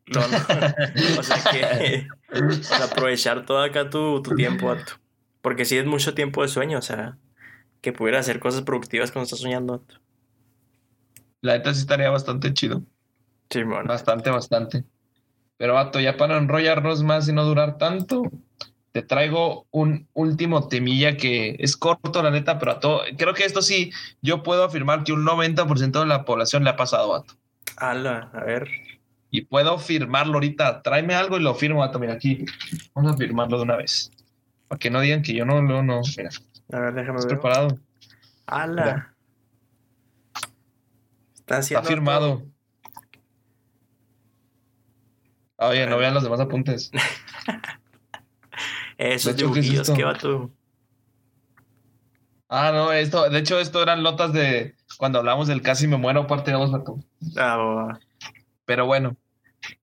No, 0.08 0.22
no. 0.28 0.38
O 1.20 1.22
sea, 1.22 1.44
que 1.52 2.08
o 2.42 2.52
sea, 2.64 2.86
aprovechar 2.86 3.46
todo 3.46 3.62
acá 3.62 3.92
tu, 3.92 4.24
tu 4.24 4.34
tiempo, 4.34 4.66
vato. 4.66 4.94
Porque 5.44 5.64
si 5.64 5.78
es 5.78 5.86
mucho 5.86 6.16
tiempo 6.16 6.42
de 6.42 6.48
sueño, 6.48 6.80
o 6.80 6.82
sea, 6.82 7.20
que 7.82 7.94
pudieras 7.94 8.22
hacer 8.22 8.40
cosas 8.40 8.64
productivas 8.64 9.12
cuando 9.12 9.26
estás 9.26 9.42
soñando, 9.42 9.74
vato. 9.74 10.02
La 11.42 11.54
neta 11.54 11.72
sí 11.76 11.82
estaría 11.82 12.10
bastante 12.10 12.52
chido. 12.56 12.82
Sí, 13.52 13.62
bueno. 13.62 13.90
Bastante, 13.90 14.32
bastante. 14.32 14.86
Pero, 15.58 15.76
vato, 15.76 16.00
ya 16.00 16.18
para 16.18 16.38
enrollarnos 16.38 17.04
más 17.04 17.30
y 17.30 17.34
no 17.34 17.46
durar 17.46 17.78
tanto, 17.78 18.24
te 18.92 19.02
traigo 19.04 19.68
un 19.72 20.08
último 20.14 20.68
temilla 20.68 21.16
que 21.18 21.56
es 21.60 21.78
corto, 21.78 22.24
la 22.24 22.32
neta, 22.32 22.58
pero 22.60 22.72
a 22.74 22.80
todo. 22.80 23.02
Creo 23.18 23.34
que 23.34 23.46
esto 23.46 23.62
sí, 23.62 23.92
yo 24.22 24.42
puedo 24.44 24.64
afirmar 24.64 25.04
que 25.04 25.14
un 25.14 25.26
90% 25.26 26.00
de 26.00 26.06
la 26.06 26.26
población 26.26 26.64
le 26.64 26.72
ha 26.72 26.76
pasado, 26.76 27.10
vato. 27.10 27.36
Ala, 27.78 28.30
a 28.34 28.44
ver. 28.44 28.70
Y 29.32 29.42
puedo 29.42 29.78
firmarlo 29.78 30.34
ahorita. 30.36 30.82
Tráeme 30.82 31.14
algo 31.14 31.38
y 31.38 31.42
lo 31.42 31.54
firmo, 31.54 31.80
vato. 31.82 32.00
Mira, 32.00 32.14
aquí. 32.14 32.46
Vamos 32.96 33.14
a 33.14 33.18
firmarlo 33.18 33.58
de 33.58 33.64
una 33.64 33.76
vez. 33.76 34.12
Para 34.68 34.80
que 34.80 34.90
no 34.90 35.02
digan 35.02 35.22
que 35.22 35.34
yo 35.34 35.46
no, 35.46 35.62
no, 35.62 35.84
no. 35.84 36.02
Mira, 36.18 36.30
A 36.72 36.80
ver, 36.80 36.94
déjame 36.96 37.20
¿estás 37.20 37.26
ver. 37.26 37.40
preparado? 37.40 37.80
Ala. 38.48 38.84
Mira. 38.84 39.16
Está 41.36 41.58
haciendo 41.58 41.82
Está 41.82 41.94
firmado. 41.94 42.44
Ah, 45.58 45.68
Oye, 45.68 45.86
no 45.88 45.98
vean 45.98 46.14
los 46.14 46.24
demás 46.24 46.40
apuntes. 46.40 46.90
Esos 49.00 49.38
De 49.38 49.42
hecho, 49.42 49.54
¿qué 49.54 49.60
es 49.62 49.90
qué 49.92 50.04
vato. 50.04 50.52
Ah, 52.50 52.72
no, 52.74 52.92
esto, 52.92 53.30
de 53.30 53.40
hecho, 53.40 53.58
esto 53.58 53.82
eran 53.82 54.04
notas 54.04 54.34
de 54.34 54.76
cuando 54.98 55.20
hablamos 55.20 55.48
del 55.48 55.62
casi 55.62 55.88
me 55.88 55.96
muero 55.96 56.28
parte 56.28 56.52
2, 56.52 56.70
vato. 56.70 57.00
Ah. 57.38 57.98
Pero 58.66 58.86
bueno, 58.86 59.16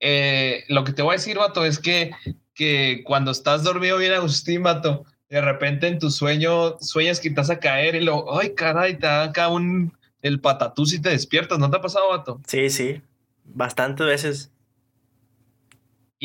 eh, 0.00 0.64
lo 0.68 0.84
que 0.84 0.92
te 0.92 1.00
voy 1.00 1.14
a 1.14 1.16
decir, 1.16 1.38
vato, 1.38 1.64
es 1.64 1.78
que, 1.78 2.10
que 2.54 3.02
cuando 3.04 3.30
estás 3.30 3.64
dormido 3.64 3.96
bien 3.96 4.12
Agustín, 4.12 4.62
vato, 4.62 5.06
de 5.30 5.40
repente 5.40 5.86
en 5.86 5.98
tu 5.98 6.10
sueño 6.10 6.76
sueñas 6.80 7.18
que 7.18 7.30
vas 7.30 7.48
a 7.48 7.58
caer 7.58 7.94
y 7.94 8.04
luego, 8.04 8.38
ay, 8.38 8.54
caray, 8.54 8.98
te 8.98 9.06
da 9.06 9.24
acá 9.24 9.48
un 9.48 9.96
el 10.20 10.40
patatús 10.40 10.92
y 10.92 11.00
te 11.00 11.08
despiertas. 11.08 11.58
¿No 11.58 11.70
te 11.70 11.78
ha 11.78 11.80
pasado, 11.80 12.10
vato? 12.10 12.38
Sí, 12.46 12.68
sí, 12.68 13.00
bastantes 13.44 14.06
veces. 14.06 14.50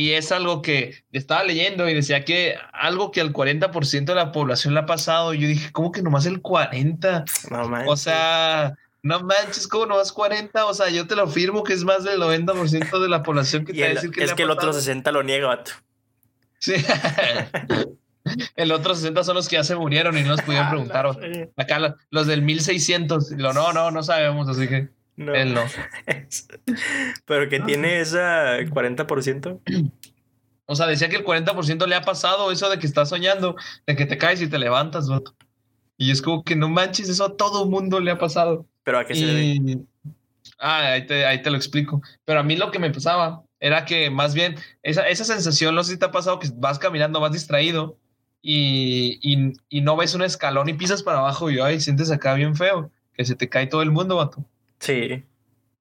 Y 0.02 0.14
es 0.14 0.32
algo 0.32 0.64
que 0.64 1.04
estaba 1.12 1.44
leyendo 1.44 1.88
y 1.88 1.94
decía 1.94 2.26
que 2.26 2.56
algo 2.74 3.12
que 3.12 3.22
al 3.22 3.32
40% 3.34 4.06
de 4.06 4.16
la 4.16 4.32
población 4.32 4.74
le 4.74 4.80
ha 4.80 4.86
pasado. 4.88 5.34
Y 5.36 5.40
yo 5.40 5.48
dije, 5.48 5.72
¿cómo 5.72 5.92
que 5.92 6.02
nomás 6.02 6.26
el 6.26 6.42
40%? 6.42 7.50
No 7.52 7.68
manches. 7.68 7.92
O 7.92 7.96
sea, 7.98 8.74
no 9.04 9.20
manches, 9.20 9.68
¿cómo 9.68 9.86
nomás 9.86 10.12
40? 10.12 10.66
O 10.66 10.74
sea, 10.74 10.90
yo 10.90 11.06
te 11.06 11.16
lo 11.16 11.28
firmo 11.28 11.64
que 11.64 11.74
es 11.74 11.84
más 11.84 12.04
del 12.04 12.20
90% 12.20 13.00
de 13.00 13.10
la 13.10 13.22
población 13.22 13.64
que 13.64 13.74
Y 13.74 13.76
te 13.76 13.82
va 13.82 13.88
a 13.88 13.90
el- 13.90 13.96
decir 13.96 14.10
que 14.12 14.22
es 14.22 14.28
le 14.28 14.34
ha 14.34 14.36
que 14.36 14.44
el 14.44 14.50
otro 14.50 14.68
pasado. 14.70 14.80
60 14.82 15.12
lo 15.12 15.22
niega, 15.22 15.48
vato. 15.50 15.72
Sí. 16.58 16.74
el 18.56 18.72
otro 18.72 18.96
60 18.96 19.24
son 19.24 19.36
los 19.36 19.48
que 19.48 19.56
ya 19.58 19.64
se 19.64 19.76
murieron 19.76 20.18
y 20.18 20.22
no 20.24 20.30
nos 20.30 20.42
pudieron 20.42 20.70
preguntar. 20.72 21.06
o- 21.06 21.18
Acá 21.58 21.80
lo- 21.80 21.96
los 22.10 22.28
del 22.28 22.42
1600. 22.42 23.32
y 23.32 23.36
Lo, 23.36 23.54
no, 23.54 23.74
no, 23.74 23.92
no 23.92 24.04
sabemos, 24.04 24.48
así 24.50 24.68
que 24.68 24.90
No. 25.16 25.34
él 25.36 25.54
no. 25.54 25.64
Pero 27.26 27.50
que 27.50 27.60
tiene 27.60 28.00
esa 28.00 28.60
40%. 28.60 29.60
O 30.66 30.76
sea, 30.76 30.88
decía 30.88 31.10
que 31.10 31.18
el 31.18 31.26
40% 31.26 31.86
le 31.88 31.96
ha 31.96 32.02
pasado 32.02 32.52
eso 32.52 32.70
de 32.70 32.80
que 32.80 32.88
estás 32.88 33.10
soñando, 33.10 33.56
de 33.86 33.96
que 33.96 34.06
te 34.06 34.18
caes 34.18 34.42
y 34.42 34.48
te 34.48 34.58
levantas, 34.58 35.10
vato. 35.10 35.36
Y 35.98 36.12
es 36.12 36.22
como 36.22 36.44
que 36.44 36.56
no 36.56 36.70
manches, 36.70 37.10
eso 37.10 37.26
a 37.26 37.38
todo 37.38 37.66
mundo 37.66 38.00
le 38.00 38.12
ha 38.12 38.18
pasado. 38.18 38.66
Pero 38.84 39.00
a 39.00 39.06
qué 39.06 39.16
se 39.16 39.26
debe. 39.26 39.42
Y... 39.44 39.86
Ah, 40.58 40.94
ahí 40.94 41.06
te, 41.06 41.26
ahí 41.26 41.42
te 41.42 41.52
lo 41.52 41.58
explico. 41.58 42.02
Pero 42.26 42.40
a 42.40 42.44
mí 42.44 42.56
lo 42.56 42.72
que 42.72 42.80
me 42.80 42.90
pasaba 42.90 43.44
era 43.60 43.86
que 43.86 44.10
más 44.10 44.34
bien 44.34 44.56
esa, 44.82 45.08
esa 45.08 45.24
sensación, 45.26 45.76
no 45.76 45.84
sé 45.84 45.94
si 45.94 46.00
te 46.00 46.06
ha 46.06 46.12
pasado 46.12 46.40
que 46.40 46.50
vas 46.56 46.80
caminando, 46.80 47.20
vas 47.20 47.32
distraído 47.32 47.98
y, 48.42 49.20
y, 49.22 49.54
y 49.70 49.82
no 49.82 49.96
ves 49.96 50.16
un 50.16 50.24
escalón 50.24 50.70
y 50.70 50.74
pisas 50.74 51.04
para 51.04 51.20
abajo 51.20 51.52
y 51.52 51.60
ay, 51.60 51.80
sientes 51.80 52.10
acá 52.12 52.34
bien 52.34 52.56
feo, 52.56 52.92
que 53.14 53.24
se 53.24 53.36
te 53.36 53.50
cae 53.50 53.68
todo 53.68 53.84
el 53.84 53.92
mundo, 53.92 54.16
vato. 54.16 54.44
Sí. 54.82 55.24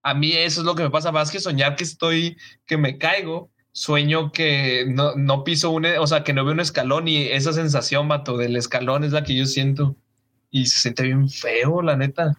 A 0.02 0.14
mí 0.14 0.32
eso 0.32 0.60
es 0.60 0.66
lo 0.66 0.74
que 0.76 0.84
me 0.84 0.90
pasa, 0.90 1.10
más 1.12 1.30
que 1.30 1.40
soñar 1.40 1.74
que 1.76 1.84
estoy, 1.84 2.36
que 2.66 2.76
me 2.78 2.96
caigo, 2.96 3.50
sueño 3.72 4.30
que 4.32 4.86
no, 4.88 5.14
no 5.16 5.42
piso 5.44 5.70
un, 5.70 5.84
o 5.86 6.06
sea, 6.06 6.22
que 6.24 6.32
no 6.32 6.44
veo 6.44 6.54
un 6.54 6.60
escalón 6.60 7.08
y 7.08 7.24
esa 7.24 7.52
sensación, 7.52 8.06
vato, 8.08 8.36
del 8.36 8.56
escalón 8.56 9.02
es 9.04 9.12
la 9.12 9.24
que 9.24 9.34
yo 9.34 9.44
siento. 9.46 9.96
Y 10.50 10.66
se 10.66 10.80
siente 10.80 11.02
bien 11.02 11.28
feo, 11.28 11.82
la 11.82 11.96
neta. 11.96 12.36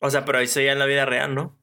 O 0.00 0.10
sea, 0.10 0.24
pero 0.24 0.38
ahí 0.38 0.46
se 0.46 0.64
ya 0.64 0.72
en 0.72 0.78
la 0.78 0.86
vida 0.86 1.04
real, 1.04 1.34
¿no? 1.34 1.56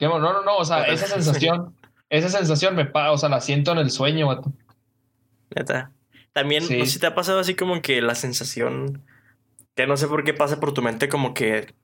No, 0.00 0.18
no, 0.18 0.42
no, 0.42 0.56
o 0.56 0.64
sea, 0.64 0.84
esa 0.84 1.06
sensación, 1.14 1.76
esa 2.10 2.28
sensación 2.28 2.74
me 2.74 2.84
pa, 2.86 3.12
o 3.12 3.18
sea, 3.18 3.28
la 3.28 3.40
siento 3.40 3.72
en 3.72 3.78
el 3.78 3.90
sueño, 3.90 4.26
vato. 4.26 4.52
Neta. 5.54 5.92
También, 6.32 6.64
Sí. 6.64 6.78
no 6.78 6.84
sé 6.86 6.92
si 6.92 6.98
te 6.98 7.06
ha 7.06 7.14
pasado 7.14 7.38
así 7.38 7.54
como 7.54 7.80
que 7.82 8.00
la 8.02 8.14
sensación 8.14 9.04
que 9.74 9.86
no 9.86 9.96
sé 9.96 10.08
por 10.08 10.24
qué 10.24 10.34
pasa 10.34 10.60
por 10.60 10.74
tu 10.74 10.82
mente 10.82 11.08
como 11.08 11.32
que 11.34 11.74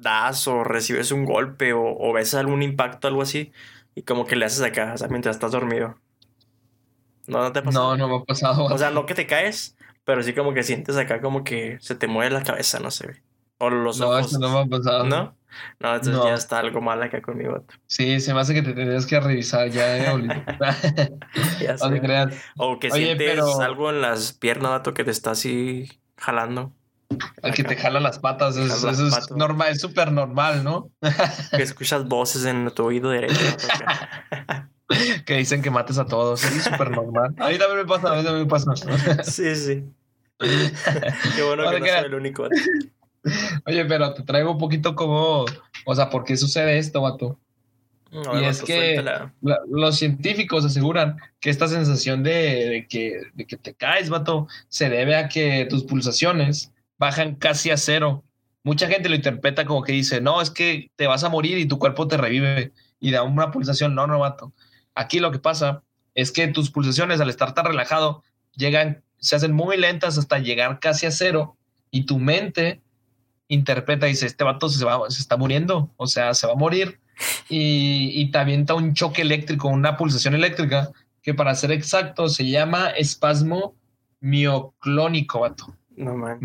das 0.00 0.48
o 0.48 0.64
recibes 0.64 1.12
un 1.12 1.24
golpe 1.24 1.72
o, 1.72 1.82
o 1.84 2.12
ves 2.12 2.34
algún 2.34 2.62
impacto, 2.62 3.08
algo 3.08 3.22
así, 3.22 3.52
y 3.94 4.02
como 4.02 4.24
que 4.26 4.36
le 4.36 4.46
haces 4.46 4.62
acá, 4.62 4.92
o 4.94 4.98
sea, 4.98 5.08
mientras 5.08 5.36
estás 5.36 5.52
dormido. 5.52 5.98
No, 7.26 7.42
no 7.42 7.52
te 7.52 7.60
ha 7.60 7.62
pasado. 7.62 7.96
No, 7.96 8.08
no 8.08 8.16
me 8.16 8.22
ha 8.22 8.24
pasado. 8.24 8.64
O 8.64 8.78
sea, 8.78 8.90
no 8.92 9.06
que 9.06 9.14
te 9.14 9.26
caes, 9.26 9.76
pero 10.04 10.22
sí 10.22 10.32
como 10.34 10.54
que 10.54 10.62
sientes 10.62 10.96
acá 10.96 11.20
como 11.20 11.44
que 11.44 11.78
se 11.80 11.94
te 11.94 12.06
mueve 12.08 12.30
la 12.34 12.42
cabeza, 12.42 12.80
no 12.80 12.90
sé. 12.90 13.22
O 13.58 13.68
los 13.70 14.00
no, 14.00 14.08
ojos. 14.08 14.26
eso 14.28 14.38
no 14.38 14.48
me 14.50 14.58
ha 14.60 14.66
pasado. 14.66 15.04
¿No? 15.04 15.36
No, 15.80 15.94
entonces 15.94 16.14
No. 16.14 16.24
ya 16.26 16.34
está 16.34 16.60
algo 16.60 16.80
mal 16.80 17.02
acá 17.02 17.20
conmigo. 17.20 17.52
vato. 17.52 17.74
Sí, 17.86 18.20
se 18.20 18.32
me 18.32 18.40
hace 18.40 18.54
que 18.54 18.62
te 18.62 18.72
tendrías 18.72 19.04
que 19.04 19.20
revisar 19.20 19.68
ya, 19.68 19.98
eh. 19.98 20.06
Ya 21.60 21.72
no 21.74 21.88
te 21.90 21.94
sé. 21.96 22.00
creas. 22.00 22.34
O 22.56 22.78
que 22.78 22.90
Oye, 22.90 23.04
sientes 23.04 23.30
pero- 23.34 23.60
algo 23.60 23.90
en 23.90 24.00
las 24.00 24.32
piernas, 24.32 24.70
vato, 24.70 24.94
que 24.94 25.04
te 25.04 25.10
está 25.10 25.32
así 25.32 25.90
jalando. 26.16 26.72
Al 27.42 27.54
que 27.54 27.64
te 27.64 27.76
jala 27.76 28.00
las 28.00 28.18
patas, 28.18 28.56
las 28.56 28.84
eso 28.84 29.06
es 29.08 29.30
normal, 29.32 29.72
es 29.72 29.80
súper 29.80 30.12
normal, 30.12 30.62
¿no? 30.62 30.90
Que 31.56 31.62
escuchas 31.62 32.06
voces 32.06 32.44
en 32.44 32.70
tu 32.74 32.84
oído 32.84 33.10
derecho. 33.10 33.34
vato, 33.44 34.68
Que 35.24 35.36
dicen 35.36 35.62
que 35.62 35.70
mates 35.70 35.98
a 35.98 36.06
todos, 36.06 36.44
es 36.44 36.64
súper 36.64 36.90
normal. 36.90 37.34
A 37.38 37.48
mí 37.48 37.58
también 37.58 37.78
me 37.78 37.84
pasa, 37.84 38.12
a 38.12 38.16
mí 38.16 38.24
también 38.24 38.44
me 38.44 38.50
pasa. 38.50 38.72
sí, 39.24 39.54
sí. 39.56 39.84
Qué 40.38 41.42
bueno 41.42 41.64
No 41.64 41.70
que 41.70 41.80
no 41.80 41.86
soy 41.86 42.04
el 42.06 42.14
único. 42.14 42.48
Oye, 43.66 43.84
pero 43.84 44.14
te 44.14 44.22
traigo 44.22 44.52
un 44.52 44.58
poquito 44.58 44.94
como, 44.94 45.44
o 45.84 45.94
sea, 45.94 46.08
¿por 46.10 46.24
qué 46.24 46.36
sucede 46.36 46.78
esto, 46.78 47.02
vato? 47.02 47.38
Y 48.10 48.44
es 48.44 48.62
que-. 48.62 49.02
La- 49.42 49.60
los 49.70 49.96
científicos 49.98 50.64
aseguran 50.64 51.16
que 51.38 51.50
esta 51.50 51.68
sensación 51.68 52.22
de, 52.24 52.32
de 52.68 52.86
que, 52.88 53.20
de 53.34 53.46
que 53.46 53.56
te 53.56 53.74
caes, 53.74 54.10
vato, 54.10 54.48
se 54.68 54.88
debe 54.88 55.14
a 55.16 55.28
que 55.28 55.66
tus 55.70 55.84
pulsaciones 55.84 56.72
bajan 57.00 57.34
casi 57.34 57.70
a 57.70 57.78
cero. 57.78 58.24
Mucha 58.62 58.86
gente 58.86 59.08
lo 59.08 59.14
interpreta 59.14 59.64
como 59.64 59.82
que 59.82 59.92
dice, 59.92 60.20
no, 60.20 60.42
es 60.42 60.50
que 60.50 60.90
te 60.96 61.06
vas 61.06 61.24
a 61.24 61.30
morir 61.30 61.56
y 61.56 61.66
tu 61.66 61.78
cuerpo 61.78 62.06
te 62.06 62.18
revive 62.18 62.72
y 63.00 63.10
da 63.10 63.22
una 63.22 63.50
pulsación. 63.50 63.94
No, 63.94 64.06
no, 64.06 64.18
vato. 64.18 64.52
Aquí 64.94 65.18
lo 65.18 65.32
que 65.32 65.38
pasa 65.38 65.82
es 66.14 66.30
que 66.30 66.46
tus 66.48 66.70
pulsaciones, 66.70 67.18
al 67.18 67.30
estar 67.30 67.54
tan 67.54 67.64
relajado, 67.64 68.22
llegan, 68.54 69.02
se 69.18 69.34
hacen 69.34 69.52
muy 69.52 69.78
lentas 69.78 70.18
hasta 70.18 70.38
llegar 70.38 70.78
casi 70.78 71.06
a 71.06 71.10
cero 71.10 71.56
y 71.90 72.04
tu 72.04 72.18
mente 72.18 72.82
interpreta 73.48 74.06
y 74.06 74.10
dice, 74.10 74.26
este 74.26 74.44
vato 74.44 74.68
se, 74.68 74.84
va, 74.84 75.08
se 75.08 75.22
está 75.22 75.38
muriendo, 75.38 75.90
o 75.96 76.06
sea, 76.06 76.34
se 76.34 76.46
va 76.46 76.52
a 76.52 76.56
morir 76.56 77.00
y, 77.48 78.10
y 78.12 78.30
te 78.30 78.38
avienta 78.38 78.74
un 78.74 78.92
choque 78.92 79.22
eléctrico, 79.22 79.68
una 79.68 79.96
pulsación 79.96 80.34
eléctrica, 80.34 80.90
que 81.22 81.32
para 81.32 81.54
ser 81.54 81.72
exacto 81.72 82.28
se 82.28 82.46
llama 82.46 82.90
espasmo 82.90 83.74
mioclónico, 84.20 85.40
vato. 85.40 85.74
No 85.96 86.16
man. 86.16 86.38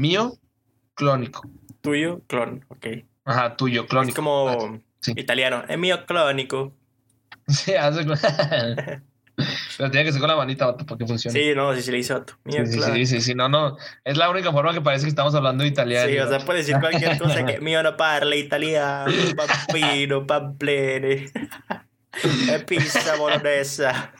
Mioclónico. 1.06 1.41
Tuyo, 1.82 2.22
clon. 2.28 2.66
Ok. 2.70 2.88
Ajá, 3.26 3.58
tuyo, 3.58 3.82
Es 3.84 3.88
clónico. 3.89 4.16
como 4.16 4.82
Sí. 5.02 5.14
italiano. 5.16 5.64
Es 5.68 5.78
mío 5.78 6.06
clónico. 6.06 6.74
Sí, 7.48 7.74
hace- 7.76 8.06
Pero 9.78 9.91
tiene 9.91 10.06
que 10.06 10.12
ser 10.14 10.22
con 10.22 10.30
la 10.30 10.38
manita, 10.38 10.66
vato, 10.68 10.86
para 10.86 10.98
que 10.98 11.06
funcione. 11.06 11.38
Sí, 11.38 11.54
no, 11.54 11.76
sí, 11.76 11.82
sí 11.82 11.91
le 11.91 11.98
hice 12.00 12.14
vato. 12.14 12.34
Mío 12.46 12.66
Sí, 12.66 12.72
sí, 12.72 12.78
clónico. 12.80 12.96
sí, 12.96 13.06
sí, 13.06 13.22
sí, 13.22 13.36
no, 13.36 13.50
no. 13.50 13.76
Es 14.06 14.16
la 14.18 14.30
única 14.30 14.52
forma 14.54 14.74
que 14.74 14.80
parece 14.82 15.04
que 15.04 15.10
estamos 15.10 15.36
hablando 15.36 15.66
italiano. 15.66 16.10
Sí, 16.10 16.18
o 16.18 16.28
sea, 16.30 16.39
puede 16.39 16.60
decir 16.60 16.78
cualquier 16.80 17.18
cosa 17.20 17.46
que 17.46 17.60
mio 17.62 17.84
no 17.84 17.98
parla 17.98 18.36
italiano, 18.38 19.12
bambino, 19.36 20.26
pamplene, 20.26 21.30
pizza 22.66 23.18
bolognesa. 23.18 24.12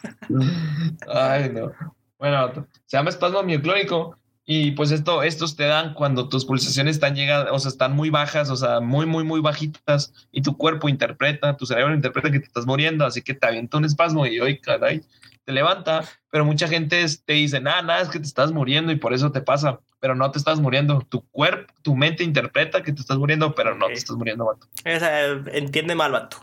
Ay, 1.08 1.50
no. 1.54 1.72
Bueno, 2.20 2.68
se 2.86 2.98
llama 2.98 3.10
espasmo 3.10 3.42
mioclónico 3.44 4.20
y 4.48 4.72
pues 4.72 4.92
esto, 4.92 5.24
estos 5.24 5.56
te 5.56 5.64
dan 5.64 5.96
cuando 5.96 6.30
tus 6.30 6.46
pulsaciones 6.46 6.98
están 6.98 7.16
llegando, 7.16 7.52
o 7.52 7.58
sea, 7.58 7.70
están 7.70 7.96
muy 7.96 8.12
bajas, 8.12 8.52
o 8.52 8.56
sea, 8.56 8.80
muy, 8.80 9.08
muy, 9.08 9.24
muy 9.24 9.42
bajitas 9.42 10.14
y 10.32 10.44
tu 10.44 10.56
cuerpo 10.56 10.88
interpreta, 10.88 11.58
tu 11.58 11.66
cerebro 11.66 11.96
interpreta 11.96 12.30
que 12.30 12.40
te 12.40 12.46
estás 12.46 12.68
muriendo, 12.68 13.06
así 13.06 13.24
que 13.24 13.34
te 13.34 13.48
avienta 13.48 13.78
un 13.78 13.86
espasmo 13.86 14.28
y 14.28 14.40
hoy, 14.40 14.60
caray, 14.60 15.02
te 15.46 15.52
levanta, 15.52 16.04
pero 16.30 16.46
mucha 16.46 16.68
gente 16.68 17.04
te 17.26 17.34
dice, 17.34 17.60
nada, 17.60 17.82
nada, 17.82 18.02
es 18.02 18.10
que 18.10 18.20
te 18.20 18.28
estás 18.28 18.52
muriendo 18.52 18.92
y 18.92 18.98
por 18.98 19.16
eso 19.16 19.32
te 19.32 19.42
pasa, 19.42 19.80
pero 20.00 20.14
no 20.14 20.30
te 20.30 20.38
estás 20.38 20.60
muriendo, 20.60 21.02
tu 21.10 21.28
cuerpo, 21.30 21.74
tu 21.82 21.96
mente 21.96 22.24
interpreta 22.24 22.84
que 22.84 22.94
te 22.94 23.02
estás 23.02 23.18
muriendo, 23.18 23.56
pero 23.56 23.76
no 23.76 23.88
te 23.88 23.94
estás 23.94 24.16
muriendo, 24.16 24.46
vato. 24.46 24.68
Entiende 25.54 25.96
mal, 25.96 26.12
vato. 26.12 26.38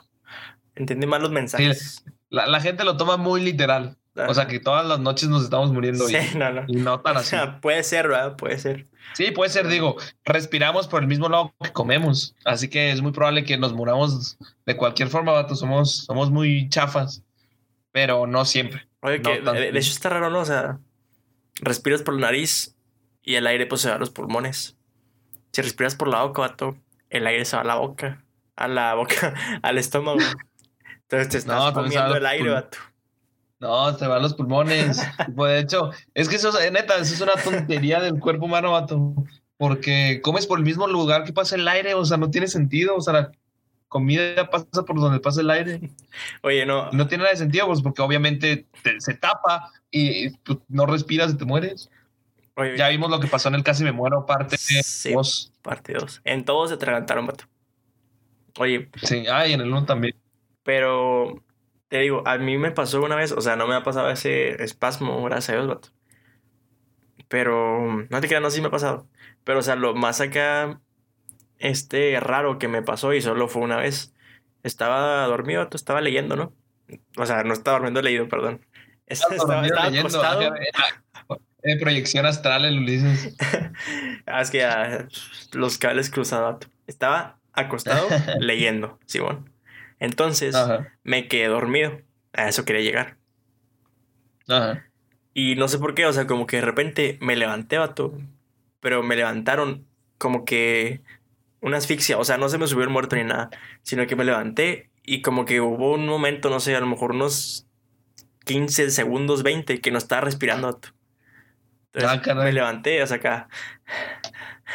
Entiende 0.74 1.06
mal 1.06 1.22
los 1.22 1.30
mensajes. 1.30 2.04
La, 2.30 2.46
la 2.46 2.60
gente 2.60 2.82
lo 2.82 2.96
toma 2.96 3.16
muy 3.16 3.42
literal, 3.42 3.96
o 4.14 4.34
sea, 4.34 4.46
que 4.46 4.60
todas 4.60 4.86
las 4.86 4.98
noches 5.00 5.28
nos 5.28 5.42
estamos 5.44 5.72
muriendo 5.72 6.08
y, 6.08 6.14
Sí, 6.14 6.36
no, 6.38 6.52
no. 6.52 6.64
y 6.68 6.76
no 6.76 7.00
tan 7.00 7.16
O 7.16 7.18
así. 7.20 7.30
sea, 7.30 7.60
puede 7.60 7.82
ser, 7.82 8.08
¿verdad? 8.08 8.36
Puede 8.36 8.58
ser. 8.58 8.86
Sí, 9.14 9.30
puede 9.30 9.50
ser, 9.50 9.68
digo, 9.68 9.96
respiramos 10.24 10.86
por 10.88 11.02
el 11.02 11.08
mismo 11.08 11.28
lado 11.28 11.54
que 11.62 11.72
comemos, 11.72 12.34
así 12.44 12.68
que 12.68 12.90
es 12.92 13.00
muy 13.02 13.12
probable 13.12 13.44
que 13.44 13.58
nos 13.58 13.72
muramos 13.72 14.38
de 14.66 14.76
cualquier 14.76 15.08
forma, 15.08 15.32
vato, 15.32 15.54
somos, 15.56 16.04
somos 16.04 16.30
muy 16.30 16.68
chafas, 16.68 17.22
pero 17.90 18.26
no 18.26 18.44
siempre. 18.44 18.88
Oye, 19.00 19.18
No 19.18 19.30
que 19.30 19.40
de, 19.40 19.72
de 19.72 19.78
hecho 19.78 19.90
está 19.90 20.08
raro, 20.08 20.30
¿no? 20.30 20.40
O 20.40 20.44
sea, 20.44 20.78
respiras 21.60 22.02
por 22.02 22.14
la 22.14 22.20
nariz 22.28 22.76
y 23.22 23.34
el 23.34 23.46
aire 23.46 23.66
pues 23.66 23.80
se 23.82 23.88
va 23.88 23.96
a 23.96 23.98
los 23.98 24.10
pulmones. 24.10 24.76
Si 25.52 25.60
respiras 25.62 25.94
por 25.96 26.08
la 26.08 26.22
boca, 26.22 26.40
vato, 26.42 26.76
el 27.10 27.26
aire 27.26 27.44
se 27.44 27.56
va 27.56 27.62
a 27.62 27.66
la 27.66 27.74
boca. 27.76 28.24
A 28.56 28.68
la 28.68 28.94
boca, 28.94 29.34
al 29.62 29.78
estómago. 29.78 30.18
Entonces 31.02 31.28
te 31.28 31.38
estás 31.38 31.56
No, 31.58 31.72
comiendo 31.72 32.16
el 32.16 32.24
aire, 32.26 32.50
vato. 32.50 32.78
No, 33.62 33.96
se 33.96 34.06
van 34.08 34.20
los 34.22 34.34
pulmones. 34.34 35.00
pues 35.36 35.52
de 35.52 35.60
hecho, 35.60 35.90
es 36.14 36.28
que 36.28 36.36
eso, 36.36 36.58
es- 36.58 36.72
neta, 36.72 36.96
eso 36.96 37.14
es 37.14 37.20
una 37.20 37.34
tontería 37.42 38.00
del 38.00 38.18
cuerpo 38.18 38.46
humano, 38.46 38.72
vato, 38.72 39.14
porque 39.56 40.20
comes 40.22 40.46
por 40.46 40.58
el 40.58 40.64
mismo 40.64 40.86
lugar 40.88 41.22
que 41.24 41.32
pasa 41.32 41.54
el 41.54 41.66
aire, 41.68 41.94
o 41.94 42.04
sea, 42.04 42.16
no 42.16 42.28
tiene 42.30 42.48
sentido, 42.48 42.96
o 42.96 43.00
sea, 43.00 43.12
la 43.14 43.32
comida 43.88 44.50
pasa 44.50 44.84
por 44.84 44.98
donde 44.98 45.20
pasa 45.20 45.40
el 45.42 45.50
aire. 45.50 45.80
Oye, 46.42 46.66
no. 46.66 46.90
No 46.90 47.06
tiene 47.06 47.22
nada 47.22 47.30
de 47.32 47.38
sentido, 47.38 47.66
pues 47.68 47.80
porque 47.82 48.02
obviamente 48.02 48.66
te- 48.82 49.00
se 49.00 49.14
tapa 49.14 49.70
y 49.90 50.30
pues, 50.38 50.58
no 50.68 50.84
respiras 50.86 51.32
y 51.32 51.36
te 51.36 51.44
mueres. 51.44 51.88
Oye, 52.56 52.76
Ya 52.76 52.88
vimos 52.88 53.10
lo 53.10 53.20
que 53.20 53.28
pasó 53.28 53.48
en 53.48 53.54
el 53.54 53.62
Casi 53.62 53.84
Me 53.84 53.92
Muero, 53.92 54.26
parte 54.26 54.58
Sí. 54.58 55.12
2. 55.12 55.52
parte 55.62 55.92
2. 55.94 56.20
En 56.24 56.44
todos 56.44 56.68
se 56.70 56.74
atragantaron, 56.74 57.26
vato. 57.26 57.44
Oye, 58.58 58.90
Sí, 59.04 59.24
ah, 59.30 59.46
y 59.46 59.52
en 59.52 59.60
el 59.60 59.68
1 59.68 59.86
también. 59.86 60.14
pero 60.64 61.42
te 61.92 61.98
digo, 61.98 62.22
a 62.26 62.38
mí 62.38 62.56
me 62.56 62.70
pasó 62.70 63.02
una 63.02 63.16
vez, 63.16 63.32
o 63.32 63.42
sea, 63.42 63.54
no 63.54 63.66
me 63.66 63.74
ha 63.74 63.82
pasado 63.82 64.08
ese 64.08 64.62
espasmo, 64.64 65.22
gracias 65.24 65.50
a 65.50 65.52
Dios, 65.52 65.68
vato. 65.68 65.88
Pero, 67.28 68.06
no 68.08 68.20
te 68.22 68.28
creas, 68.28 68.40
no 68.40 68.48
sé 68.48 68.56
si 68.56 68.62
me 68.62 68.68
ha 68.68 68.70
pasado. 68.70 69.06
Pero, 69.44 69.58
o 69.58 69.62
sea, 69.62 69.76
lo 69.76 69.94
más 69.94 70.22
acá, 70.22 70.80
este, 71.58 72.18
raro 72.18 72.58
que 72.58 72.66
me 72.66 72.80
pasó 72.80 73.12
y 73.12 73.20
solo 73.20 73.46
fue 73.46 73.60
una 73.60 73.76
vez. 73.76 74.14
Estaba 74.62 75.26
dormido, 75.26 75.68
estaba 75.70 76.00
leyendo, 76.00 76.34
¿no? 76.34 76.54
O 77.18 77.26
sea, 77.26 77.44
no 77.44 77.52
estaba 77.52 77.76
durmiendo, 77.76 78.00
leído, 78.00 78.26
perdón. 78.26 78.66
Estaba, 79.06 79.60
leyendo, 79.60 80.08
acostado. 80.08 80.50
proyección 81.82 82.24
astral 82.24 82.64
el 82.64 82.78
Ulises. 82.78 83.36
Ah, 84.24 84.40
es 84.40 84.50
que 84.50 84.58
ya, 84.60 85.08
los 85.52 85.76
cables 85.76 86.08
cruzados, 86.08 86.54
vato. 86.54 86.68
Estaba 86.86 87.38
acostado 87.52 88.08
leyendo, 88.40 88.98
Simón. 89.04 89.51
Entonces, 90.02 90.54
Ajá, 90.54 90.92
me 91.04 91.28
quedé 91.28 91.48
dormido. 91.48 92.02
A 92.34 92.48
eso 92.48 92.64
quería 92.66 92.82
llegar. 92.82 93.18
ajá. 94.48 94.84
Y 95.34 95.54
no 95.56 95.68
sé 95.68 95.78
por 95.78 95.94
qué, 95.94 96.06
o 96.06 96.12
sea, 96.12 96.26
como 96.26 96.46
que 96.46 96.56
de 96.56 96.62
repente 96.62 97.18
me 97.20 97.36
levanté, 97.36 97.78
vato. 97.78 98.18
Pero 98.80 99.02
me 99.02 99.16
levantaron 99.16 99.86
como 100.18 100.44
que 100.44 101.02
una 101.60 101.78
asfixia. 101.78 102.18
O 102.18 102.24
sea, 102.24 102.38
no 102.38 102.48
se 102.48 102.58
me 102.58 102.66
subió 102.66 102.84
el 102.84 102.90
muerto 102.90 103.16
ni 103.16 103.24
nada. 103.24 103.50
Sino 103.82 104.06
que 104.06 104.16
me 104.16 104.24
levanté 104.24 104.90
y 105.04 105.22
como 105.22 105.44
que 105.46 105.60
hubo 105.60 105.94
un 105.94 106.06
momento, 106.06 106.50
no 106.50 106.60
sé, 106.60 106.76
a 106.76 106.80
lo 106.80 106.86
mejor 106.86 107.12
unos 107.12 107.66
15 108.44 108.90
segundos, 108.90 109.42
20, 109.42 109.80
que 109.80 109.90
no 109.92 109.98
estaba 109.98 110.22
respirando, 110.22 110.68
vato. 110.68 110.90
Entonces 111.92 112.20
Ah, 112.28 112.34
me 112.34 112.52
levanté, 112.52 113.02
o 113.02 113.06
sea, 113.06 113.18
acá 113.18 113.48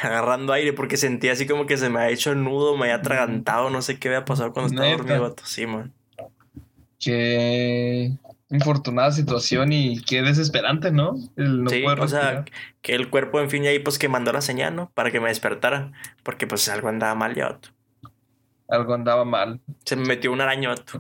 agarrando 0.02 0.54
aire 0.54 0.74
porque 0.74 0.98
sentía 0.98 1.34
así 1.34 1.48
como 1.48 1.66
que 1.66 1.78
se 1.78 1.90
me 1.90 2.00
había 2.00 2.14
hecho 2.14 2.36
nudo, 2.36 2.76
me 2.78 2.84
había 2.86 2.96
atragantado, 2.96 3.70
no 3.70 3.82
sé 3.82 4.00
qué 4.00 4.10
había 4.10 4.26
pasado 4.26 4.54
cuando 4.54 4.70
estaba 4.70 4.88
Neta. 4.88 4.98
dormido, 4.98 5.22
vato. 5.24 5.44
Sí, 5.46 5.66
man. 5.68 5.94
Qué 7.00 8.12
infortunada 8.50 9.12
situación 9.12 9.72
y 9.72 10.02
qué 10.02 10.22
desesperante, 10.22 10.92
¿no? 10.92 11.16
El 11.36 11.64
no 11.64 11.70
Sí, 11.70 11.82
poder 11.84 12.00
o 12.00 12.08
sea, 12.08 12.46
que 12.82 12.96
el 12.96 13.10
cuerpo, 13.10 13.40
en 13.40 13.50
fin, 13.50 13.66
ahí 13.66 13.80
pues 13.80 14.00
que 14.00 14.10
mandó 14.10 14.32
la 14.32 14.42
señal, 14.42 14.76
¿no? 14.76 14.90
Para 14.94 15.12
que 15.12 15.20
me 15.20 15.28
despertara, 15.30 15.92
porque 16.24 16.48
pues 16.48 16.68
algo 16.70 16.88
andaba 16.90 17.14
mal 17.16 17.36
ya, 17.36 17.50
vato. 17.50 17.70
Algo 18.68 18.94
andaba 18.94 19.26
mal. 19.26 19.62
Se 19.86 19.96
me 19.96 20.06
metió 20.06 20.32
un 20.32 20.42
araño, 20.42 20.70
vato. 20.70 21.00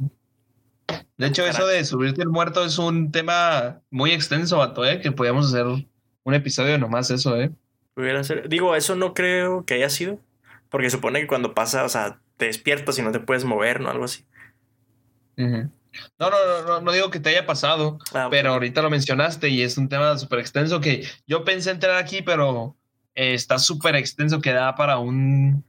De 1.18 1.28
hecho, 1.28 1.46
eso 1.46 1.66
de 1.68 1.84
subirte 1.84 2.22
el 2.22 2.30
muerto 2.30 2.64
es 2.64 2.78
un 2.78 3.12
tema 3.12 3.82
muy 3.90 4.12
extenso, 4.12 4.58
vato, 4.60 4.86
¿eh? 4.86 5.02
Que 5.02 5.12
podíamos 5.12 5.48
hacer 5.48 5.66
un 5.66 6.34
episodio 6.34 6.78
nomás 6.78 7.10
eso, 7.10 7.36
¿eh? 7.40 7.52
Pudiera 7.98 8.24
ser. 8.24 8.48
Digo, 8.48 8.76
eso 8.76 8.96
no 8.96 9.16
creo 9.16 9.66
que 9.66 9.74
haya 9.74 9.90
sido, 9.90 10.20
porque 10.70 10.92
supone 10.92 11.20
que 11.20 11.26
cuando 11.26 11.56
pasa, 11.56 11.84
o 11.84 11.90
sea, 11.90 12.20
te 12.38 12.46
despiertas 12.46 13.00
y 13.00 13.02
no 13.02 13.12
te 13.12 13.20
puedes 13.20 13.44
mover, 13.44 13.82
¿no? 13.82 13.90
Algo 13.90 14.06
así. 14.06 14.24
Ujú. 15.36 15.72
No, 16.20 16.30
no, 16.30 16.30
no, 16.30 16.68
no, 16.68 16.82
no 16.82 16.92
digo 16.92 17.10
que 17.10 17.20
te 17.20 17.30
haya 17.30 17.48
pasado, 17.48 17.98
Ah, 18.14 18.28
pero 18.30 18.52
ahorita 18.52 18.84
lo 18.84 18.92
mencionaste 18.92 19.50
y 19.50 19.64
es 19.64 19.80
un 19.80 19.90
tema 19.90 20.16
súper 20.20 20.38
extenso 20.38 20.80
que 20.80 21.08
yo 21.26 21.44
pensé 21.44 21.72
entrar 21.72 21.98
aquí, 21.98 22.22
pero 22.22 22.78
eh, 23.16 23.34
está 23.34 23.58
súper 23.58 23.96
extenso 23.96 24.42
que 24.42 24.54
da 24.54 24.76
para 24.76 25.00
un, 25.00 25.66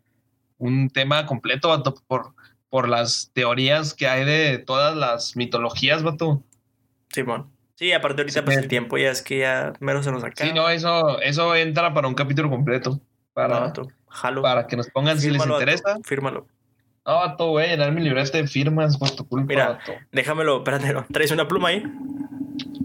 un 0.59 0.91
tema 0.91 1.25
completo, 1.25 1.71
vato, 1.71 1.95
por, 2.07 2.35
por 2.69 2.91
las 2.91 3.31
teorías 3.33 3.95
que 3.95 4.07
hay 4.07 4.27
de 4.27 4.59
todas 4.59 4.95
las 4.95 5.35
mitologías, 5.35 6.03
vato. 6.03 6.43
Simón. 7.09 7.45
Sí, 7.45 7.58
aparte 7.95 8.23
ahorita 8.23 8.41
Sí, 8.41 8.45
pues 8.45 8.57
el 8.57 8.69
tiempo 8.69 8.99
ya 8.99 9.11
es 9.11 9.23
que 9.23 9.39
ya 9.39 9.73
menos 9.81 10.05
se 10.05 10.11
nos 10.13 10.25
acaba. 10.25 10.49
Sí, 10.49 10.55
no, 10.55 10.69
eso, 10.69 11.21
eso 11.21 11.55
entra 11.55 11.95
para 11.95 12.09
un 12.09 12.15
capítulo 12.15 12.51
completo, 12.51 13.01
para. 13.33 13.73
Jalo. 14.11 14.43
para 14.43 14.67
que 14.67 14.77
nos 14.77 14.89
pongan 14.91 15.21
si 15.21 15.31
les 15.31 15.45
interesa. 15.47 15.99
Fírmalo. 16.03 16.47
No, 17.07 17.15
vato, 17.17 17.57
a 17.59 17.63
llenar 17.63 17.93
mi 17.93 18.03
libreta 18.03 18.37
de 18.39 18.47
firmas 18.47 18.97
por 18.99 19.11
tu 19.13 19.27
culpa, 19.29 19.47
Mira. 19.47 19.69
vato. 19.71 19.93
Déjamelo, 20.13 20.59
espérate, 20.59 20.93
¿no? 20.93 21.07
¿traes 21.13 21.31
una 21.31 21.47
pluma 21.47 21.69
ahí? 21.69 21.83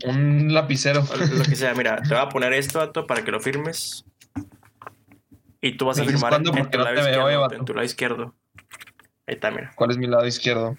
Un 0.06 0.54
lapicero. 0.54 1.04
Lo 1.18 1.38
lo 1.38 1.44
que 1.44 1.56
sea, 1.56 1.74
mira, 1.74 2.02
te 2.02 2.10
voy 2.10 2.18
a 2.20 2.30
poner 2.30 2.54
esto, 2.54 2.80
vato, 2.80 3.08
para 3.08 3.24
que 3.24 3.32
lo 3.32 3.40
firmes. 3.40 4.06
Y 5.62 5.78
tú 5.78 5.86
vas 5.86 5.98
a 5.98 6.02
¿Me 6.02 6.08
dices 6.08 6.22
firmar 6.22 6.40
en, 6.42 6.48
en 6.48 6.54
Porque 6.54 6.70
tu 6.72 6.78
no 6.78 6.84
lado 6.84 6.96
te 6.96 7.02
veo, 7.02 7.10
izquierdo, 7.10 7.30
eh, 7.30 7.36
vato, 7.38 7.42
vato. 7.42 7.56
en 7.56 7.66
tu 7.66 7.74
lado 7.74 7.86
izquierdo. 7.86 8.36
Ahí 9.26 9.36
está, 9.36 9.50
mira. 9.52 9.72
¿Cuál 9.76 9.92
es 9.92 9.98
mi 9.98 10.08
lado 10.08 10.28
izquierdo? 10.28 10.76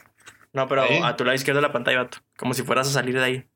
No, 0.53 0.69
pero 0.69 0.83
a 1.05 1.17
tu 1.17 1.25
lado 1.25 1.35
izquierdo 1.35 1.61
de 1.61 1.67
la 1.67 1.73
pantalla, 1.73 1.99
vato. 2.05 2.19
Como 2.37 2.55
si 2.55 2.63
fueras 2.63 2.87
a 2.89 2.93
salir 2.93 3.15
de 3.19 3.25
ahí. 3.25 3.47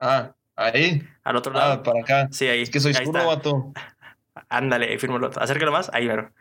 Ah, 0.00 0.34
ahí. 0.56 1.06
Al 1.24 1.36
otro 1.36 1.52
Ah, 1.54 1.58
lado. 1.58 1.82
para 1.82 2.00
acá. 2.00 2.28
Sí, 2.30 2.46
ahí. 2.46 2.62
Es 2.62 2.70
que 2.70 2.80
soy 2.80 2.94
zurdo, 2.94 3.26
vato. 3.26 3.72
Ándale, 4.48 4.86
ahí 4.90 4.98
fírmalo. 4.98 5.30
Acércalo 5.36 5.72
más. 5.72 5.90
Ahí, 5.92 6.06
mero. 6.06 6.32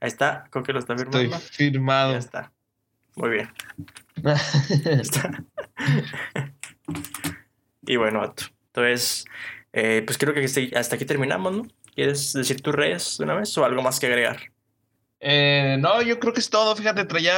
Ahí 0.00 0.08
está. 0.08 0.44
Con 0.50 0.62
que 0.64 0.72
lo 0.72 0.80
está 0.80 0.94
Estoy 0.94 1.22
firmando. 1.24 1.46
firmado. 1.46 2.12
Ya 2.12 2.18
está. 2.18 2.52
Muy 3.16 3.30
bien. 3.30 3.48
Está. 4.84 5.44
y 7.86 7.96
bueno, 7.96 8.20
vato. 8.20 8.44
Entonces, 8.68 9.24
eh, 9.72 10.02
pues 10.04 10.18
creo 10.18 10.34
que 10.34 10.44
hasta 10.76 10.96
aquí 10.96 11.04
terminamos, 11.04 11.52
¿no? 11.52 11.66
¿Quieres 11.94 12.32
decir 12.32 12.60
tus 12.60 12.74
redes 12.74 13.16
de 13.18 13.24
una 13.24 13.34
vez 13.34 13.56
o 13.56 13.64
algo 13.64 13.82
más 13.82 14.00
que 14.00 14.06
agregar? 14.06 14.38
Eh, 15.20 15.76
no, 15.78 16.02
yo 16.02 16.18
creo 16.18 16.32
que 16.32 16.40
es 16.40 16.50
todo. 16.50 16.74
Fíjate, 16.74 17.04
traía 17.04 17.34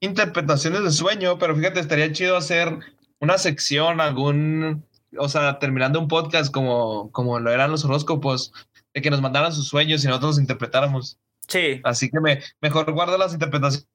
interpretaciones 0.00 0.82
de 0.84 0.90
sueño, 0.92 1.38
pero 1.38 1.56
fíjate, 1.56 1.80
estaría 1.80 2.12
chido 2.12 2.36
hacer 2.36 2.78
una 3.18 3.36
sección, 3.38 4.00
algún, 4.00 4.84
o 5.18 5.28
sea, 5.28 5.58
terminando 5.58 5.98
un 6.00 6.08
podcast 6.08 6.52
como, 6.52 7.10
como 7.12 7.38
lo 7.40 7.50
eran 7.50 7.70
los 7.70 7.84
horóscopos, 7.84 8.52
de 8.94 9.02
que 9.02 9.10
nos 9.10 9.20
mandaran 9.20 9.52
sus 9.52 9.68
sueños 9.68 10.02
y 10.04 10.06
nosotros 10.08 10.32
los 10.32 10.40
interpretáramos. 10.40 11.18
Sí, 11.48 11.80
Así 11.84 12.10
que 12.10 12.18
me, 12.20 12.42
mejor 12.60 12.90
guardo 12.92 13.16
las 13.18 13.32
interpretaciones 13.32 13.86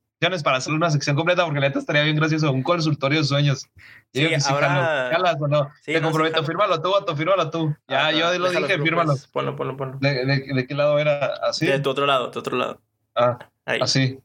para 0.44 0.58
hacer 0.58 0.74
una 0.74 0.90
sección 0.92 1.16
completa, 1.16 1.44
porque 1.44 1.60
la 1.60 1.68
neta 1.68 1.80
estaría 1.80 2.04
bien 2.04 2.16
gracioso, 2.16 2.52
un 2.52 2.62
consultorio 2.64 3.20
de 3.20 3.26
sueños. 3.26 3.68
Yo 4.14 4.30
Sí, 4.30 4.40
sí, 4.40 4.54
ahora-. 4.54 5.10
¿Jalas 5.12 5.36
o 5.42 5.48
no? 5.48 5.70
Sí, 5.82 5.94
Te 5.94 5.94
no, 5.94 5.98
sí, 6.00 6.04
comprometo, 6.04 6.36
jalo. 6.36 6.48
fírmalo 6.48 6.82
tú, 6.82 6.92
vato, 6.92 7.16
fírmalo 7.18 7.50
tú. 7.50 7.76
Ya, 7.88 8.06
Ah, 8.08 8.12
yo 8.12 8.32
lo 8.38 8.50
dije, 8.52 8.78
tú, 8.78 8.84
fírmalo. 8.84 9.12
pues. 9.14 9.28
Ponlo, 9.28 9.56
ponlo, 9.56 9.76
ponlo. 9.76 9.98
¿De, 10.00 10.26
de, 10.26 10.54
de 10.54 10.68
qué 10.68 10.76
lado 10.76 11.00
era? 11.00 11.26
¿Así? 11.44 11.66
De 11.66 11.80
tu 11.80 11.90
otro 11.90 12.06
lado, 12.06 12.28
de 12.28 12.32
tu 12.34 12.40
otro 12.40 12.56
lado. 12.56 12.80
Ah, 13.16 13.40
Ahí, 13.66 13.80
así. 13.82 14.20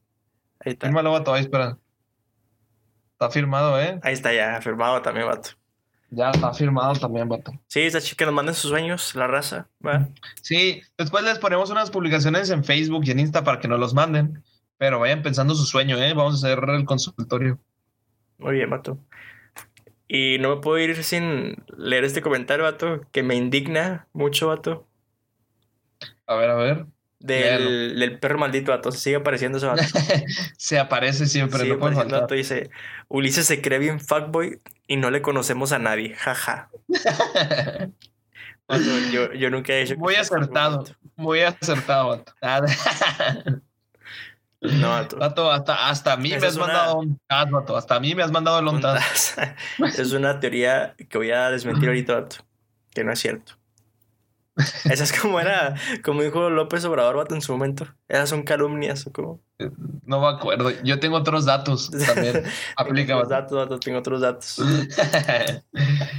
ahí 0.61 0.73
está. 0.73 0.87
Fírmalo, 0.87 1.11
vato, 1.13 1.33
ahí, 1.33 1.41
espera. 1.43 1.79
Está 3.13 3.31
firmado, 3.31 3.81
¿eh? 3.81 3.99
Ahí 4.03 4.13
está 4.13 4.33
ya, 4.35 4.61
firmado 4.61 5.01
también, 5.01 5.27
vato. 5.27 5.51
Ya 6.11 6.31
está 6.31 6.53
firmado 6.53 6.95
también, 6.95 7.29
vato. 7.29 7.53
Sí, 7.67 7.81
esa 7.81 8.01
chica 8.01 8.19
que 8.19 8.27
nos 8.27 8.35
manden 8.35 8.55
sus 8.55 8.71
sueños, 8.71 9.15
la 9.15 9.27
raza. 9.27 9.69
¿va? 9.85 10.09
Sí, 10.41 10.83
después 10.97 11.25
les 11.25 11.39
ponemos 11.39 11.71
unas 11.71 11.91
publicaciones 11.91 12.51
en 12.51 12.65
Facebook 12.65 13.05
y 13.05 13.11
en 13.11 13.21
Insta 13.21 13.43
para 13.43 13.59
que 13.59 13.69
nos 13.69 13.81
los 13.81 13.95
manden. 13.95 14.43
Pero 14.79 15.01
vayan 15.01 15.23
pensando 15.23 15.55
su 15.55 15.65
sueño, 15.65 15.97
¿eh? 15.99 16.13
Vamos 16.15 16.35
a 16.35 16.47
hacer 16.47 16.63
el 16.69 16.85
consultorio. 16.85 17.59
Muy 18.39 18.57
bien, 18.57 18.71
vato. 18.71 18.99
Y 20.09 20.39
no 20.39 20.55
me 20.55 20.61
puedo 20.61 20.79
ir 20.79 21.03
sin 21.03 21.65
leer 21.77 22.05
este 22.05 22.23
comentario, 22.23 22.65
vato, 22.65 23.01
que 23.11 23.23
me 23.23 23.35
indigna 23.35 24.07
mucho, 24.13 24.49
vato. 24.49 24.87
A 26.27 26.35
ver, 26.37 26.51
a 26.51 26.55
ver. 26.55 26.87
Del, 27.27 27.99
del 27.99 28.19
perro 28.19 28.39
maldito, 28.39 28.71
vato. 28.73 28.93
Sigue 28.93 29.17
apareciendo 29.17 29.59
ese 29.59 29.67
vato. 29.67 29.83
Se 30.59 30.79
aparece 30.79 31.27
siempre, 31.27 31.61
Sigue 31.61 31.77
no 31.77 31.87
apareciendo. 31.87 32.27
Dice, 32.29 32.71
Ulises 33.09 33.47
se 33.47 33.61
cree 33.61 33.79
bien 33.79 34.01
fuckboy 34.01 34.61
y 34.87 34.97
no 34.97 35.11
le 35.11 35.23
conocemos 35.23 35.73
a 35.73 35.79
nadie. 35.79 36.15
Jaja. 36.15 36.71
Yo, 39.13 39.33
yo 39.33 39.49
nunca 39.49 39.73
he 39.75 39.85
que 39.85 39.95
Muy 39.97 40.17
acertado. 40.17 40.85
Muy 41.15 41.41
acertado, 41.41 42.09
vato. 42.09 42.33
No, 44.61 44.89
vato. 44.89 45.19
Vato, 45.19 45.53
hasta, 45.53 45.89
hasta 45.89 46.15
a 46.15 46.17
mí 46.17 46.33
Esa 46.33 46.41
me 46.41 46.47
has 46.49 46.57
una- 46.57 46.67
mandado 46.67 46.99
un 46.99 47.21
taz, 47.29 47.51
vato. 47.51 47.77
Hasta 47.77 47.95
a 47.97 48.01
mí 48.01 48.15
me 48.15 48.23
has 48.25 48.33
mandado 48.33 48.59
el 48.59 48.67
un 48.67 48.81
taz. 48.81 49.37
es 49.97 50.13
una 50.13 50.41
teoría 50.41 50.95
que 51.09 51.19
voy 51.19 51.31
a 51.31 51.51
desmentir 51.51 51.89
ahorita, 51.89 52.15
vato, 52.15 52.37
que 52.91 53.05
no 53.05 53.13
es 53.13 53.21
cierto. 53.21 53.53
Esa 54.85 55.05
es 55.05 55.13
como 55.13 55.39
era, 55.39 55.75
como 56.03 56.23
dijo 56.23 56.49
López 56.49 56.85
Obrador, 56.87 57.17
vato, 57.17 57.35
en 57.35 57.43
su 57.43 57.53
momento. 57.53 57.87
Esas 58.09 58.29
son 58.31 58.43
calumnias 58.43 59.07
o 59.07 59.13
como. 59.13 59.41
No 60.05 60.21
me 60.21 60.29
acuerdo. 60.29 60.71
Yo 60.83 60.99
tengo 60.99 61.17
otros 61.17 61.45
datos 61.45 61.91
también. 62.07 62.43
Aplica, 62.77 63.09
tengo 63.09 63.19
otros 63.21 63.29
datos, 63.31 63.59
vato, 63.59 63.79
tengo 63.81 63.99
otros 63.99 64.21
datos. 64.23 64.59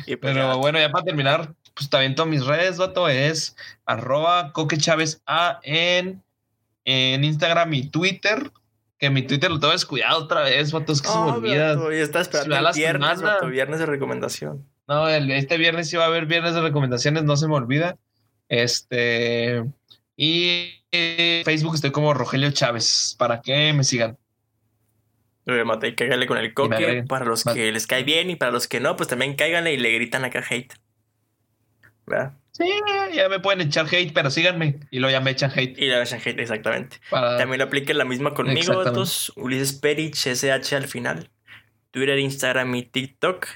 Y 0.05 0.15
pues 0.15 0.33
Pero 0.33 0.51
ya, 0.51 0.55
bueno, 0.55 0.79
ya 0.79 0.89
para 0.89 1.03
terminar, 1.05 1.53
pues 1.75 1.89
también 1.89 2.15
todas 2.15 2.29
mis 2.31 2.45
redes, 2.45 2.77
vato, 2.77 3.09
es 3.09 3.55
arroba 3.85 4.51
Coque 4.53 4.77
Chávez 4.77 5.21
A 5.25 5.59
en, 5.63 6.23
en 6.85 7.23
Instagram 7.23 7.73
y 7.73 7.89
Twitter. 7.89 8.51
Que 8.99 9.09
mi 9.11 9.21
Twitter 9.21 9.51
lo 9.51 9.59
tengo 9.59 9.73
descuidado 9.73 10.23
otra 10.23 10.41
vez, 10.41 10.71
vato, 10.71 10.91
es 10.91 11.01
que 11.03 11.07
se 11.09 11.13
me 11.19 11.21
Oh, 11.25 11.33
olvida. 11.35 11.75
y 11.93 11.99
está 11.99 12.19
esperando 12.21 12.55
el 12.69 12.73
viernes, 12.73 13.21
vato, 13.21 13.47
viernes 13.47 13.79
de 13.79 13.85
recomendación. 13.85 14.65
No, 14.87 15.07
el- 15.07 15.29
este 15.29 15.57
viernes 15.57 15.87
sí 15.89 15.97
va 15.97 16.05
a 16.05 16.07
haber 16.07 16.25
viernes 16.25 16.55
de 16.55 16.61
recomendaciones, 16.61 17.23
no 17.23 17.37
se 17.37 17.47
me 17.47 17.53
olvida. 17.55 17.97
Este. 18.49 19.63
Y 20.15 20.83
eh, 20.91 21.41
Facebook 21.45 21.75
estoy 21.75 21.91
como 21.91 22.13
Rogelio 22.13 22.51
Chávez, 22.51 23.15
para 23.17 23.41
que 23.41 23.73
me 23.73 23.83
sigan. 23.83 24.17
Mate, 25.45 25.95
cáigale 25.95 26.27
con 26.27 26.37
el 26.37 26.53
coque 26.53 27.05
para 27.07 27.23
los 27.23 27.45
que 27.45 27.71
les 27.71 27.87
cae 27.87 28.03
bien 28.03 28.29
y 28.29 28.35
para 28.35 28.51
los 28.51 28.67
que 28.67 28.81
no, 28.81 28.97
pues 28.97 29.07
también 29.07 29.35
cáiganle 29.35 29.73
y 29.73 29.77
le 29.77 29.93
gritan 29.93 30.25
acá 30.25 30.43
hate. 30.49 30.73
¿Verdad? 32.05 32.33
Sí, 32.51 32.69
ya 33.13 33.29
me 33.29 33.39
pueden 33.39 33.61
echar 33.61 33.85
hate, 33.85 34.11
pero 34.13 34.31
síganme. 34.31 34.79
Y 34.89 34.99
luego 34.99 35.11
ya 35.11 35.21
me 35.21 35.31
echan 35.31 35.51
hate. 35.55 35.77
Y 35.77 35.87
le 35.87 36.01
echan 36.01 36.19
hate, 36.19 36.39
exactamente. 36.39 36.97
Para... 37.09 37.37
También 37.37 37.61
apliquen 37.61 37.97
la 37.97 38.05
misma 38.05 38.33
conmigo. 38.33 38.83
Ulises 39.35 39.73
Perich, 39.73 40.25
SH 40.25 40.75
al 40.75 40.87
final. 40.87 41.29
Twitter, 41.91 42.17
Instagram 42.17 42.73
y 42.75 42.83
TikTok. 42.83 43.47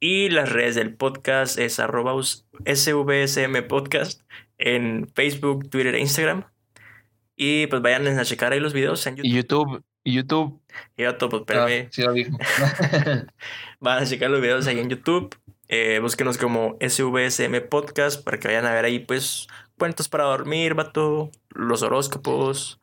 Y 0.00 0.28
las 0.30 0.52
redes 0.52 0.76
del 0.76 0.94
podcast 0.94 1.58
es 1.58 1.80
arroba 1.80 2.12
SVSM 2.22 3.66
Podcast 3.66 4.22
en 4.58 5.08
Facebook, 5.14 5.68
Twitter 5.70 5.94
e 5.94 6.00
Instagram. 6.00 6.44
Y 7.34 7.66
pues 7.66 7.82
vayan 7.82 8.06
a 8.06 8.24
checar 8.24 8.52
ahí 8.52 8.60
los 8.60 8.72
videos 8.72 9.04
en 9.06 9.16
YouTube. 9.16 9.32
YouTube. 9.32 9.82
YouTube. 10.04 10.60
Y 10.96 11.02
YouTube, 11.02 11.30
pues 11.30 11.40
espérame. 11.42 11.86
Ah, 11.86 11.88
sí 11.90 12.02
lo 12.02 12.12
dijo. 12.12 12.38
Van 13.80 14.02
a 14.02 14.06
checar 14.06 14.30
los 14.30 14.40
videos 14.40 14.66
ahí 14.66 14.78
en 14.78 14.88
YouTube. 14.88 15.36
Eh, 15.68 15.98
búsquenos 16.00 16.38
como 16.38 16.76
SVSM 16.80 17.68
Podcast 17.68 18.24
para 18.24 18.38
que 18.38 18.48
vayan 18.48 18.66
a 18.66 18.72
ver 18.72 18.84
ahí, 18.84 19.00
pues, 19.00 19.48
cuentos 19.76 20.08
para 20.08 20.24
dormir, 20.24 20.74
vato, 20.74 21.30
los 21.50 21.82
horóscopos. 21.82 22.80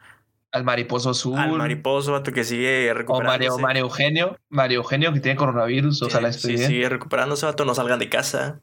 Al 0.52 0.64
mariposo 0.64 1.10
azul. 1.10 1.38
Al 1.38 1.52
mariposo, 1.52 2.14
vato, 2.14 2.32
que 2.32 2.44
sigue 2.44 2.94
recuperándose. 2.94 3.50
O 3.50 3.58
Mario, 3.58 3.64
Mario 3.64 3.84
Eugenio. 3.84 4.40
Mario 4.50 4.78
Eugenio 4.78 5.12
que 5.14 5.20
tiene 5.20 5.38
coronavirus, 5.38 6.02
o 6.04 6.10
sea, 6.10 6.22
la 6.22 6.32
Sí, 6.32 6.58
sigue 6.58 6.88
recuperándose, 6.88 7.46
vato, 7.46 7.66
no 7.66 7.76
salgan 7.76 8.00
de 8.00 8.10
casa. 8.10 8.62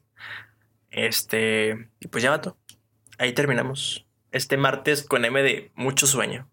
Este, 0.89 1.89
y 1.99 2.07
pues 2.07 2.23
ya, 2.23 2.31
vato. 2.31 2.57
Ahí 3.17 3.33
terminamos. 3.33 4.07
Este 4.31 4.57
martes 4.57 5.03
con 5.03 5.25
M 5.25 5.41
de 5.43 5.71
mucho 5.75 6.07
sueño. 6.07 6.49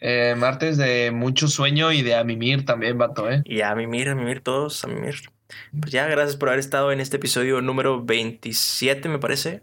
Eh, 0.00 0.34
martes 0.36 0.76
de 0.76 1.10
mucho 1.10 1.48
sueño 1.48 1.90
y 1.92 2.02
de 2.02 2.14
a 2.14 2.24
mimir 2.24 2.64
también, 2.64 2.98
vato, 2.98 3.30
¿eh? 3.30 3.42
Y 3.44 3.62
a 3.62 3.74
mimir, 3.74 4.10
a 4.10 4.14
mimir 4.14 4.40
todos, 4.40 4.84
a 4.84 4.86
mimir. 4.86 5.16
Pues 5.78 5.90
ya, 5.90 6.06
gracias 6.06 6.36
por 6.36 6.48
haber 6.48 6.60
estado 6.60 6.92
en 6.92 7.00
este 7.00 7.16
episodio 7.16 7.60
número 7.60 8.04
27, 8.04 9.08
me 9.08 9.18
parece. 9.18 9.62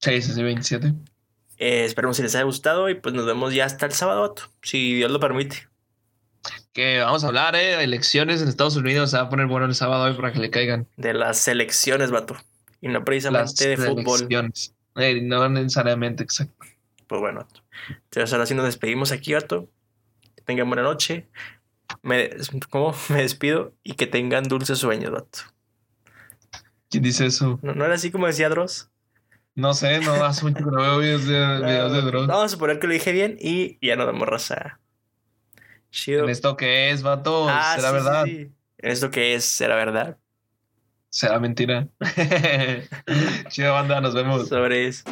Sí, 0.00 0.20
sí, 0.20 0.32
sí, 0.32 0.42
27. 0.42 0.92
Eh, 1.58 1.84
esperemos 1.84 2.16
si 2.16 2.22
les 2.22 2.34
haya 2.34 2.44
gustado 2.44 2.88
y 2.88 2.94
pues 2.94 3.14
nos 3.14 3.26
vemos 3.26 3.54
ya 3.54 3.64
hasta 3.64 3.86
el 3.86 3.92
sábado, 3.92 4.22
vato, 4.22 4.42
si 4.62 4.94
Dios 4.94 5.10
lo 5.10 5.20
permite. 5.20 5.68
Que 6.72 7.00
vamos 7.00 7.24
a 7.24 7.28
hablar, 7.28 7.54
¿eh? 7.56 7.82
Elecciones 7.82 8.42
en 8.42 8.48
Estados 8.48 8.76
Unidos. 8.76 9.10
Se 9.10 9.16
va 9.16 9.24
a 9.24 9.28
poner 9.28 9.46
bueno 9.46 9.66
el 9.66 9.74
sábado 9.74 10.04
hoy 10.04 10.14
para 10.14 10.32
que 10.32 10.40
le 10.40 10.50
caigan. 10.50 10.88
De 10.96 11.14
las 11.14 11.46
elecciones, 11.48 12.10
vato. 12.10 12.36
Y 12.80 12.88
no 12.88 13.04
precisamente 13.04 13.68
de 13.68 13.76
fútbol. 13.76 14.28
Eh, 14.96 15.20
no 15.22 15.48
necesariamente, 15.48 16.22
exacto. 16.22 16.66
Pues 17.06 17.20
bueno, 17.20 17.46
entonces 17.88 18.32
ahora 18.32 18.46
sí 18.46 18.54
nos 18.54 18.66
despedimos 18.66 19.12
aquí, 19.12 19.32
vato. 19.32 19.70
Que 20.34 20.42
tengan 20.42 20.68
buena 20.68 20.82
noche 20.82 21.28
me, 22.02 22.30
¿cómo? 22.70 22.94
me 23.10 23.22
despido 23.22 23.74
y 23.82 23.94
que 23.94 24.06
tengan 24.06 24.44
dulces 24.44 24.78
sueños, 24.78 25.12
vato. 25.12 25.38
¿Quién 26.90 27.02
dice 27.02 27.26
eso? 27.26 27.58
¿No, 27.62 27.84
era 27.84 27.94
así 27.94 28.10
como 28.10 28.26
decía 28.26 28.48
Dross? 28.48 28.90
No 29.56 29.72
sé, 29.72 30.00
no, 30.00 30.12
hace 30.24 30.44
mucho 30.44 30.64
que 30.64 30.70
no 30.70 30.80
veo 30.80 30.98
videos 30.98 31.26
de, 31.26 31.34
videos 31.64 31.92
de 31.92 32.02
Dross. 32.02 32.26
Vamos 32.26 32.44
a 32.44 32.48
suponer 32.48 32.80
que 32.80 32.86
lo 32.86 32.92
dije 32.92 33.12
bien 33.12 33.36
y 33.40 33.78
ya 33.86 33.96
no 33.96 34.04
damos 34.06 34.28
raza. 34.28 34.80
Chido. 35.90 36.24
¿En 36.24 36.30
esto 36.30 36.56
qué 36.56 36.90
es, 36.90 37.02
vato? 37.02 37.46
Ah, 37.48 37.74
¿Será 37.76 37.92
verdad? 37.92 38.26
¿En 38.26 38.52
esto 38.78 39.10
qué 39.10 39.34
es? 39.34 39.44
¿Será 39.44 39.76
verdad? 39.76 40.18
¿Será 41.08 41.38
mentira? 41.38 41.86
Chido, 43.48 43.72
banda, 43.72 44.00
nos 44.00 44.14
vemos. 44.14 44.48
Sobre 44.48 44.88
eso. 44.88 45.04